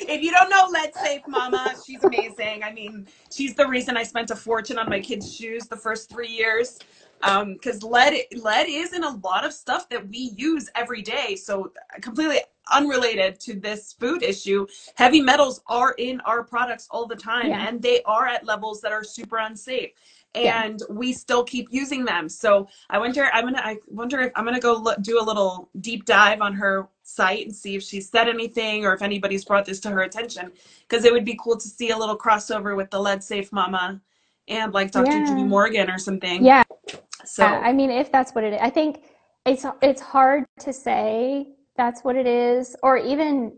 if 0.00 0.22
you 0.22 0.30
don't 0.30 0.50
know 0.50 0.66
Lead 0.70 0.94
Safe 0.94 1.22
Mama, 1.28 1.74
she's 1.84 2.02
amazing. 2.02 2.62
I 2.64 2.72
mean, 2.72 3.06
she's 3.30 3.54
the 3.54 3.66
reason 3.66 3.96
I 3.96 4.02
spent 4.02 4.30
a 4.30 4.36
fortune 4.36 4.78
on 4.78 4.88
my 4.88 5.00
kids' 5.00 5.34
shoes 5.34 5.66
the 5.66 5.76
first 5.76 6.08
three 6.10 6.28
years. 6.28 6.78
Um, 7.22 7.54
because 7.54 7.82
lead, 7.82 8.24
lead 8.36 8.68
is 8.68 8.92
in 8.92 9.02
a 9.04 9.16
lot 9.16 9.44
of 9.44 9.52
stuff 9.52 9.88
that 9.88 10.06
we 10.08 10.32
use 10.36 10.68
every 10.74 11.02
day. 11.02 11.36
So 11.36 11.72
completely 12.00 12.40
unrelated 12.72 13.40
to 13.40 13.54
this 13.54 13.94
food 13.94 14.22
issue, 14.22 14.66
heavy 14.96 15.20
metals 15.20 15.62
are 15.66 15.92
in 15.92 16.20
our 16.22 16.42
products 16.44 16.88
all 16.90 17.06
the 17.06 17.16
time, 17.16 17.48
Yeah. 17.48 17.66
and 17.66 17.80
they 17.80 18.02
are 18.02 18.26
at 18.26 18.44
levels 18.44 18.80
that 18.82 18.92
are 18.92 19.04
super 19.04 19.38
unsafe. 19.38 19.90
Yeah. 20.34 20.64
And 20.64 20.82
we 20.90 21.14
still 21.14 21.42
keep 21.44 21.68
using 21.70 22.04
them. 22.04 22.28
So 22.28 22.68
I 22.90 22.98
wonder. 22.98 23.30
I'm 23.32 23.44
gonna. 23.44 23.62
I 23.64 23.78
wonder 23.86 24.20
if 24.20 24.32
I'm 24.36 24.44
gonna 24.44 24.60
go 24.60 24.74
look, 24.74 25.00
do 25.00 25.18
a 25.18 25.24
little 25.24 25.70
deep 25.80 26.04
dive 26.04 26.42
on 26.42 26.52
her 26.54 26.88
site 27.04 27.46
and 27.46 27.54
see 27.56 27.74
if 27.74 27.82
she 27.82 28.02
said 28.02 28.28
anything 28.28 28.84
or 28.84 28.92
if 28.92 29.00
anybody's 29.00 29.46
brought 29.46 29.64
this 29.64 29.80
to 29.80 29.90
her 29.90 30.02
attention. 30.02 30.52
Because 30.86 31.06
it 31.06 31.12
would 31.12 31.24
be 31.24 31.38
cool 31.42 31.56
to 31.56 31.66
see 31.66 31.88
a 31.88 31.96
little 31.96 32.18
crossover 32.18 32.76
with 32.76 32.90
the 32.90 33.00
Lead 33.00 33.24
Safe 33.24 33.50
Mama 33.50 34.02
and 34.48 34.74
like 34.74 34.90
Dr. 34.90 35.10
Yeah. 35.10 35.24
Judy 35.24 35.44
Morgan 35.44 35.88
or 35.90 35.98
something. 35.98 36.44
Yeah, 36.44 36.64
So 37.28 37.44
I 37.46 37.72
mean, 37.72 37.90
if 37.90 38.10
that's 38.12 38.32
what 38.34 38.44
it 38.44 38.54
is, 38.54 38.60
I 38.62 38.70
think 38.70 39.02
it's 39.44 39.64
it's 39.82 40.00
hard 40.00 40.44
to 40.60 40.72
say 40.72 41.48
that's 41.76 42.02
what 42.02 42.16
it 42.16 42.26
is, 42.26 42.76
or 42.82 42.96
even 42.96 43.52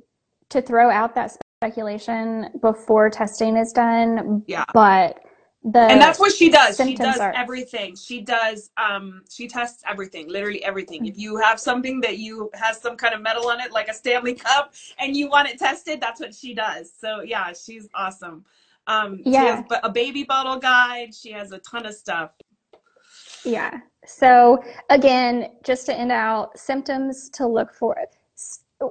to 0.51 0.63
throw 0.63 0.91
out 0.91 1.15
that 1.15 1.37
speculation 1.63 2.51
before 2.63 3.11
testing 3.11 3.57
is 3.57 3.73
done. 3.73 4.43
Yeah. 4.47 4.65
But 4.73 5.19
the 5.65 5.81
and 5.81 6.01
that's 6.01 6.21
what 6.21 6.33
she 6.33 6.51
does. 6.51 6.77
She 6.77 6.95
does 6.95 7.19
are- 7.19 7.33
everything. 7.35 7.97
She 7.97 8.21
does. 8.21 8.71
Um, 8.77 9.23
she 9.31 9.49
tests 9.49 9.83
everything, 9.89 10.29
literally 10.29 10.65
everything. 10.65 11.07
If 11.07 11.19
you 11.19 11.37
have 11.37 11.59
something 11.61 12.01
that 12.03 12.19
you 12.19 12.51
has 12.55 12.81
some 12.81 12.97
kind 12.97 13.15
of 13.15 13.21
metal 13.23 13.49
on 13.49 13.61
it, 13.61 13.73
like 13.73 13.89
a 13.89 13.95
Stanley 13.95 14.35
Cup, 14.35 14.75
and 14.99 15.17
you 15.17 15.29
want 15.29 15.49
it 15.49 15.59
tested, 15.59 16.01
that's 16.01 16.21
what 16.21 16.35
she 16.35 16.55
does. 16.55 16.93
So 16.99 17.23
yeah, 17.23 17.53
she's 17.53 17.89
awesome. 17.95 18.45
Um, 18.87 19.19
she 19.33 19.33
Yeah. 19.33 19.57
has 19.57 19.65
b- 19.69 19.77
a 19.83 19.91
baby 19.91 20.25
bottle 20.25 20.57
guide. 20.59 21.15
She 21.15 21.31
has 21.33 21.53
a 21.53 21.59
ton 21.59 21.85
of 21.87 21.95
stuff. 21.95 22.31
Yeah. 23.45 23.81
So 24.07 24.63
again, 24.91 25.51
just 25.65 25.87
to 25.87 25.95
end 25.95 26.13
out, 26.13 26.59
symptoms 26.59 27.29
to 27.31 27.47
look 27.47 27.75
for. 27.75 27.97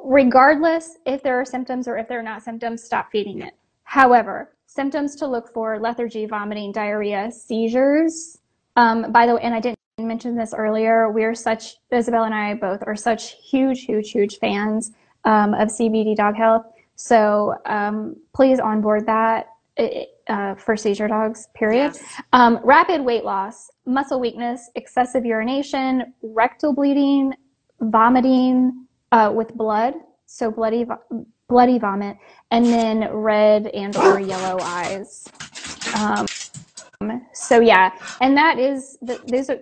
Regardless 0.04 0.98
if 1.06 1.24
there 1.24 1.40
are 1.40 1.46
symptoms 1.46 1.88
or 1.88 1.98
if 1.98 2.08
there 2.08 2.20
are 2.20 2.24
not 2.24 2.44
symptoms, 2.44 2.84
stop 2.84 3.10
feeding 3.12 3.42
it. 3.42 3.54
However, 3.84 4.54
symptoms 4.66 5.16
to 5.16 5.28
look 5.28 5.52
for 5.54 5.80
lethargy, 5.80 6.26
vomiting, 6.26 6.72
diarrhea, 6.72 7.32
seizures. 7.32 8.38
Um, 8.76 9.12
by 9.12 9.26
the 9.26 9.36
way, 9.36 9.42
and 9.42 9.56
I 9.56 9.60
didn't 9.60 9.78
mention 9.98 10.36
this 10.36 10.54
earlier, 10.54 11.10
we 11.10 11.24
are 11.24 11.34
such, 11.34 11.78
Isabel 11.90 12.26
and 12.26 12.36
I 12.36 12.54
both 12.54 12.84
are 12.86 12.96
such 12.96 13.34
huge, 13.50 13.86
huge, 13.86 14.12
huge 14.12 14.38
fans 14.40 14.92
um, 15.24 15.54
of 15.54 15.70
CBD 15.70 16.16
dog 16.16 16.36
health. 16.36 16.66
So 16.96 17.56
um, 17.66 18.18
please 18.34 18.60
onboard 18.60 19.06
that 19.08 19.48
uh, 20.30 20.56
for 20.56 20.76
seizure 20.76 21.08
dogs, 21.08 21.48
period. 21.56 21.94
Yes. 21.94 22.22
Um, 22.34 22.60
rapid 22.64 23.02
weight 23.02 23.24
loss, 23.24 23.70
muscle 23.86 24.20
weakness, 24.20 24.70
excessive 24.76 25.26
urination, 25.26 26.14
rectal 26.22 26.74
bleeding, 26.74 27.34
vomiting 27.80 28.86
uh, 29.12 29.32
with 29.34 29.54
blood, 29.54 29.94
so 30.26 30.52
bloody, 30.52 30.86
bloody 31.48 31.80
vomit, 31.80 32.18
and 32.52 32.66
then 32.66 33.10
red 33.12 33.68
and 33.68 33.96
or 33.96 34.20
yellow 34.20 34.58
eyes. 34.62 35.28
Um, 35.96 36.26
so 37.34 37.60
yeah, 37.60 37.92
and 38.22 38.36
that 38.36 38.60
is 38.60 38.98
the, 39.02 39.22
those 39.28 39.50
are 39.50 39.60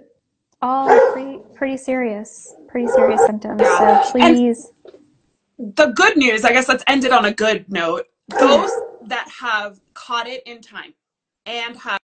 all 0.62 0.88
pretty 1.12 1.40
pretty 1.54 1.78
serious, 1.78 2.56
pretty 2.68 2.88
serious 2.88 3.24
symptoms. 3.26 3.62
So 3.62 3.68
Yeah. 3.68 4.12
And- 4.16 4.36
please, 4.36 4.72
the 5.58 5.88
good 5.88 6.18
news, 6.18 6.44
I 6.44 6.52
guess 6.52 6.68
let's 6.68 6.84
end 6.88 7.04
it 7.06 7.12
on 7.12 7.26
a 7.26 7.34
good 7.34 7.66
note. 7.72 8.08
Those 8.28 8.72
have 9.40 9.80
caught 9.94 10.28
it 10.28 10.44
in 10.46 10.62
time 10.62 10.94
and 11.46 11.78
have 11.78 12.00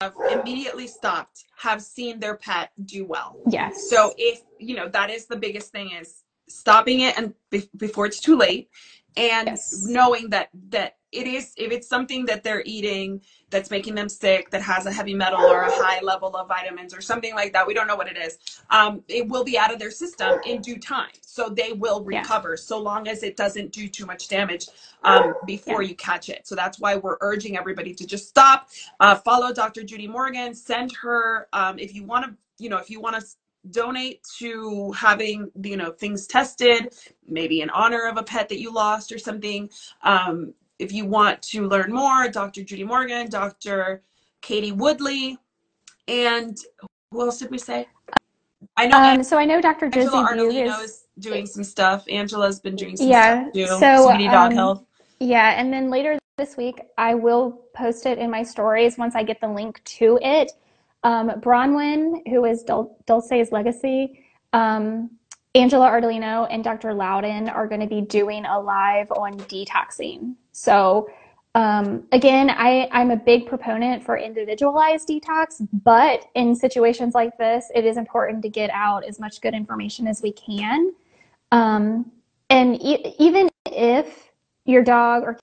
have 0.00 0.14
immediately 0.30 0.86
stopped 0.88 1.44
have 1.56 1.80
seen 1.80 2.18
their 2.18 2.36
pet 2.36 2.70
do 2.86 3.04
well. 3.04 3.36
yes. 3.48 3.88
So 3.88 4.12
if, 4.18 4.42
you 4.58 4.74
know, 4.74 4.88
that 4.88 5.10
is 5.10 5.26
the 5.26 5.36
biggest 5.36 5.70
thing 5.70 5.92
is 5.92 6.24
stopping 6.48 7.00
it 7.00 7.16
and 7.16 7.34
be- 7.50 7.70
before 7.76 8.06
it's 8.06 8.18
too 8.20 8.36
late 8.36 8.68
and 9.16 9.46
Yes. 9.48 9.84
knowing 9.86 10.30
that 10.30 10.48
that 10.70 10.96
it 11.12 11.26
is 11.26 11.52
if 11.56 11.72
it's 11.72 11.88
something 11.88 12.26
that 12.26 12.44
they're 12.44 12.62
eating 12.66 13.20
that's 13.50 13.70
making 13.70 13.94
them 13.94 14.08
sick 14.08 14.50
that 14.50 14.62
has 14.62 14.86
a 14.86 14.92
heavy 14.92 15.14
metal 15.14 15.40
or 15.40 15.62
a 15.62 15.72
high 15.72 16.00
level 16.02 16.34
of 16.36 16.48
vitamins 16.48 16.94
or 16.94 17.00
something 17.02 17.34
like 17.34 17.52
that 17.52 17.66
we 17.66 17.74
don't 17.74 17.86
know 17.88 17.96
what 17.96 18.08
it 18.08 18.18
is 18.18 18.38
um, 18.70 19.02
it 19.08 19.28
will 19.28 19.44
be 19.44 19.58
out 19.58 19.72
of 19.72 19.78
their 19.80 19.92
system 19.92 20.40
in 20.46 20.62
due 20.62 20.78
time. 20.78 21.10
So 21.22 21.50
they 21.50 21.72
will 21.74 22.04
Yeah. 22.10 22.20
recover 22.20 22.56
so 22.56 22.78
long 22.80 23.08
as 23.08 23.22
it 23.22 23.36
doesn't 23.36 23.72
do 23.72 23.88
too 23.88 24.06
much 24.06 24.28
damage 24.28 24.68
um, 25.04 25.34
before 25.46 25.82
you 25.82 25.94
catch 25.96 26.30
it. 26.30 26.46
So 26.48 26.56
that's 26.56 26.80
why 26.80 26.96
we're 26.96 27.18
urging 27.22 27.56
everybody 27.58 27.94
to 27.94 28.06
just 28.06 28.28
stop 28.28 28.68
uh, 29.00 29.16
follow 29.16 29.52
dr 29.52 29.82
judy 29.84 30.06
morgan 30.08 30.54
send 30.54 30.92
her 31.02 31.48
um, 31.52 31.78
if 31.78 31.94
you 31.94 32.04
want 32.04 32.24
to 32.24 32.34
you 32.62 32.70
know 32.70 32.78
if 32.78 32.90
you 32.90 33.00
want 33.00 33.18
to 33.20 33.26
donate 33.70 34.22
to 34.38 34.92
having 34.92 35.50
you 35.64 35.76
know 35.76 35.90
things 35.90 36.26
tested 36.26 36.94
maybe 37.28 37.60
in 37.60 37.70
honor 37.70 38.06
of 38.08 38.16
a 38.16 38.22
pet 38.22 38.48
that 38.48 38.60
you 38.60 38.72
lost 38.72 39.12
or 39.12 39.18
something 39.18 39.68
um, 40.02 40.54
if 40.82 40.92
you 40.92 41.06
want 41.06 41.40
to 41.42 41.66
learn 41.68 41.92
more 41.92 42.28
dr 42.28 42.62
judy 42.64 42.84
morgan 42.84 43.28
dr 43.30 44.02
katie 44.40 44.72
woodley 44.72 45.38
and 46.08 46.58
who 47.10 47.20
else 47.20 47.38
did 47.38 47.50
we 47.50 47.58
say 47.58 47.88
i 48.76 48.86
know 48.86 48.98
Um, 48.98 49.22
so 49.22 49.38
I 49.38 49.44
know 49.44 49.60
Dr. 49.60 49.88
Josie 49.88 50.16
is 50.16 50.80
is 50.80 51.04
doing 51.18 51.46
some 51.46 51.64
stuff 51.64 52.04
angela's 52.08 52.58
been 52.60 52.76
doing 52.76 52.96
some 52.96 53.08
Yeah, 53.08 53.50
stuff 53.50 53.54
too 53.54 53.66
so, 53.66 54.08
CBD 54.08 54.30
dog 54.30 54.50
um, 54.50 54.56
health 54.56 54.84
Yeah, 55.20 55.58
and 55.58 55.72
then 55.72 55.88
later 55.88 56.18
this 56.38 56.56
week, 56.56 56.80
I 56.96 57.14
will 57.14 57.62
post 57.74 58.06
it 58.06 58.18
in 58.18 58.30
my 58.30 58.42
stories 58.42 58.96
once 58.96 59.14
I 59.14 59.22
get 59.22 59.40
the 59.40 59.48
link 59.48 59.84
to 59.84 60.18
it. 60.22 60.52
Um, 61.04 61.28
Bronwyn, 61.40 62.26
who 62.28 62.46
is 62.46 62.62
Dul- 62.62 62.96
Dulce's 63.06 63.52
legacy, 63.52 64.24
um, 64.54 65.10
Angela 65.54 65.88
Ardolino, 65.88 66.46
and 66.50 66.64
Dr. 66.64 66.94
Loudon 66.94 67.50
are 67.50 67.66
going 67.66 67.82
to 67.82 67.86
be 67.86 68.00
doing 68.00 68.46
a 68.46 68.58
live 68.58 69.10
on 69.12 69.38
detoxing. 69.40 70.36
So, 70.52 71.08
um, 71.54 72.04
again, 72.12 72.48
I, 72.50 72.88
I'm 72.92 73.10
a 73.10 73.16
big 73.16 73.46
proponent 73.46 74.02
for 74.02 74.16
individualized 74.16 75.08
detox, 75.08 75.66
but 75.84 76.26
in 76.34 76.54
situations 76.54 77.14
like 77.14 77.36
this, 77.36 77.70
it 77.74 77.84
is 77.84 77.96
important 77.96 78.42
to 78.42 78.48
get 78.48 78.70
out 78.70 79.04
as 79.04 79.20
much 79.20 79.40
good 79.40 79.54
information 79.54 80.06
as 80.06 80.22
we 80.22 80.32
can. 80.32 80.92
Um, 81.50 82.10
and 82.48 82.80
e- 82.80 83.14
even 83.18 83.50
if 83.66 84.30
your 84.64 84.82
dog 84.82 85.24
or 85.24 85.38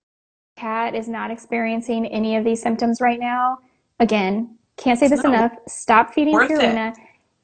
cat 0.58 0.96
is 0.96 1.08
not 1.08 1.30
experiencing 1.30 2.08
any 2.08 2.36
of 2.36 2.44
these 2.44 2.62
symptoms 2.62 3.02
right 3.02 3.20
now, 3.20 3.60
again, 4.00 4.58
can't 4.78 5.00
say 5.00 5.08
this 5.08 5.24
No. 5.24 5.30
enough. 5.30 5.52
Stop 5.68 6.14
feeding. 6.14 6.36
Purina. 6.36 6.96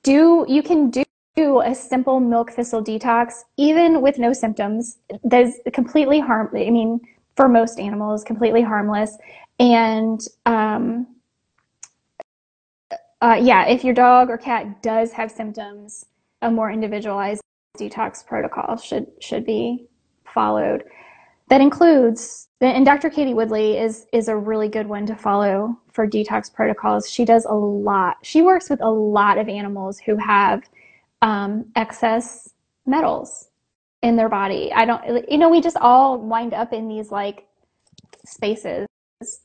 Do 0.02 0.46
you 0.48 0.64
can 0.64 0.92
do 1.36 1.62
a 1.62 1.76
simple 1.76 2.20
milk 2.20 2.52
thistle 2.52 2.84
detox 2.84 3.44
even 3.58 4.02
with 4.02 4.18
no 4.18 4.34
symptoms. 4.34 4.98
That 5.24 5.42
is 5.42 5.60
completely 5.74 6.20
harm. 6.20 6.50
I 6.56 6.70
mean, 6.70 7.02
for 7.36 7.48
most 7.48 7.80
animals, 7.80 8.24
completely 8.24 8.62
harmless. 8.62 9.18
And 9.60 10.20
um, 10.46 11.08
uh, 13.22 13.40
yeah, 13.42 13.66
if 13.68 13.84
your 13.84 13.94
dog 13.94 14.30
or 14.30 14.38
cat 14.38 14.82
does 14.82 15.12
have 15.14 15.32
symptoms, 15.32 16.06
a 16.42 16.52
more 16.52 16.72
individualized 16.72 17.42
detox 17.78 18.26
protocol 18.26 18.78
should 18.78 19.08
should 19.20 19.46
be 19.46 19.88
followed. 20.26 20.84
That 21.50 21.62
includes, 21.62 22.48
and 22.60 22.86
Dr. 22.86 23.10
Katie 23.10 23.34
Woodley 23.34 23.78
is 23.78 24.08
is 24.12 24.28
a 24.28 24.36
really 24.36 24.68
good 24.68 24.88
one 24.88 25.06
to 25.06 25.16
follow 25.16 25.78
for 25.92 26.08
detox 26.08 26.54
protocols. 26.54 27.10
She 27.10 27.26
does 27.26 27.46
a 27.46 27.54
lot. 27.54 28.18
She 28.24 28.42
works 28.42 28.70
with 28.70 28.82
a 28.82 28.90
lot 28.90 29.38
of 29.38 29.48
animals 29.48 30.00
who 30.00 30.18
have 30.18 30.64
um, 31.22 31.66
excess 31.76 32.50
metals 32.86 33.50
in 34.04 34.16
their 34.16 34.30
body. 34.30 34.72
I 34.74 34.86
don't, 34.86 35.30
you 35.30 35.38
know, 35.38 35.50
we 35.50 35.62
just 35.62 35.78
all 35.78 36.18
wind 36.18 36.54
up 36.54 36.74
in 36.74 36.88
these 36.88 37.12
like 37.12 37.46
spaces 38.26 38.88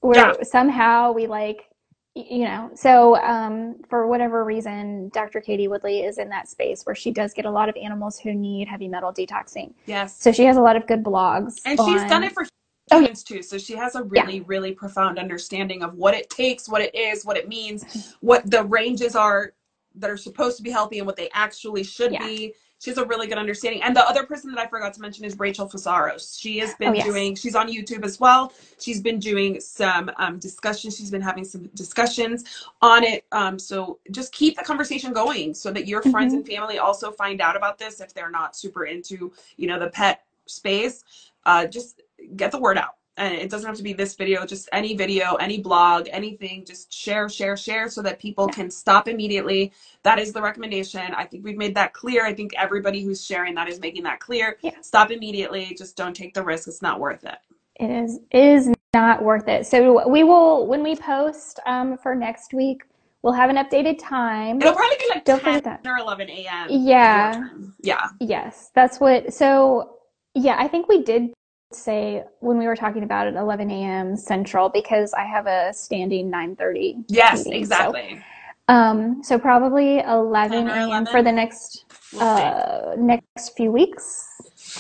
where 0.01 0.17
Yeah. 0.17 0.43
somehow 0.43 1.13
we 1.13 1.27
like, 1.27 1.67
you 2.15 2.45
know, 2.45 2.71
so 2.75 3.17
um, 3.23 3.77
for 3.89 4.07
whatever 4.07 4.45
reason, 4.45 5.11
Dr. 5.15 5.41
Katie 5.41 5.69
Woodley 5.69 6.01
is 6.01 6.19
in 6.19 6.29
that 6.31 6.49
space 6.49 6.83
where 6.85 6.95
she 6.95 7.11
does 7.11 7.33
get 7.33 7.45
a 7.45 7.51
lot 7.51 7.69
of 7.69 7.77
animals 7.77 8.19
who 8.19 8.35
need 8.35 8.69
heavy 8.69 8.89
metal 8.89 9.13
detoxing. 9.13 9.73
Yes. 9.87 10.21
So 10.21 10.33
she 10.33 10.45
has 10.45 10.57
a 10.57 10.61
lot 10.61 10.77
of 10.77 10.87
good 10.87 11.03
blogs. 11.03 11.61
And 11.65 11.79
she's 11.79 12.05
done 12.05 12.25
it 12.25 12.33
for 12.33 12.45
Oh, 12.93 12.97
yeah. 12.97 13.03
humans 13.03 13.23
too. 13.23 13.43
So 13.43 13.57
she 13.57 13.75
has 13.77 13.95
a 13.95 14.03
really, 14.03 14.41
really 14.41 14.73
profound 14.73 15.19
understanding 15.19 15.83
of 15.85 15.95
what 15.95 16.13
it 16.15 16.29
takes, 16.29 16.69
what 16.69 16.83
it 16.83 16.93
is, 16.95 17.25
what 17.25 17.37
it 17.37 17.49
means, 17.49 18.17
what 18.21 18.51
the 18.51 18.65
ranges 18.65 19.15
are 19.15 19.53
that 19.95 20.11
are 20.11 20.17
supposed 20.17 20.57
to 20.57 20.63
be 20.65 20.71
healthy 20.71 20.99
and 20.99 21.07
what 21.07 21.17
they 21.17 21.31
actually 21.33 21.85
should 21.85 22.13
Yeah. 22.13 22.27
be. 22.27 22.55
She 22.81 22.91
has 22.91 22.97
a 22.97 23.05
really 23.05 23.26
good 23.26 23.37
understanding. 23.37 23.83
And 23.83 23.95
the 23.95 24.07
other 24.09 24.24
person 24.24 24.51
that 24.53 24.59
I 24.59 24.66
forgot 24.66 24.95
to 24.95 25.03
mention 25.03 25.26
is 25.26 25.39
Rachel 25.39 25.68
Fasaros. 25.68 26.41
She 26.41 26.59
has 26.61 26.74
been 26.76 26.89
Oh, 26.89 26.95
yes. 26.95 27.05
doing, 27.07 27.35
she's 27.37 27.55
on 27.55 27.68
YouTube 27.68 28.05
as 28.05 28.18
well. 28.18 28.55
She's 28.78 29.03
been 29.03 29.18
doing 29.18 29.61
some 29.61 30.11
um, 30.16 30.39
discussions. 30.39 30.97
She's 30.97 31.11
been 31.11 31.20
having 31.20 31.45
some 31.45 31.66
discussions 31.74 32.66
on 32.81 33.05
it. 33.05 33.26
Um, 33.33 33.59
so 33.59 33.99
just 34.12 34.33
keep 34.33 34.57
the 34.57 34.64
conversation 34.64 35.12
going 35.12 35.53
so 35.53 35.70
that 35.72 35.87
your 35.87 36.01
friends 36.01 36.33
Mhm. 36.33 36.39
and 36.39 36.47
family 36.49 36.78
also 36.78 37.12
find 37.12 37.43
out 37.43 37.55
about 37.55 37.78
this 37.78 38.01
if 38.01 38.14
they're 38.14 38.31
not 38.31 38.57
super 38.57 38.87
into, 38.87 39.31
you 39.59 39.66
know, 39.68 39.78
the 39.78 39.91
pet 39.91 40.24
space. 40.47 41.05
Uh, 41.45 41.66
just 41.66 42.01
get 42.37 42.51
the 42.51 42.59
word 42.59 42.78
out. 42.78 42.95
And 43.21 43.35
it 43.35 43.51
doesn't 43.51 43.66
have 43.66 43.77
to 43.77 43.83
be 43.83 43.93
this 43.93 44.14
video, 44.14 44.47
just 44.47 44.66
any 44.73 44.97
video, 44.97 45.35
any 45.35 45.59
blog, 45.59 46.09
anything. 46.11 46.64
Just 46.64 46.91
share, 46.91 47.29
share, 47.29 47.55
share 47.55 47.91
so 47.91 48.01
that 48.01 48.18
people 48.18 48.49
can 48.49 48.71
stop 48.71 49.09
immediately. 49.09 49.73
That 50.05 50.18
is 50.18 50.33
the 50.33 50.41
recommendation. 50.41 51.03
I 51.14 51.27
think 51.27 51.45
we've 51.45 51.59
made 51.59 51.75
that 51.75 51.93
clear. 51.93 52.25
I 52.25 52.33
think 52.33 52.53
everybody 52.57 53.03
who's 53.03 53.23
sharing 53.23 53.55
that 53.57 53.68
is 53.68 53.79
making 53.79 54.05
that 54.05 54.21
clear. 54.21 54.57
Yeah. 54.62 54.71
Stop 54.81 55.11
immediately. 55.11 55.75
Just 55.77 55.99
don't 55.99 56.16
take 56.16 56.33
the 56.33 56.43
risk. 56.43 56.66
It's 56.66 56.81
not 56.81 56.99
worth 56.99 57.23
it. 57.25 57.37
It 57.79 57.91
is 57.91 58.21
is 58.31 58.71
not 58.95 59.23
worth 59.23 59.49
it. 59.49 59.66
So 59.66 60.09
we 60.09 60.25
will 60.25 60.66
when 60.66 60.83
we 60.83 60.97
post 60.97 61.61
um, 61.66 61.99
for 61.99 62.14
next 62.14 62.55
week, 62.55 62.85
we'll 63.21 63.35
have 63.35 63.51
an 63.51 63.57
updated 63.57 63.99
time. 64.03 64.62
It'll 64.62 64.73
probably 64.73 64.97
be 64.99 65.09
like 65.11 65.27
Don't 65.27 65.41
10 65.41 65.59
forget 65.61 65.83
that. 65.85 65.87
or 65.87 65.99
11 65.99 66.31
a.m. 66.31 66.68
Yeah. 66.71 67.49
Yeah. 67.83 68.09
Yes, 68.18 68.71
that's 68.75 68.99
what. 68.99 69.35
So 69.35 69.99
yeah, 70.35 70.57
I 70.59 70.68
think 70.68 70.89
we 70.89 71.03
did 71.03 71.35
say 71.73 72.25
when 72.41 72.59
we 72.59 72.66
were 72.66 72.77
talking 72.77 73.03
about 73.03 73.27
it 73.27 73.35
11 73.35 73.71
a.m. 73.71 74.16
Central 74.16 74.68
because 74.68 75.12
I 75.14 75.25
have 75.25 75.47
a 75.47 75.73
standing 75.73 76.31
9:30 76.31 77.05
Yes, 77.09 77.47
meeting. 77.47 77.53
So, 77.53 77.59
exactly. 77.59 78.23
um, 78.68 79.23
so 79.23 79.39
probably 79.39 80.01
11 80.01 80.68
a.m. 80.68 81.07
for 81.07 81.23
the 81.23 81.33
next 81.33 81.85
uh 82.21 82.95
next 82.99 83.57
few 83.57 83.71
weeks. 83.71 84.27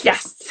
Yes. 0.02 0.42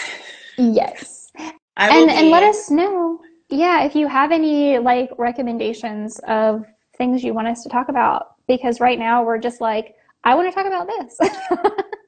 Yes. 0.57 1.31
And 1.77 2.09
and 2.09 2.29
let 2.31 2.43
us 2.43 2.69
know 2.69 3.19
yeah 3.49 3.83
if 3.83 3.95
you 3.95 4.07
have 4.07 4.31
any 4.31 4.77
like 4.77 5.09
recommendations 5.17 6.19
of 6.27 6.65
things 6.97 7.23
you 7.23 7.33
want 7.33 7.47
us 7.47 7.63
to 7.63 7.69
talk 7.69 7.89
about 7.89 8.35
because 8.47 8.79
right 8.79 8.99
now 8.99 9.23
we're 9.23 9.39
just 9.39 9.61
like 9.61 9.95
i 10.23 10.35
want 10.35 10.47
to 10.47 10.53
talk 10.53 10.67
about 10.67 10.87
this 10.87 11.17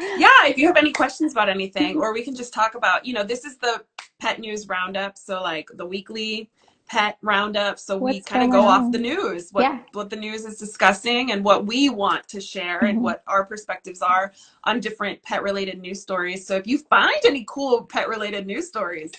yeah 0.00 0.28
if 0.46 0.56
you 0.58 0.66
have 0.66 0.76
any 0.76 0.92
questions 0.92 1.32
about 1.32 1.48
anything 1.48 1.96
or 1.98 2.12
we 2.12 2.22
can 2.22 2.34
just 2.34 2.52
talk 2.52 2.74
about 2.74 3.04
you 3.04 3.12
know 3.14 3.24
this 3.24 3.44
is 3.44 3.56
the 3.58 3.82
pet 4.20 4.38
news 4.40 4.68
roundup 4.68 5.16
so 5.18 5.42
like 5.42 5.68
the 5.74 5.86
weekly 5.86 6.50
pet 6.86 7.18
roundup 7.22 7.78
so 7.78 7.96
we 7.96 8.20
kind 8.20 8.42
of 8.42 8.50
go 8.50 8.62
off 8.62 8.90
the 8.92 8.98
news 8.98 9.50
what 9.52 9.62
Yeah. 9.62 9.78
what 9.92 10.10
the 10.10 10.16
news 10.16 10.44
is 10.44 10.58
discussing 10.58 11.32
and 11.32 11.44
what 11.44 11.66
we 11.66 11.88
want 11.88 12.26
to 12.28 12.40
share 12.40 12.80
and 12.80 12.98
Mhm. 12.98 13.02
what 13.02 13.22
our 13.28 13.44
perspectives 13.44 14.02
are 14.02 14.32
on 14.64 14.80
different 14.80 15.22
pet 15.22 15.42
related 15.42 15.80
news 15.80 16.02
stories 16.02 16.46
so 16.46 16.56
if 16.56 16.66
you 16.66 16.78
find 16.78 17.14
any 17.24 17.44
cool 17.48 17.84
pet 17.84 18.08
related 18.08 18.46
news 18.46 18.68
stories 18.68 19.12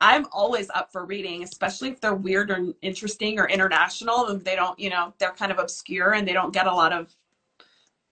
I'm 0.00 0.26
always 0.30 0.70
up 0.70 0.92
for 0.92 1.04
reading, 1.04 1.42
especially 1.42 1.88
if 1.90 2.00
they're 2.00 2.14
weird 2.14 2.52
or 2.52 2.72
interesting 2.82 3.40
or 3.40 3.48
international 3.48 4.28
and 4.28 4.44
they 4.44 4.54
don't, 4.54 4.78
you 4.78 4.90
know, 4.90 5.12
they're 5.18 5.32
kind 5.32 5.50
of 5.50 5.58
obscure 5.58 6.12
and 6.14 6.26
they 6.28 6.32
don't 6.32 6.54
get 6.54 6.68
a 6.68 6.72
lot 6.72 6.92
of 6.92 7.16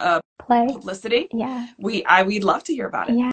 Uh, 0.01 0.21
play 0.39 0.67
publicity. 0.71 1.29
yeah 1.33 1.69
We 1.79 2.05
I 2.05 2.23
we'd 2.23 2.45
love 2.45 2.65
to 2.65 2.75
hear 2.75 2.87
about 2.87 3.09
it. 3.11 3.17
yeah 3.19 3.31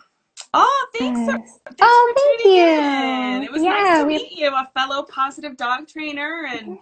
Oh, 0.55 0.87
thanks. 0.97 1.19
yes. 1.19 1.59
thanks 1.65 1.77
Oh, 1.81 2.13
for 2.15 2.19
thank 2.21 2.41
tuning 2.43 2.57
you. 2.57 2.67
in. 2.67 3.43
It 3.43 3.51
was 3.51 3.63
nice 3.63 3.83
Yeah, 3.85 3.97
to 4.01 4.05
we- 4.05 4.17
meet 4.17 4.31
you, 4.33 4.49
a 4.49 4.69
fellow 4.75 5.01
positive 5.03 5.57
dog 5.57 5.87
trainer 5.87 6.45
and 6.47 6.77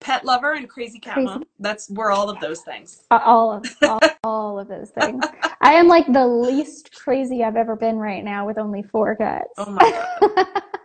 pet 0.00 0.24
lover 0.24 0.54
and 0.54 0.68
crazy 0.68 0.98
cat 0.98 1.14
Crazy. 1.14 1.26
mom. 1.26 1.44
That's 1.60 1.88
we're 1.88 2.10
all 2.10 2.28
of 2.28 2.40
those 2.40 2.62
things. 2.62 3.04
all 3.12 3.52
of 3.52 3.76
all, 3.82 4.00
all 4.24 4.58
of 4.58 4.66
those 4.68 4.90
things 4.90 5.24
i 5.60 5.72
am 5.74 5.86
like 5.86 6.12
the 6.12 6.26
least 6.26 6.92
crazy 6.92 7.44
i've 7.44 7.54
ever 7.56 7.76
been 7.76 7.96
right 7.96 8.24
now 8.24 8.44
with 8.44 8.58
only 8.58 8.82
four 8.82 9.14
cats 9.14 9.50
Oh 9.58 9.70
my 9.70 9.78
god. 9.80 10.62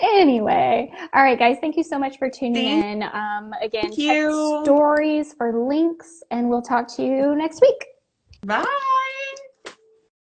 Anyway, 0.00 0.92
all 1.12 1.22
right, 1.22 1.38
guys, 1.38 1.56
thank 1.60 1.76
you 1.76 1.84
so 1.84 1.98
much 1.98 2.18
for 2.18 2.28
tuning 2.28 2.80
Thank- 2.80 2.84
in. 2.84 3.02
Um, 3.02 3.54
again, 3.60 3.92
check 3.94 4.64
stories 4.64 5.34
for 5.34 5.66
links, 5.66 6.22
and 6.30 6.48
we'll 6.48 6.62
talk 6.62 6.88
to 6.96 7.02
you 7.02 7.34
next 7.36 7.60
week. 7.60 7.86
Bye. 8.44 8.64